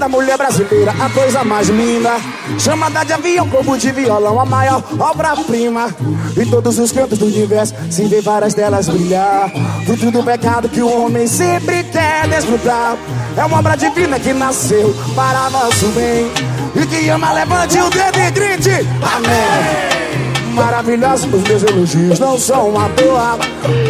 da 0.02 0.08
mulher 0.08 0.36
brasileira, 0.36 0.92
a 0.98 1.08
coisa 1.10 1.44
mais 1.44 1.68
linda. 1.68 2.16
Chamada 2.58 3.04
de 3.04 3.12
avião, 3.12 3.48
corpo 3.48 3.78
de 3.78 3.92
violão, 3.92 4.40
a 4.40 4.44
maior 4.44 4.82
obra-prima. 4.98 5.94
Em 6.36 6.44
todos 6.44 6.76
os 6.80 6.90
cantos 6.90 7.20
do 7.20 7.26
universo, 7.26 7.72
se 7.88 8.04
vê 8.06 8.20
várias 8.20 8.52
delas 8.52 8.88
brilhar. 8.88 9.48
Fruto 9.86 10.10
do 10.10 10.24
pecado 10.24 10.68
que 10.68 10.82
o 10.82 11.04
homem 11.04 11.28
sempre 11.28 11.84
quer 11.84 12.26
desfrutar. 12.26 12.96
É 13.36 13.44
uma 13.44 13.60
obra 13.60 13.76
divina 13.76 14.18
que 14.18 14.32
nasceu 14.32 14.92
para 15.14 15.48
nosso 15.50 15.86
bem. 15.90 16.32
E 16.74 16.84
quem 16.86 17.08
ama, 17.08 17.32
levante 17.32 17.78
o 17.78 17.88
dedo 17.88 18.18
e 18.18 18.30
grite. 18.32 18.88
Amém. 19.14 20.52
Maravilhosos 20.52 21.32
os 21.32 21.42
meus 21.44 21.62
elogios 21.62 22.18
não 22.18 22.36
são 22.36 22.70
uma 22.70 22.88
toa. 22.88 23.38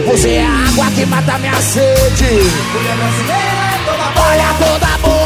Você 0.09 0.33
é 0.33 0.45
a 0.45 0.69
água 0.69 0.91
que 0.95 1.07
mata 1.07 1.39
minha 1.39 1.57
sede. 1.63 2.35
Mulher 2.75 2.97
brasileira 2.99 3.63
toda 3.85 4.11
boa. 4.11 4.27
Olha, 4.29 4.55
toda 4.59 4.99
boa, 4.99 5.22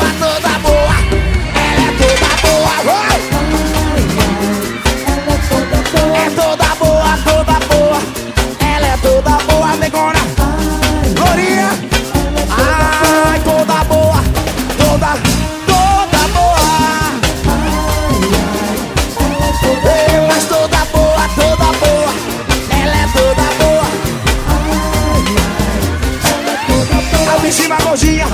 de 27.97 28.18
gordinha, 28.18 28.27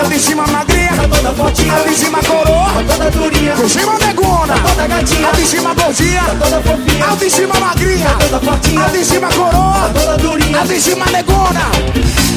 a 0.00 0.08
de 0.08 0.18
cima 0.18 0.46
magrinha, 0.46 0.90
a 0.92 1.88
de 1.88 1.94
cima 1.94 2.20
coroa, 2.20 2.72
por 3.56 3.68
cima 3.68 3.98
negona, 3.98 4.54
a 4.54 5.36
de 5.36 5.46
cima 5.46 5.74
gordinha, 5.74 6.22
a 7.06 7.16
de 7.16 7.30
cima 7.30 7.54
magrinha, 7.60 8.16
a 8.82 8.88
de 8.88 9.04
cima 9.04 9.28
coroa, 9.28 9.90
a 10.60 10.66
de 10.66 10.80
cima 10.80 11.06
negona. 11.06 11.70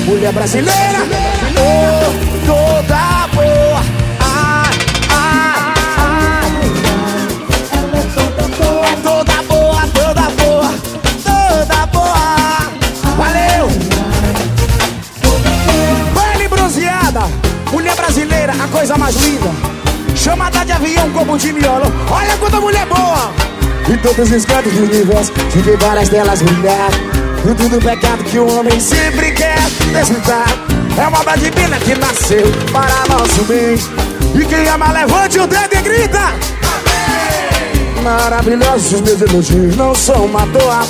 Mulher 0.05 0.33
brasileira, 0.33 0.99
toda 2.45 3.27
boa. 3.33 3.70
Coisa 18.81 18.97
mais 18.97 19.15
linda. 19.17 19.51
Chamada 20.15 20.65
de 20.65 20.71
avião 20.71 21.07
como 21.11 21.37
de 21.37 21.53
miolo. 21.53 21.85
Olha 22.09 22.35
quanta 22.37 22.59
mulher 22.59 22.83
boa! 22.87 23.31
Em 23.87 23.95
todos 23.97 24.31
os 24.31 24.43
cantos 24.43 24.73
do 24.73 24.85
universo, 24.85 25.31
tive 25.51 25.77
várias 25.77 26.09
delas 26.09 26.41
brilhar. 26.41 26.89
No 27.45 27.53
tudo 27.53 27.77
pecado 27.77 28.23
que 28.23 28.39
o 28.39 28.51
homem 28.57 28.79
sempre 28.79 29.33
quer 29.33 29.59
desfrutar. 29.93 30.47
É 30.97 31.07
uma 31.07 31.23
badibina 31.23 31.77
que 31.77 31.93
nasceu 31.93 32.43
para 32.73 33.15
nosso 33.15 33.43
bem. 33.43 33.77
E 34.33 34.45
quem 34.47 34.67
ama, 34.67 34.91
levante 34.91 35.37
o 35.37 35.45
dedo 35.45 35.75
e 35.75 35.81
grita. 35.83 36.33
Maravilhosos 38.01 38.93
os 38.93 39.01
meus 39.01 39.21
elogios 39.21 39.75
não 39.75 39.93
são 39.93 40.25
uma 40.25 40.47
toa. 40.47 40.87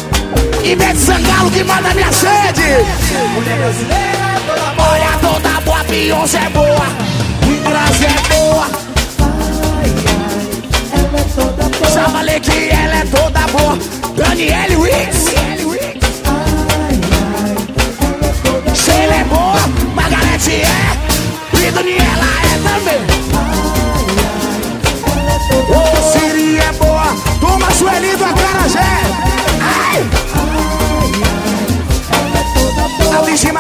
Ivete 0.64 0.98
Sangalo 0.98 1.52
que 1.52 1.62
manda 1.66 1.94
minha 1.94 2.12
sede. 2.14 2.86
Mulher 3.34 3.58
brasileira, 3.58 4.42
toda 4.48 4.74
boa. 4.76 5.34
Toda 5.34 5.62
boa, 5.62 5.84
Beyoncé 5.84 6.38
é 6.38 6.50
boa. 6.52 7.31
Inglaterra 7.72 8.20
é 8.20 8.36
boa. 8.36 8.68
Já 11.94 12.10
falei 12.10 12.40
que 12.42 12.70
ela 12.70 12.96
é 12.96 13.06
toda 13.06 13.48
boa. 13.48 13.78
Daniele 14.18 14.76
Wicks. 14.76 15.26
Sheila 18.76 19.16
é 19.16 19.24
boa. 19.24 19.62
Margarete 19.96 20.52
é. 20.52 20.98
E 21.66 21.72
Daniela 21.72 22.28
é 22.44 22.58
também. 22.68 23.02
Ô, 25.70 26.12
Siri 26.12 26.60
é 26.60 26.72
boa. 26.74 27.16
Toma 27.40 27.72
Sueli 27.72 28.18
do 28.18 28.41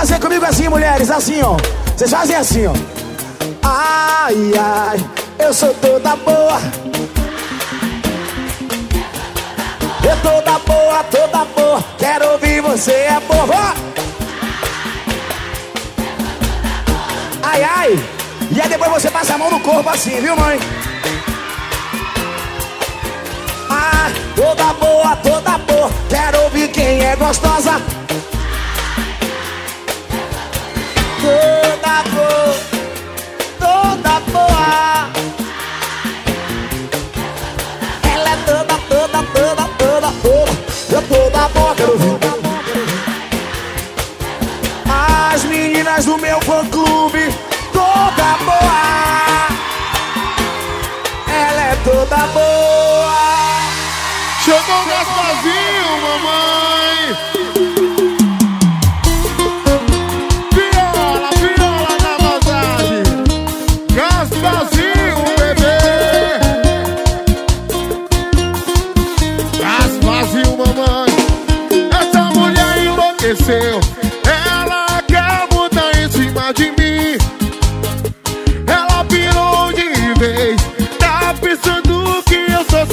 fazer 0.00 0.18
comigo 0.18 0.46
assim, 0.46 0.66
mulheres, 0.66 1.10
assim, 1.10 1.42
ó. 1.42 1.58
Vocês 1.94 2.10
fazem 2.10 2.34
assim, 2.34 2.66
ó. 2.66 2.72
Ai, 3.62 4.34
ai, 4.58 4.98
eu 5.38 5.52
sou 5.52 5.74
toda 5.74 6.16
boa. 6.16 6.58
Eu 10.02 10.16
toda 10.22 10.58
boa, 10.60 11.04
toda 11.04 11.44
boa, 11.44 11.84
quero 11.98 12.30
ouvir 12.30 12.62
você 12.62 12.92
é 12.92 13.20
boa. 13.28 13.74
Ai, 17.42 17.62
ai. 17.62 18.04
E 18.52 18.58
aí 18.58 18.68
depois 18.70 18.90
você 18.90 19.10
passa 19.10 19.34
a 19.34 19.38
mão 19.38 19.50
no 19.50 19.60
corpo 19.60 19.90
assim, 19.90 20.18
viu, 20.18 20.34
mãe? 20.34 20.58
Ah, 23.68 24.10
toda 24.34 24.72
boa, 24.72 25.16
toda 25.16 25.58
boa. 25.58 25.90
Quero 26.08 26.44
ouvir 26.44 26.68
quem 26.68 27.04
é 27.04 27.14
gostosa. 27.16 27.89
Toda 31.30 32.02
boa, 32.10 32.54
toda 33.60 34.20
boa. 34.32 35.10
Ela 38.12 38.30
é 38.30 38.36
toda, 38.44 38.74
toda, 38.88 39.22
toda, 39.22 39.64
toda, 39.78 40.08
toda. 40.22 40.52
Eu 40.90 41.02
toda 41.02 41.48
boa, 41.48 41.74
quero 41.76 41.92
ouvir. 41.92 42.18
As 45.32 45.44
meninas 45.44 46.04
do 46.04 46.18
meu 46.18 46.40
fã 46.40 46.64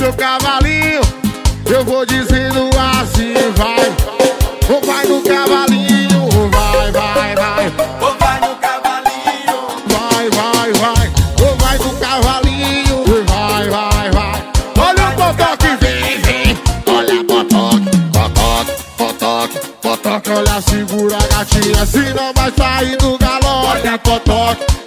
que 0.07 0.09
eu 0.09 0.13
sou 0.13 0.13
seu 0.13 0.13
cavalinho. 0.13 1.01
Eu 1.65 1.83
vou 1.83 2.05
dizendo 2.05 2.69
assim, 2.77 3.33
vai. 3.55 3.93
Ou 4.69 4.81
vai 4.81 5.05
no 5.05 5.21
cavalinho, 5.21 6.29
vai, 6.51 6.91
vai, 6.91 7.35
vai. 7.35 7.73
Ou 8.01 8.15
vai 8.17 8.39
no 8.39 8.55
cavalinho, 8.55 9.67
vai, 9.87 10.29
vai, 10.29 10.73
vai. 10.73 11.11
Ou 11.41 11.55
vai 11.57 11.77
no 11.77 11.93
cavalinho, 11.97 13.03
vai, 13.27 13.69
vai, 13.69 14.11
vai. 14.11 14.43
Olha 14.79 15.09
o 15.09 15.15
potoque, 15.15 15.75
vem, 15.81 16.21
vem. 16.21 16.57
Olha 16.87 17.23
potoque, 17.23 17.97
potoque, 18.13 18.83
potoque, 18.97 19.59
potoque. 19.81 20.29
Olha, 20.29 20.61
segura 20.61 21.17
a 21.17 21.27
gatinha, 21.27 21.85
senão 21.85 22.31
vai 22.33 22.53
sair 22.57 22.97
do 22.97 23.17
galope. 23.17 23.67
Olha 23.67 23.97
potoque, 23.97 24.63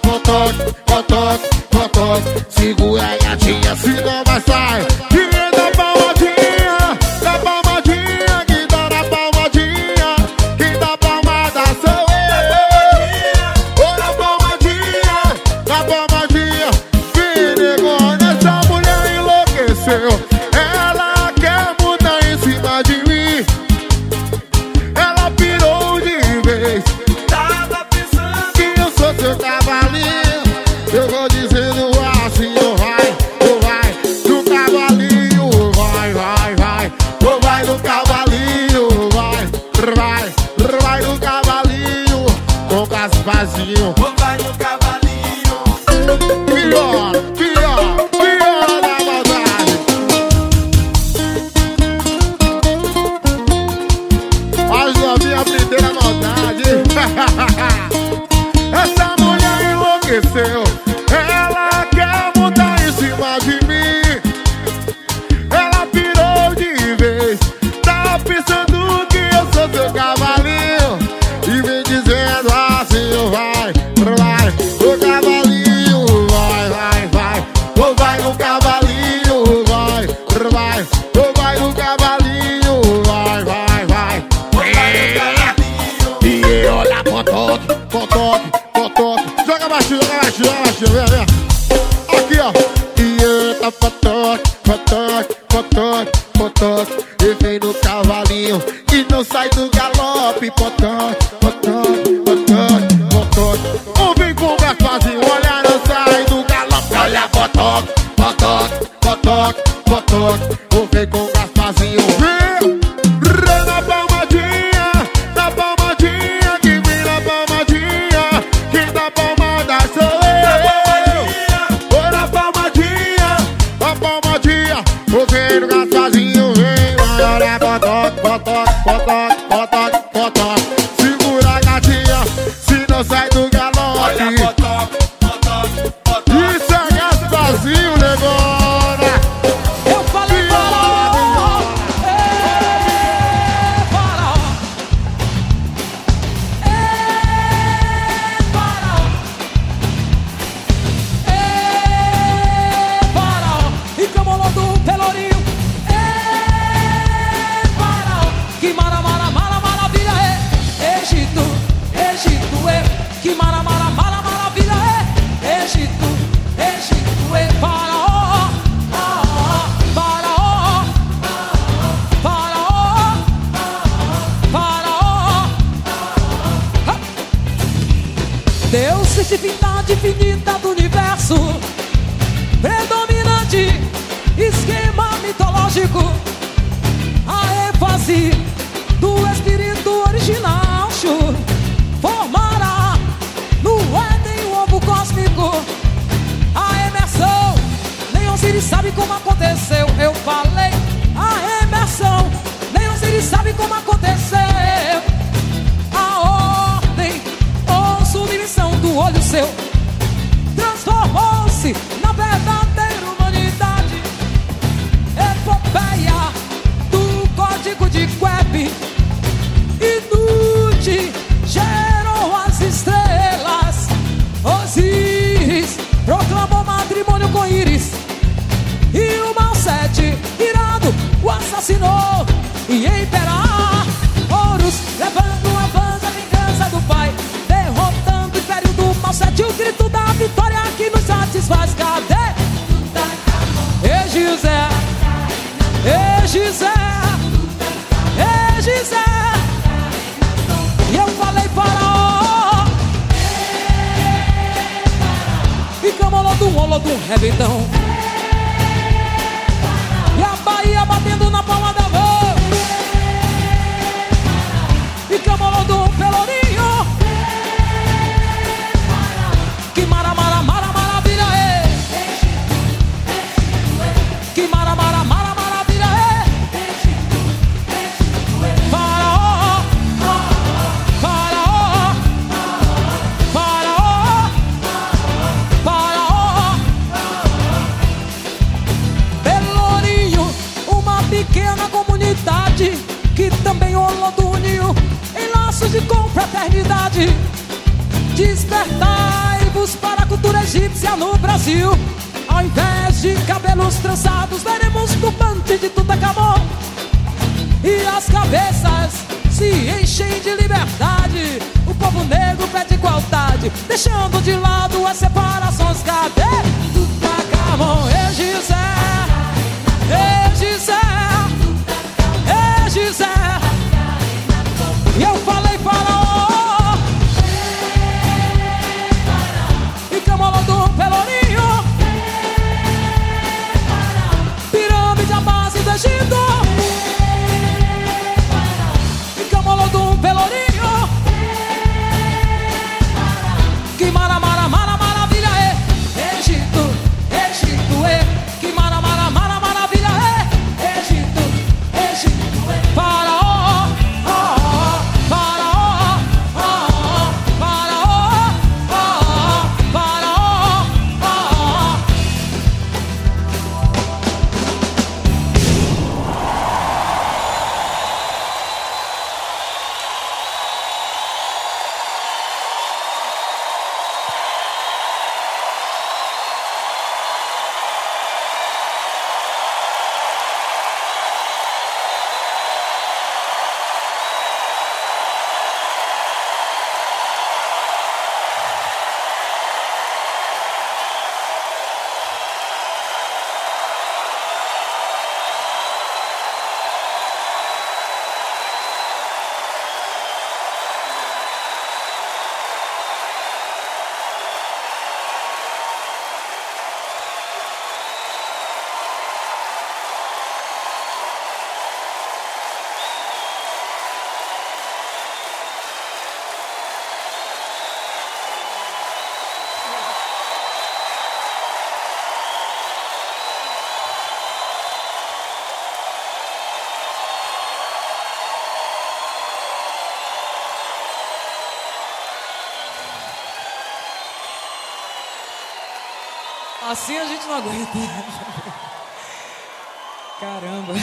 Caramba. 440.19 440.73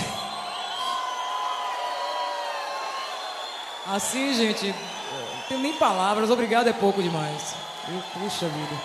Assim, 3.86 4.34
gente, 4.34 4.66
não 4.66 5.42
tenho 5.48 5.60
nem 5.60 5.72
palavras. 5.74 6.30
Obrigado 6.30 6.68
é 6.68 6.72
pouco 6.72 7.02
demais. 7.02 7.54
Eu, 7.88 8.02
puxa 8.20 8.46
vida. 8.46 8.76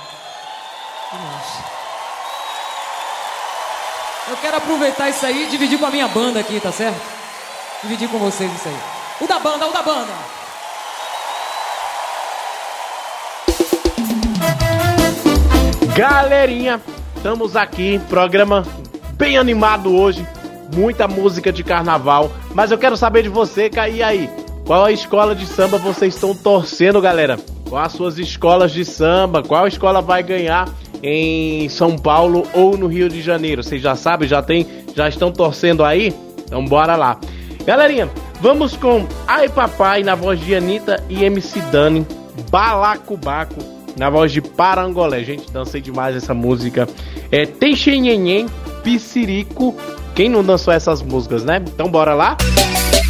Eu 4.29 4.37
quero 4.37 4.57
aproveitar 4.57 5.09
isso 5.09 5.25
aí 5.25 5.43
e 5.43 5.49
dividir 5.49 5.77
com 5.77 5.85
a 5.85 5.91
minha 5.91 6.07
banda 6.07 6.39
aqui, 6.39 6.59
tá 6.59 6.71
certo? 6.71 7.01
Dividir 7.83 8.09
com 8.09 8.17
vocês 8.17 8.51
isso 8.53 8.67
aí. 8.67 8.79
O 9.19 9.27
da 9.27 9.39
banda, 9.39 9.67
o 9.67 9.71
da 9.71 9.81
banda! 9.81 10.13
Galerinha, 15.95 16.81
Estamos 17.23 17.55
aqui, 17.55 18.01
programa 18.09 18.65
bem 19.13 19.37
animado 19.37 19.95
hoje, 19.95 20.27
muita 20.75 21.07
música 21.07 21.53
de 21.53 21.63
carnaval, 21.63 22.29
mas 22.53 22.69
eu 22.69 22.77
quero 22.77 22.97
saber 22.97 23.23
de 23.23 23.29
você, 23.29 23.69
Caí 23.69 24.03
aí. 24.03 24.29
Qual 24.65 24.83
a 24.83 24.91
escola 24.91 25.33
de 25.33 25.45
samba 25.45 25.77
vocês 25.77 26.15
estão 26.15 26.35
torcendo, 26.35 26.99
galera? 26.99 27.39
Quais 27.69 27.85
as 27.85 27.93
suas 27.93 28.19
escolas 28.19 28.73
de 28.73 28.83
samba? 28.83 29.41
Qual 29.41 29.65
escola 29.65 30.01
vai 30.01 30.21
ganhar 30.21 30.67
em 31.01 31.69
São 31.69 31.97
Paulo 31.97 32.45
ou 32.53 32.77
no 32.77 32.87
Rio 32.87 33.07
de 33.07 33.21
Janeiro? 33.21 33.63
Vocês 33.63 33.81
já 33.81 33.95
sabem, 33.95 34.27
já 34.27 34.41
tem, 34.41 34.67
já 34.93 35.07
estão 35.07 35.31
torcendo 35.31 35.85
aí? 35.85 36.13
Então 36.45 36.65
bora 36.65 36.97
lá. 36.97 37.17
Galerinha, 37.65 38.09
vamos 38.41 38.75
com 38.75 39.07
Ai 39.25 39.47
Papai 39.47 40.03
na 40.03 40.13
voz 40.13 40.41
de 40.41 40.53
Anitta 40.53 41.01
e 41.07 41.23
MC 41.23 41.61
Dani, 41.71 42.05
Balacobaco 42.51 43.72
na 43.97 44.09
voz 44.09 44.31
de 44.31 44.41
Parangolé. 44.41 45.23
Gente, 45.23 45.51
dancei 45.51 45.81
demais 45.81 46.15
essa 46.15 46.33
música. 46.33 46.87
É 47.31 47.45
Teixenhenhen, 47.45 48.47
Piscirico. 48.83 49.75
Quem 50.15 50.29
não 50.29 50.43
dançou 50.43 50.73
essas 50.73 51.01
músicas, 51.01 51.43
né? 51.43 51.63
Então 51.67 51.89
bora 51.89 52.13
lá. 52.13 52.37
Música 52.41 53.02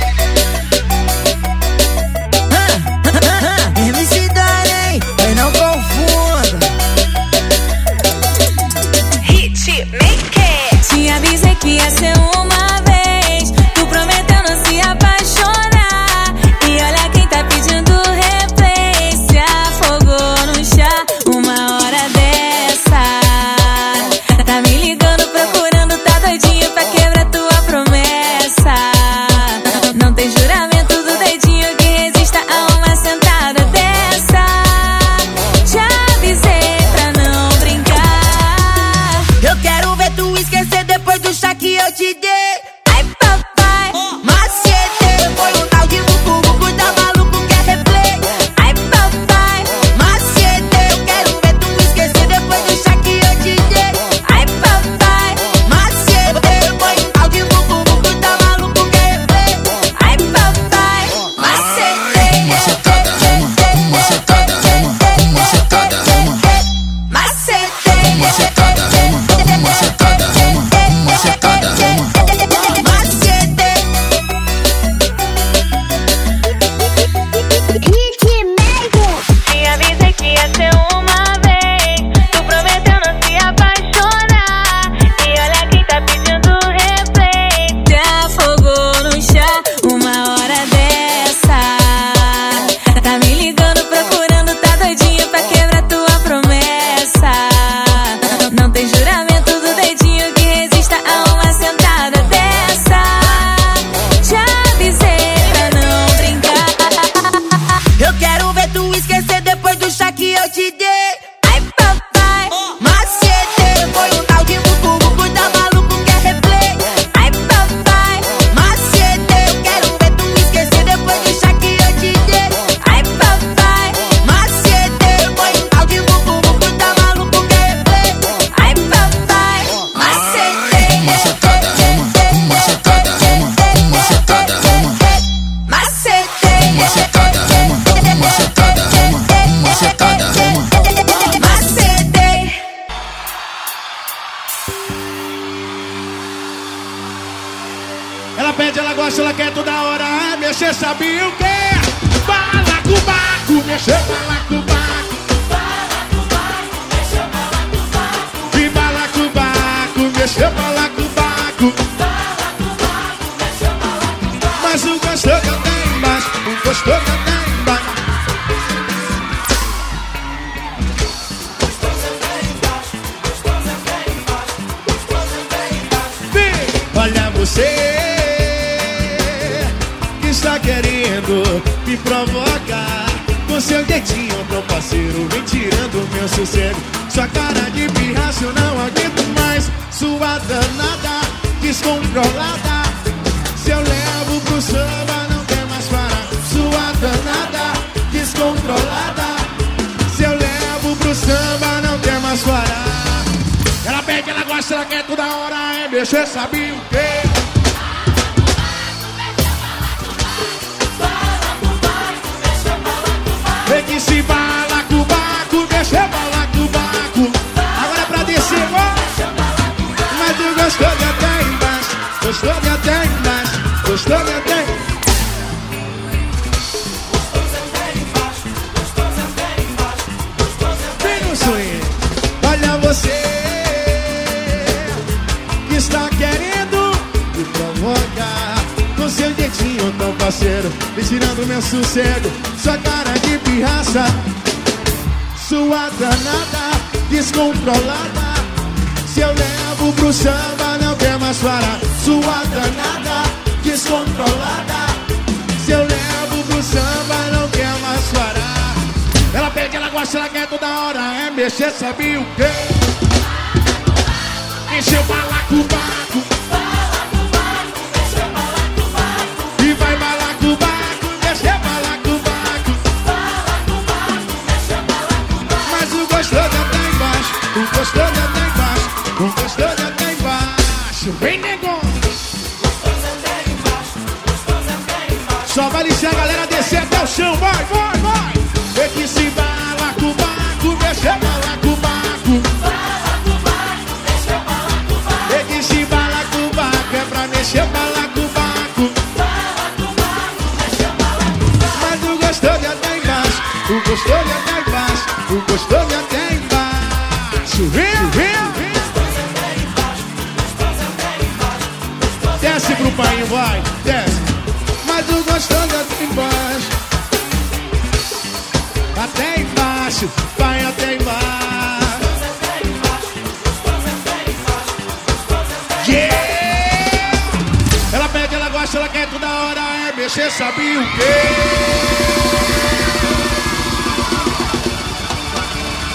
Você 330.13 330.29
sabia 330.29 330.79
o 330.79 330.83
quê? 330.91 331.13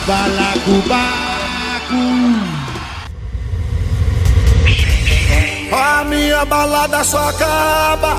Balacobaco. 0.08 0.98
A 5.72 6.04
minha 6.06 6.44
balada 6.46 7.04
só 7.04 7.28
acaba 7.28 8.16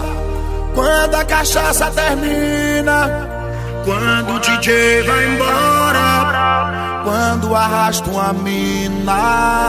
quando 0.74 1.16
a 1.16 1.26
cachaça 1.26 1.92
termina. 1.92 3.28
Quando 3.84 4.36
o 4.36 4.40
DJ 4.40 5.04
vai 5.04 5.26
embora. 5.26 7.04
Quando 7.04 7.54
arrasta 7.54 8.10
uma 8.10 8.32
mina. 8.32 9.60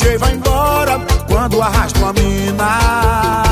DJ 0.00 0.16
vai 0.16 0.32
embora 0.32 0.98
quando 1.28 1.60
arrasta 1.60 1.98
uma 1.98 2.12
mina. 2.14 3.49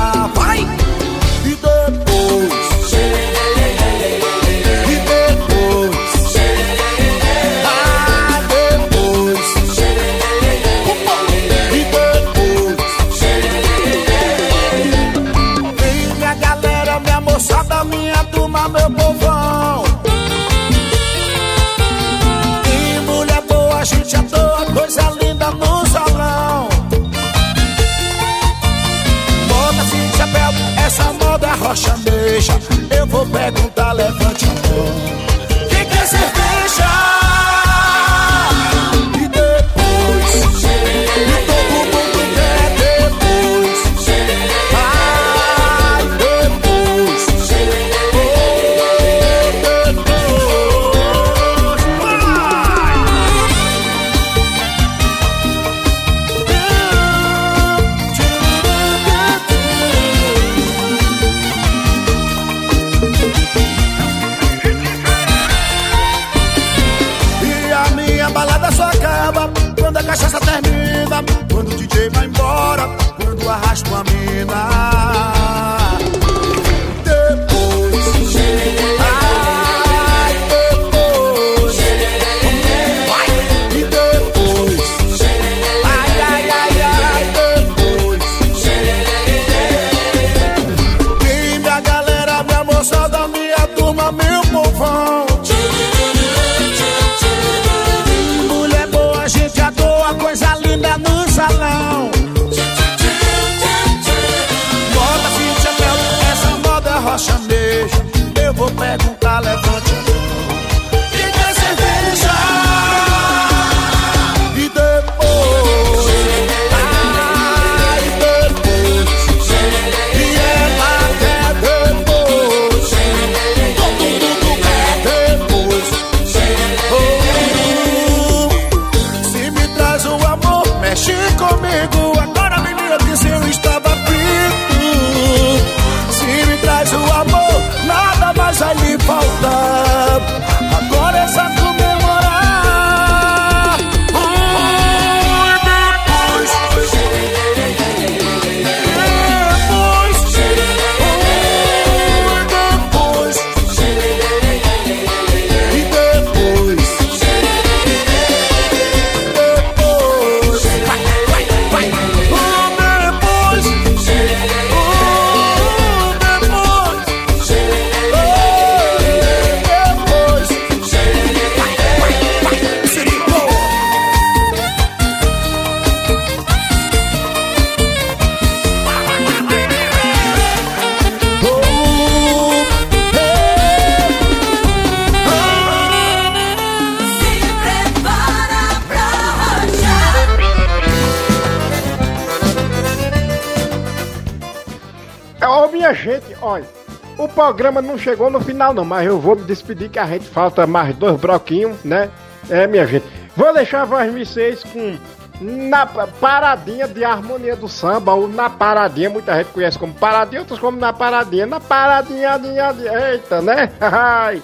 programa 197.58 197.82
não 197.82 197.98
chegou 197.98 198.30
no 198.30 198.40
final, 198.40 198.72
não, 198.72 198.84
mas 198.84 199.04
eu 199.04 199.18
vou 199.18 199.34
me 199.34 199.42
despedir 199.42 199.88
que 199.90 199.98
a 199.98 200.06
gente 200.06 200.28
falta 200.28 200.64
mais 200.64 200.94
dois 200.94 201.18
broquinhos, 201.18 201.82
né? 201.82 202.08
É, 202.48 202.68
minha 202.68 202.86
gente. 202.86 203.04
Vou 203.36 203.52
deixar 203.52 203.84
vocês 203.84 204.62
com 204.62 204.96
na 205.40 205.84
paradinha 205.84 206.86
de 206.86 207.04
harmonia 207.04 207.56
do 207.56 207.68
samba, 207.68 208.14
ou 208.14 208.28
na 208.28 208.48
paradinha, 208.48 209.10
muita 209.10 209.36
gente 209.36 209.48
conhece 209.48 209.76
como 209.76 209.92
paradinha, 209.92 210.42
outros 210.42 210.60
como 210.60 210.78
na 210.78 210.92
paradinha, 210.92 211.46
na 211.46 211.58
paradinha, 211.58 212.38
dinha, 212.38 212.72
eita, 213.12 213.42
né? 213.42 213.68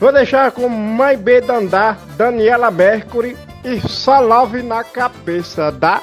Vou 0.00 0.10
deixar 0.10 0.50
com 0.50 0.66
Mãe 0.66 1.16
B 1.16 1.42
Dandá, 1.42 1.98
Daniela 2.16 2.70
Mercury 2.70 3.36
e 3.64 3.86
só 3.86 4.18
love 4.18 4.62
na 4.62 4.82
cabeça 4.82 5.70
da 5.70 6.00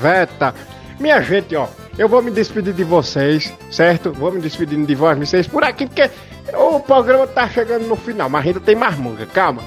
Veta. 0.00 0.54
Minha 1.00 1.22
gente, 1.22 1.56
ó, 1.56 1.66
eu 1.96 2.06
vou 2.06 2.20
me 2.20 2.30
despedir 2.30 2.74
de 2.74 2.84
vocês, 2.84 3.50
certo? 3.70 4.12
Vou 4.12 4.30
me 4.30 4.40
despedindo 4.40 4.86
de 4.86 4.94
vocês 4.94 5.46
por 5.46 5.64
aqui, 5.64 5.86
porque 5.86 6.10
o 6.54 6.78
programa 6.78 7.26
tá 7.26 7.48
chegando 7.48 7.86
no 7.86 7.96
final, 7.96 8.28
mas 8.28 8.46
ainda 8.46 8.60
tem 8.60 8.76
mais 8.76 8.98
música, 8.98 9.24
calma. 9.26 9.62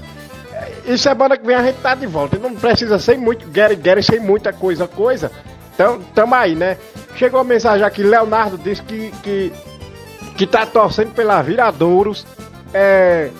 E 0.85 0.95
semana 0.95 1.35
que 1.35 1.45
vem 1.45 1.55
a 1.55 1.63
gente 1.63 1.79
tá 1.81 1.95
de 1.95 2.05
volta. 2.05 2.37
Não 2.37 2.53
precisa 2.53 2.99
sem 2.99 3.17
muito 3.17 3.49
Gary 3.49 3.75
Gary, 3.75 4.03
sem 4.03 4.19
muita 4.19 4.53
coisa, 4.53 4.87
coisa. 4.87 5.31
Então, 5.73 5.99
tamo 6.13 6.35
aí, 6.35 6.53
né? 6.55 6.77
Chegou 7.15 7.39
a 7.39 7.43
mensagem 7.43 7.83
aqui, 7.83 8.03
Leonardo 8.03 8.57
disse 8.57 8.83
que, 8.83 9.11
que, 9.23 9.51
que 10.37 10.45
tá 10.45 10.67
torcendo 10.67 11.13
pela 11.13 11.41
Viradouros. 11.41 12.27
É, 12.71 13.31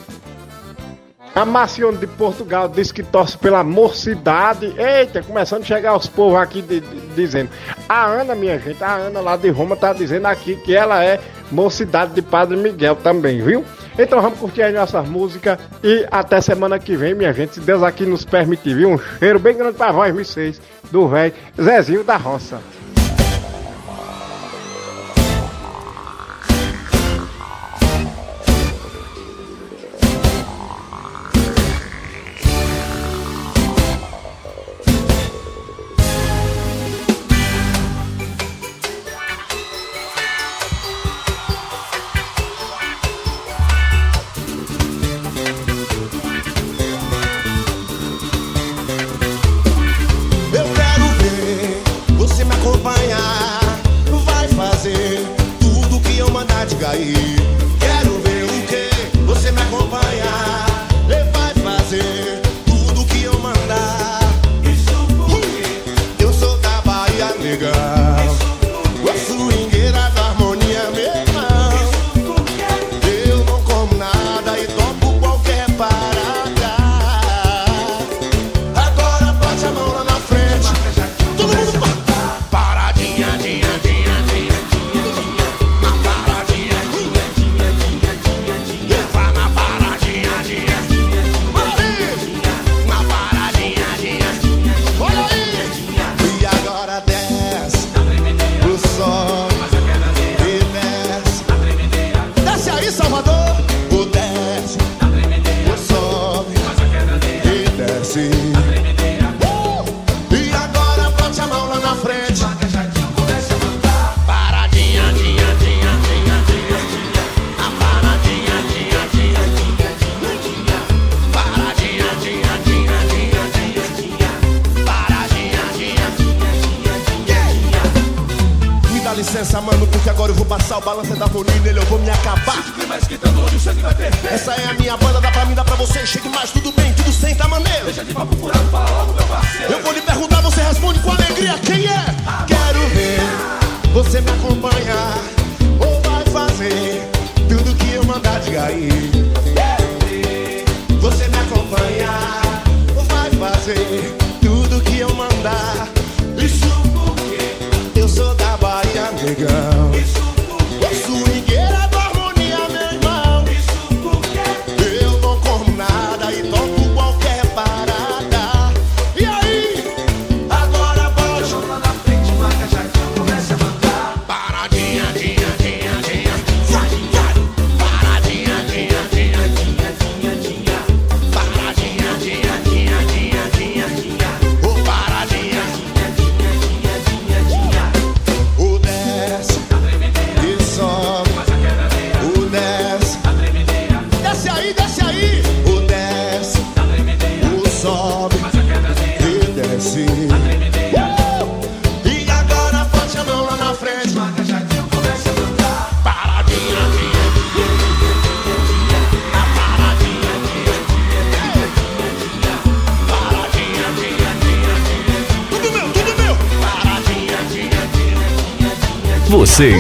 a 1.36 1.46
Marcione 1.46 1.98
de 1.98 2.06
Portugal 2.06 2.70
diz 2.70 2.92
que 2.92 3.02
torce 3.02 3.36
pela 3.36 3.64
mocidade. 3.64 4.72
Eita, 4.78 5.24
começando 5.24 5.64
a 5.64 5.66
chegar 5.66 5.98
os 5.98 6.06
povos 6.06 6.38
aqui 6.38 6.62
de, 6.62 6.80
de, 6.80 7.00
dizendo. 7.16 7.50
A 7.90 8.06
Ana, 8.06 8.36
minha 8.36 8.60
gente, 8.60 8.84
a 8.84 8.94
Ana 8.94 9.20
lá 9.20 9.36
de 9.36 9.50
Roma 9.50 9.76
tá 9.76 9.94
dizendo 9.94 10.28
aqui 10.28 10.56
que 10.58 10.76
ela 10.76 11.04
é 11.04 11.20
mocidade 11.52 12.14
de 12.14 12.22
Padre 12.22 12.56
Miguel 12.56 12.96
também, 12.98 13.42
viu? 13.42 13.66
Então 13.98 14.22
vamos 14.22 14.38
curtir 14.38 14.62
as 14.62 14.74
nossas 14.74 15.08
músicas 15.10 15.58
e 15.84 16.06
até 16.12 16.40
semana 16.40 16.78
que 16.78 16.96
vem, 16.96 17.16
minha 17.16 17.34
gente, 17.34 17.56
se 17.56 17.60
Deus 17.60 17.82
aqui 17.82 18.06
nos 18.06 18.24
permitir, 18.24 18.76
viu? 18.76 18.90
Um 18.90 19.00
cheiro 19.20 19.40
bem 19.40 19.56
grande 19.58 19.78
pra 19.78 19.92
voz, 19.92 20.14
vocês, 20.14 20.62
do 20.92 21.08
velho 21.08 21.34
Zezinho 21.60 22.04
da 22.04 22.16
Roça. 22.16 22.60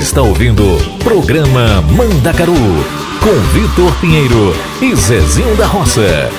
está 0.03 0.21
ouvindo 0.21 0.63
Programa 1.01 1.81
Mandacaru 1.95 2.53
com 2.53 3.39
Vitor 3.53 3.89
Pinheiro 4.01 4.53
e 4.81 4.93
Zezinho 4.97 5.55
da 5.55 5.65
Roça. 5.65 6.30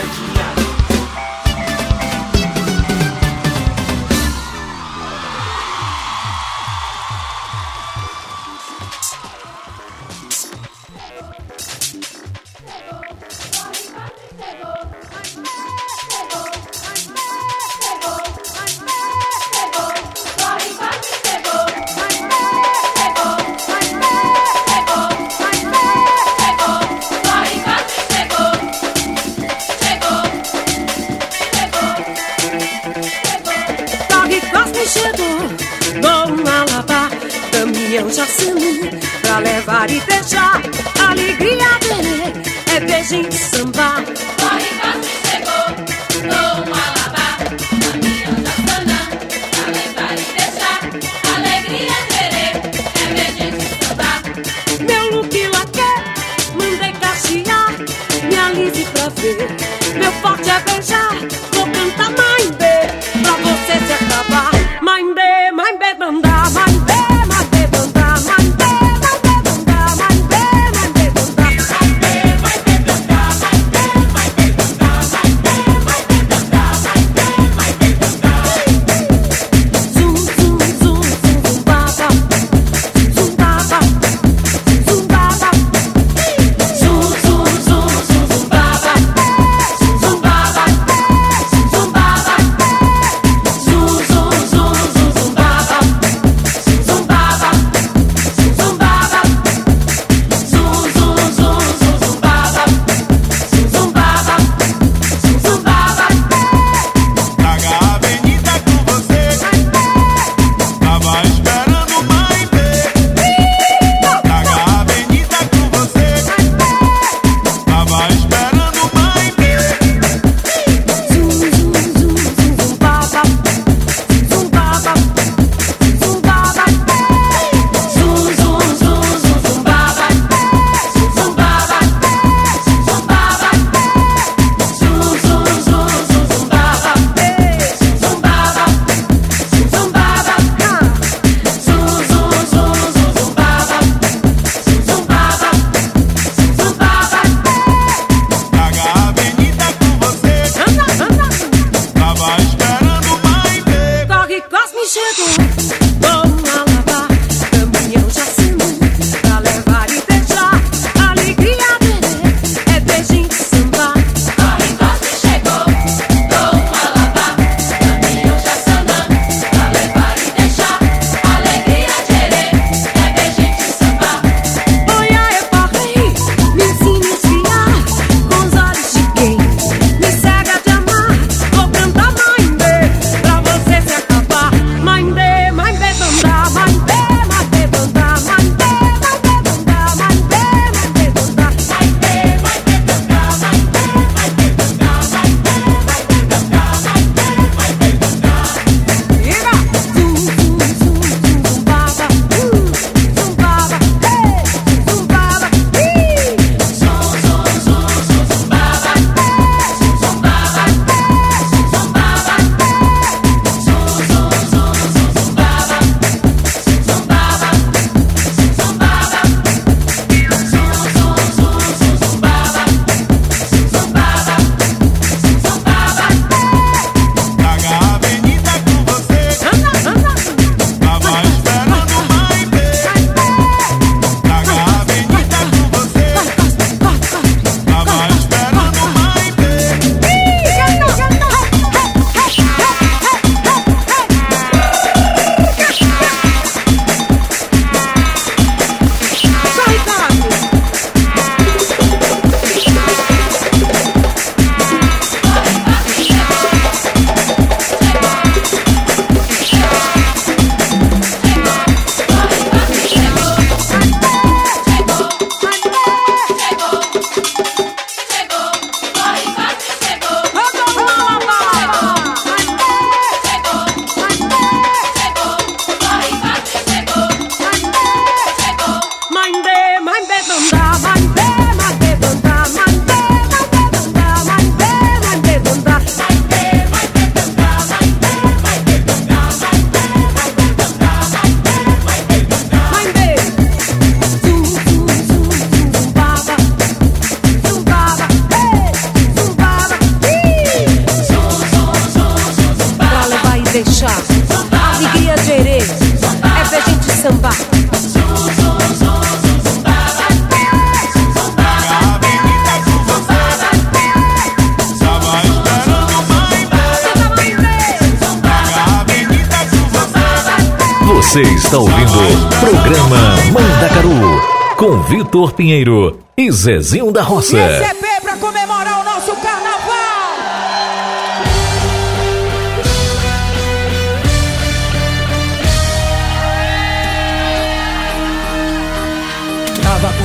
Zezinho 326.45 326.93
da 326.93 327.01
Roça. 327.03 327.39
CP 327.39 328.03
pra 328.03 328.19
comemorar 328.19 328.83
o 328.83 328.85
nosso 328.85 329.17
carnaval. 329.17 329.55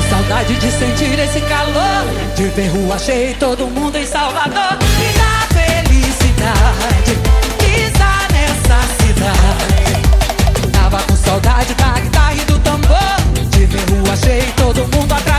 saudade 0.10 0.56
de 0.56 0.72
sentir 0.72 1.20
esse 1.20 1.42
calor. 1.42 2.06
De 2.38 2.48
ver 2.48 2.68
rua 2.70 2.98
cheia 2.98 3.32
e 3.32 3.34
todo 3.34 3.68
mundo 3.68 3.98
em 3.98 4.06
Salvador. 4.06 4.78
E 4.98 5.18
da 5.18 5.60
felicidade, 5.60 7.18
pisar 7.58 8.28
nessa 8.32 8.80
cidade. 9.04 10.72
Tava 10.72 11.04
com 11.04 11.18
saudade 11.18 11.74
da 11.74 12.00
guitarra 12.00 12.34
e 12.34 12.46
do 12.46 12.58
tambor. 12.60 12.98
De 13.50 13.66
ver 13.66 13.90
rua 13.92 14.16
cheia 14.16 14.44
e 14.44 14.52
todo 14.54 14.88
mundo 14.96 15.12
atrás 15.12 15.39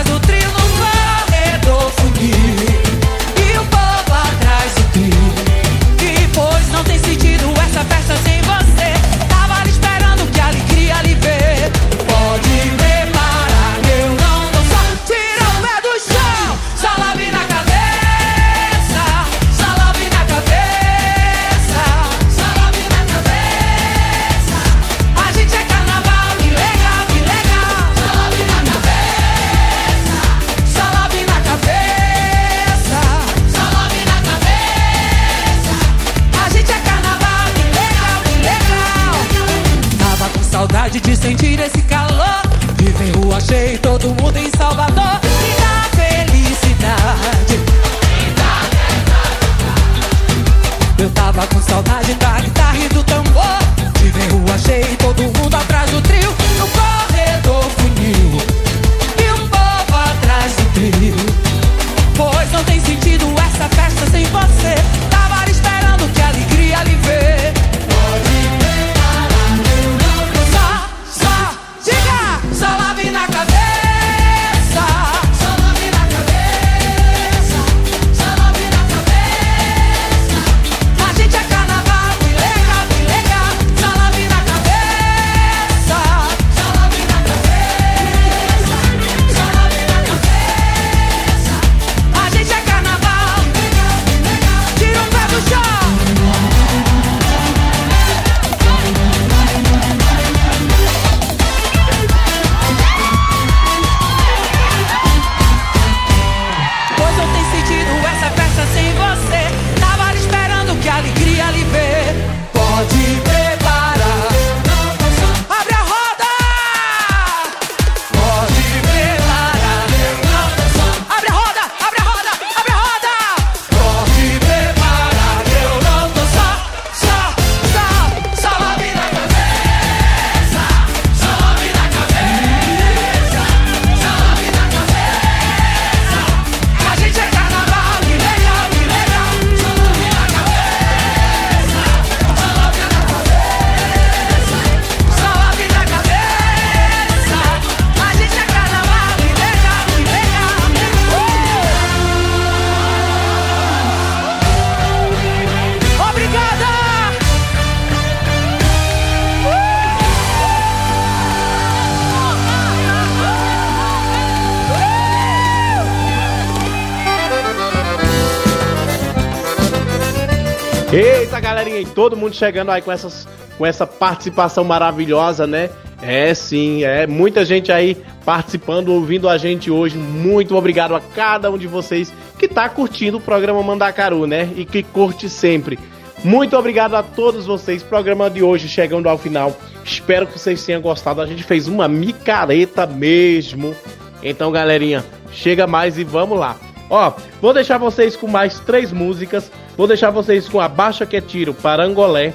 todo 172.11 172.16
mundo 172.16 172.35
chegando 172.35 172.73
aí 172.73 172.82
com, 172.82 172.91
essas, 172.91 173.27
com 173.57 173.65
essa 173.65 173.87
participação 173.87 174.65
maravilhosa, 174.65 175.47
né? 175.47 175.70
É 176.03 176.35
sim, 176.35 176.82
é 176.82 177.07
muita 177.07 177.45
gente 177.45 177.70
aí 177.70 177.97
participando, 178.24 178.89
ouvindo 178.89 179.28
a 179.28 179.39
gente 179.39 179.70
hoje. 179.70 179.97
Muito 179.97 180.57
obrigado 180.57 180.97
a 180.97 181.01
cada 181.01 181.51
um 181.51 181.57
de 181.57 181.69
vocês 181.69 182.12
que 182.37 182.49
tá 182.49 182.69
curtindo 182.69 183.19
o 183.19 183.20
programa 183.20 183.62
Mandacaru, 183.62 184.27
né? 184.27 184.51
E 184.57 184.65
que 184.65 184.82
curte 184.82 185.28
sempre. 185.28 185.78
Muito 186.24 186.57
obrigado 186.57 186.95
a 186.95 187.03
todos 187.03 187.47
vocês. 187.47 187.82
Programa 187.82 188.28
de 188.28 188.43
hoje 188.43 188.69
chegando 188.69 189.09
ao 189.09 189.16
final. 189.16 189.57
Espero 189.85 190.27
que 190.27 190.39
vocês 190.39 190.65
tenham 190.65 190.81
gostado. 190.81 191.20
A 191.20 191.27
gente 191.27 191.45
fez 191.45 191.69
uma 191.69 191.87
micareta 191.87 192.87
mesmo. 192.87 193.74
Então, 194.23 194.51
galerinha, 194.51 195.05
chega 195.32 195.66
mais 195.66 195.97
e 195.97 196.03
vamos 196.03 196.39
lá. 196.39 196.57
Ó, 196.91 197.12
vou 197.41 197.55
deixar 197.55 197.78
vocês 197.78 198.16
com 198.16 198.27
mais 198.27 198.59
três 198.59 198.93
músicas. 198.93 199.51
Vou 199.81 199.86
deixar 199.86 200.11
vocês 200.11 200.47
com 200.47 200.61
a 200.61 200.69
Baixa 200.69 201.07
que 201.07 201.16
é 201.16 201.23
Tiro, 201.23 201.55
Parangolé. 201.55 202.35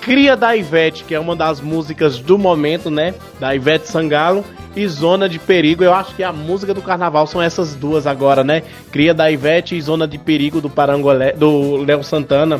Cria 0.00 0.34
da 0.34 0.56
Ivete, 0.56 1.04
que 1.04 1.14
é 1.14 1.20
uma 1.20 1.36
das 1.36 1.60
músicas 1.60 2.18
do 2.18 2.38
momento, 2.38 2.90
né? 2.90 3.12
Da 3.38 3.54
Ivete 3.54 3.86
Sangalo. 3.86 4.42
E 4.74 4.88
Zona 4.88 5.28
de 5.28 5.38
Perigo. 5.38 5.84
Eu 5.84 5.92
acho 5.92 6.14
que 6.14 6.22
a 6.22 6.32
música 6.32 6.72
do 6.72 6.80
carnaval 6.80 7.26
são 7.26 7.42
essas 7.42 7.74
duas 7.74 8.06
agora, 8.06 8.42
né? 8.42 8.62
Cria 8.90 9.12
da 9.12 9.30
Ivete 9.30 9.76
e 9.76 9.80
Zona 9.82 10.08
de 10.08 10.16
Perigo 10.16 10.58
do 10.58 10.70
Parangolé, 10.70 11.32
do 11.32 11.84
Léo 11.84 12.02
Santana. 12.02 12.58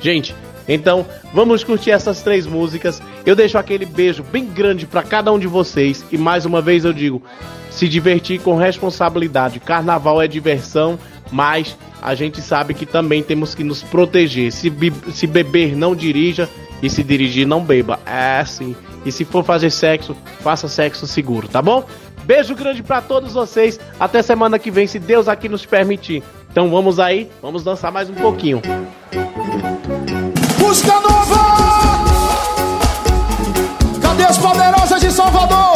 Gente, 0.00 0.34
então 0.66 1.06
vamos 1.32 1.62
curtir 1.62 1.92
essas 1.92 2.22
três 2.22 2.48
músicas. 2.48 3.00
Eu 3.24 3.36
deixo 3.36 3.56
aquele 3.56 3.86
beijo 3.86 4.24
bem 4.24 4.46
grande 4.46 4.84
para 4.84 5.04
cada 5.04 5.32
um 5.32 5.38
de 5.38 5.46
vocês. 5.46 6.04
E 6.10 6.18
mais 6.18 6.44
uma 6.44 6.60
vez 6.60 6.84
eu 6.84 6.92
digo: 6.92 7.22
se 7.70 7.88
divertir 7.88 8.40
com 8.40 8.56
responsabilidade. 8.56 9.60
Carnaval 9.60 10.20
é 10.20 10.26
diversão, 10.26 10.98
mas 11.30 11.76
a 12.02 12.14
gente 12.14 12.40
sabe 12.40 12.74
que 12.74 12.86
também 12.86 13.22
temos 13.22 13.54
que 13.54 13.64
nos 13.64 13.82
proteger. 13.82 14.52
Se, 14.52 14.72
se 15.12 15.26
beber, 15.26 15.76
não 15.76 15.94
dirija. 15.94 16.48
E 16.82 16.90
se 16.90 17.02
dirigir, 17.02 17.46
não 17.46 17.64
beba. 17.64 17.98
É 18.04 18.40
assim. 18.40 18.76
E 19.06 19.12
se 19.12 19.24
for 19.24 19.42
fazer 19.42 19.70
sexo, 19.70 20.14
faça 20.40 20.68
sexo 20.68 21.06
seguro, 21.06 21.48
tá 21.48 21.62
bom? 21.62 21.84
Beijo 22.24 22.54
grande 22.54 22.82
pra 22.82 23.00
todos 23.00 23.32
vocês. 23.32 23.80
Até 23.98 24.22
semana 24.22 24.58
que 24.58 24.70
vem, 24.70 24.86
se 24.86 24.98
Deus 24.98 25.28
aqui 25.28 25.48
nos 25.48 25.64
permitir. 25.64 26.22
Então 26.50 26.70
vamos 26.70 27.00
aí, 27.00 27.30
vamos 27.42 27.64
dançar 27.64 27.90
mais 27.90 28.08
um 28.08 28.14
pouquinho. 28.14 28.60
Música 30.58 31.00
nova! 31.00 32.04
Cadê 34.00 34.24
as 34.24 34.38
poderosas 34.38 35.00
de 35.00 35.10
Salvador? 35.10 35.73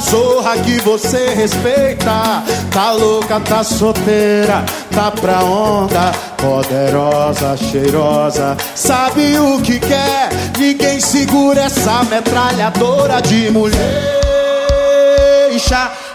Zorra 0.00 0.56
que 0.58 0.80
você 0.80 1.34
respeita. 1.34 2.42
Tá 2.72 2.92
louca, 2.92 3.40
tá 3.40 3.64
solteira, 3.64 4.64
tá 4.94 5.10
pra 5.10 5.42
onda. 5.44 6.12
Poderosa, 6.36 7.56
cheirosa, 7.56 8.56
sabe 8.74 9.38
o 9.38 9.60
que 9.60 9.78
quer? 9.78 10.30
Ninguém 10.58 11.00
segura 11.00 11.62
essa 11.62 12.02
metralhadora 12.04 13.20
de 13.22 13.50
mulher. 13.50 14.16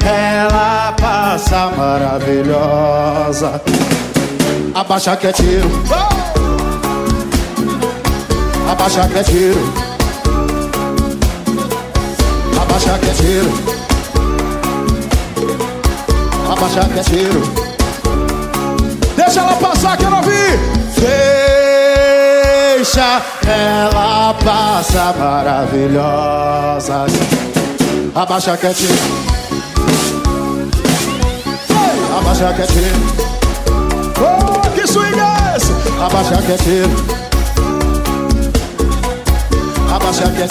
Ela 0.04 0.94
passa 1.00 1.72
maravilhosa. 1.78 3.62
Abaixa 4.74 5.16
que 5.16 5.28
é 5.28 5.32
tiro. 5.32 5.70
Abaixa 8.70 9.08
que 9.08 9.20
é 9.20 9.24
tiro. 9.24 9.91
Abaixa 12.82 12.98
que 13.00 13.10
é 13.10 13.14
Abaixa 16.52 16.82
que 16.90 17.00
é 17.00 17.04
Deixa 19.16 19.40
ela 19.40 19.54
passar, 19.54 19.98
que 19.98 20.04
eu 20.04 20.10
não 20.10 20.24
vi. 20.24 20.58
Deixa 22.76 23.22
ela 23.48 24.34
passar 24.34 25.16
maravilhosa. 25.16 27.06
Abaixa 28.16 28.58
que 28.58 28.68
é 28.68 28.74
cheiro 28.74 28.96
Abaixa 32.18 32.54
que 32.54 32.62
é 32.62 32.66
Oh, 34.20 34.70
que 34.72 34.88
swing? 34.88 35.20
Abaixa 36.04 36.42
que 36.42 36.52
é 36.52 36.58
cheiro. 36.58 36.96
Abaixa 39.94 40.32
que 40.32 40.42
é 40.42 40.48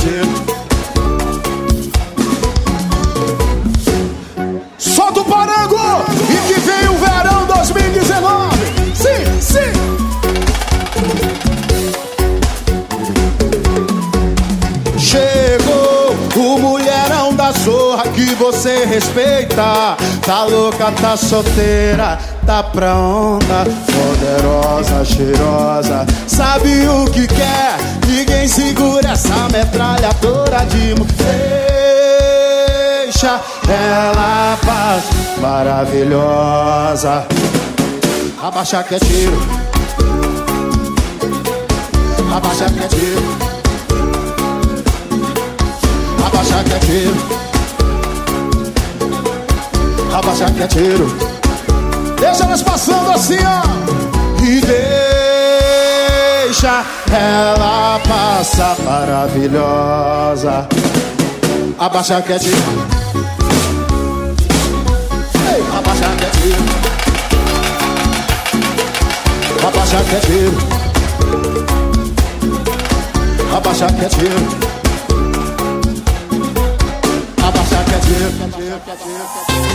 você 18.50 18.84
respeita. 18.84 19.96
Tá 20.26 20.44
louca, 20.44 20.90
tá 20.92 21.16
solteira, 21.16 22.18
tá 22.44 22.62
pra 22.64 22.96
onda. 22.96 23.64
Poderosa, 23.86 25.04
cheirosa, 25.04 26.04
sabe 26.26 26.88
o 26.88 27.04
que 27.06 27.28
quer. 27.28 27.76
Ninguém 28.08 28.48
segura 28.48 29.10
essa 29.10 29.48
metralhadora 29.52 30.66
de 30.66 30.94
Deixa 33.04 33.40
ela 33.68 34.58
paz 34.66 35.04
maravilhosa. 35.40 37.26
Abaixa 38.42 38.82
que 38.82 38.96
é 38.96 38.98
tiro. 38.98 39.40
Abaixa 42.34 42.64
que 42.64 42.82
é 42.82 42.88
tiro. 42.88 43.22
Abaixa 46.26 46.64
que 46.64 46.72
é 46.72 46.78
tiro. 46.78 47.39
Abaixa 50.20 50.50
que 50.50 50.62
é 50.62 50.66
tiro 50.66 51.06
Deixa 52.20 52.44
elas 52.44 52.62
passando 52.62 53.10
assim, 53.12 53.38
ó. 53.42 53.62
E 54.44 54.60
deixa 56.50 56.84
ela 57.10 57.98
passar 58.06 58.76
maravilhosa. 58.80 60.68
Abaixa 61.78 62.20
que 62.20 62.34
é 62.34 62.38
tiro 62.38 62.56
Ei, 65.54 65.62
abaixa 65.78 66.04
que 66.18 66.24
é 66.24 66.30
tiro 66.36 66.64
Abaixa 69.66 70.04
que 70.04 70.16
é 70.16 70.20
tiro 70.20 70.58
Abaixa 73.56 73.86
que 73.86 74.04
é 74.04 74.08
tiro 74.10 74.40
Abaixa 77.42 77.78
que 77.88 77.94
é 77.94 77.98
tiro 77.98 79.69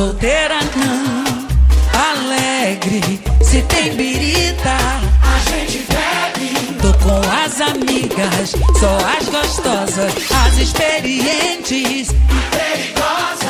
solteira 0.00 0.58
não, 0.76 1.24
alegre. 2.08 3.20
Se 3.42 3.60
tem 3.62 3.94
birita, 3.94 4.70
a 4.70 5.50
gente 5.50 5.84
bebe. 5.90 6.54
Tô 6.80 6.90
com 7.04 7.20
as 7.30 7.60
amigas, 7.60 8.52
só 8.78 8.96
as 9.18 9.28
gostosas, 9.28 10.14
as 10.46 10.56
experientes 10.56 12.08
e 12.08 12.40
perigosas. 12.50 13.49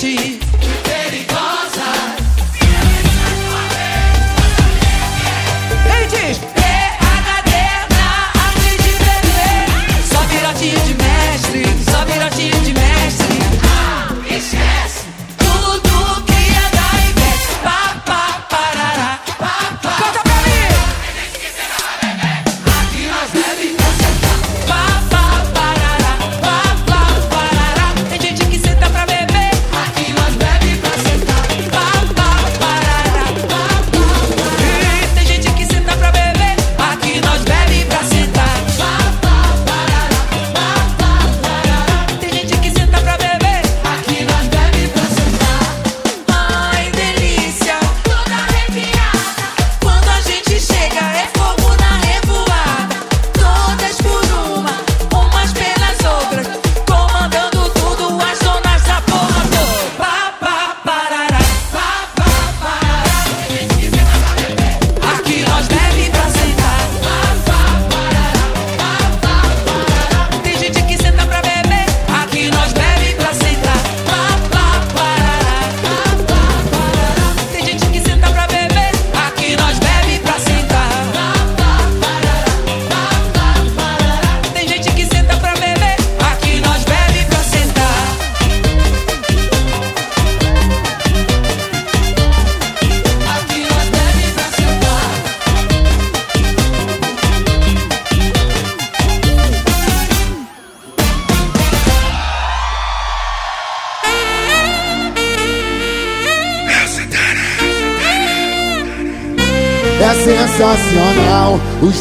beauty 0.00 0.47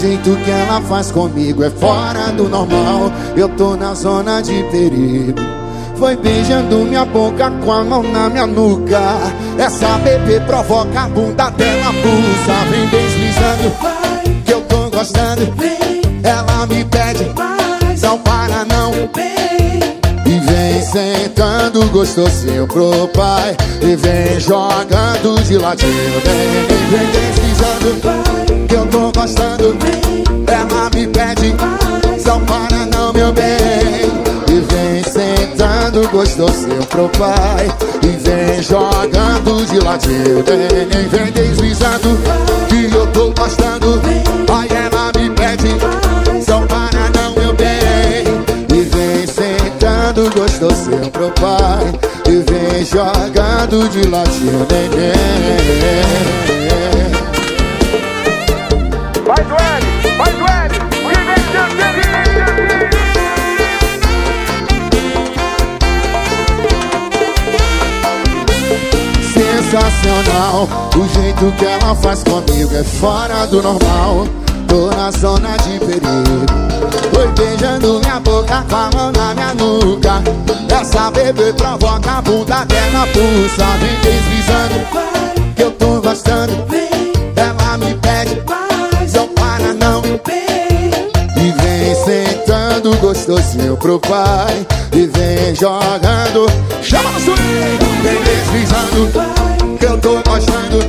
jeito 0.07 0.37
que 0.37 0.51
ela 0.51 0.81
faz 0.81 1.11
comigo 1.11 1.63
é 1.63 1.69
fora 1.69 2.31
do 2.31 2.47
normal. 2.47 3.11
Eu 3.35 3.49
tô 3.49 3.75
na 3.75 3.93
zona 3.93 4.41
de 4.41 4.63
perigo. 4.71 5.39
Foi 5.97 6.15
beijando 6.15 6.77
minha 6.85 7.03
boca 7.03 7.51
com 7.51 7.71
a 7.71 7.83
mão 7.83 8.03
na 8.03 8.29
minha 8.29 8.47
nuca. 8.47 9.01
Essa 9.57 9.97
bebê 9.97 10.39
provoca 10.41 11.01
a 11.01 11.09
bunda 11.09 11.49
dela 11.49 11.91
pulsa 11.91 12.65
Vem 12.69 12.87
deslizando 12.87 14.43
Que 14.45 14.53
eu 14.53 14.61
tô 14.61 14.89
gostando. 14.89 15.41
Ela 16.23 16.65
me 16.67 16.85
sentando 21.77 21.91
gostosinho 21.91 22.67
pro 22.67 23.07
pai. 23.09 23.55
E 23.81 23.95
vem 23.95 24.39
jogando 24.39 25.43
de 25.43 25.57
ladinho 25.57 26.21
Vem, 26.23 26.67
vem, 26.89 27.07
deslizando 27.11 28.67
Que 28.67 28.75
eu 28.75 28.85
tô 28.87 29.11
gostando. 29.11 29.77
Ela 30.47 30.89
me 30.93 31.07
pede. 31.07 31.55
Não 32.25 32.41
para 32.41 32.85
não, 32.87 33.13
meu 33.13 33.31
bem 33.31 33.47
E 34.49 34.59
vem 34.59 35.03
sentando 35.03 36.07
gostosinho 36.09 36.85
pro 36.87 37.09
pai. 37.09 37.71
E 38.03 38.07
vem 38.07 38.61
jogando 38.61 39.65
de 39.65 39.79
ladinho 39.79 40.43
Vem, 40.43 41.07
vem, 41.07 41.31
deslizando 41.31 42.17
Que 42.67 42.93
eu 42.93 43.07
tô 43.07 43.31
gostando. 43.31 44.01
Aí 44.49 44.69
ela 44.71 44.96
pai 51.39 51.93
E 52.27 52.43
vem 52.43 52.85
jogando 52.85 53.89
de 53.89 54.07
ladinho 54.07 54.67
neném 54.69 55.87
Vai, 59.25 59.43
Duane! 59.43 59.85
Vai, 60.17 60.33
Duane! 60.33 60.77
Sensacional 69.33 70.67
O 70.95 71.07
jeito 71.13 71.51
que 71.57 71.65
ela 71.65 71.95
faz 71.95 72.23
comigo 72.23 72.75
é 72.75 72.83
fora 72.83 73.45
do 73.47 73.61
normal 73.61 74.27
Tô 74.67 74.87
na 74.87 75.11
zona 75.11 75.57
de 75.57 75.79
perigo. 75.79 76.45
Foi 77.13 77.27
beijando 77.29 77.99
minha 77.99 78.19
boca 78.19 78.65
com 78.69 78.75
a 78.75 78.89
mão 78.93 79.11
na 79.11 79.33
minha 79.33 79.53
nuca. 79.53 80.21
Essa 80.69 81.09
bebê 81.11 81.53
provoca 81.53 82.17
a 82.17 82.21
bunda 82.21 82.65
dela 82.65 83.07
pulsa. 83.13 83.65
Vem 83.79 83.99
deslizando 84.01 85.55
Que 85.55 85.63
eu 85.63 85.71
tô 85.71 86.01
gostando. 86.01 86.53
Ela 87.35 87.77
me 87.77 87.95
pede 87.95 88.41
Não 89.15 89.27
para 89.29 89.73
não. 89.73 90.01
E 91.35 91.51
vem 91.61 91.95
sentando 92.05 92.95
gostosinho 92.97 93.77
pro 93.77 93.99
pai. 93.99 94.65
E 94.91 95.07
vem 95.07 95.55
jogando. 95.55 96.51
Chama 96.81 97.11
no 97.11 97.19
swing 97.19 97.37
Vem 98.03 98.21
deslizando 98.23 99.77
Que 99.79 99.85
eu 99.85 99.97
tô 99.99 100.15
gostando. 100.29 100.79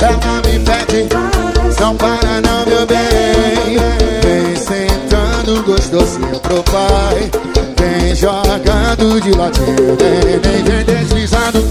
Ela 0.00 0.42
me 0.46 0.58
pede 0.60 1.57
Não 1.80 1.96
para 1.96 2.40
não 2.40 2.66
meu 2.66 2.86
bem. 2.86 3.78
Vem 4.22 4.56
sentando 4.56 5.62
gostosinho 5.62 6.40
pro 6.40 6.62
pai. 6.64 7.30
Vem 7.78 8.14
jogando 8.16 9.20
de 9.20 9.30
ladinho 9.30 9.96
Vem, 9.96 10.40
vem, 10.40 10.64
vem 10.64 10.84
deslizando. 10.84 11.62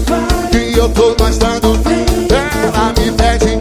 Que 0.50 0.78
eu 0.78 0.88
tô 0.88 1.14
gostando 1.14 1.78
Ela 2.64 2.92
me 2.98 3.12
pede 3.12 3.60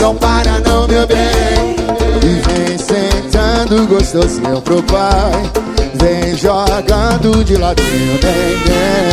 Não 0.00 0.16
para 0.16 0.58
não 0.60 0.88
meu 0.88 1.06
bem. 1.06 1.76
E 2.24 2.40
vem 2.48 2.78
sentando 2.78 3.86
gostosinho 3.86 4.60
pro 4.62 4.82
pai. 4.82 5.50
Vem 5.94 6.36
jogando 6.36 7.44
de 7.44 7.56
ladinho, 7.56 8.18
vem, 8.20 8.56
vem 8.64 9.08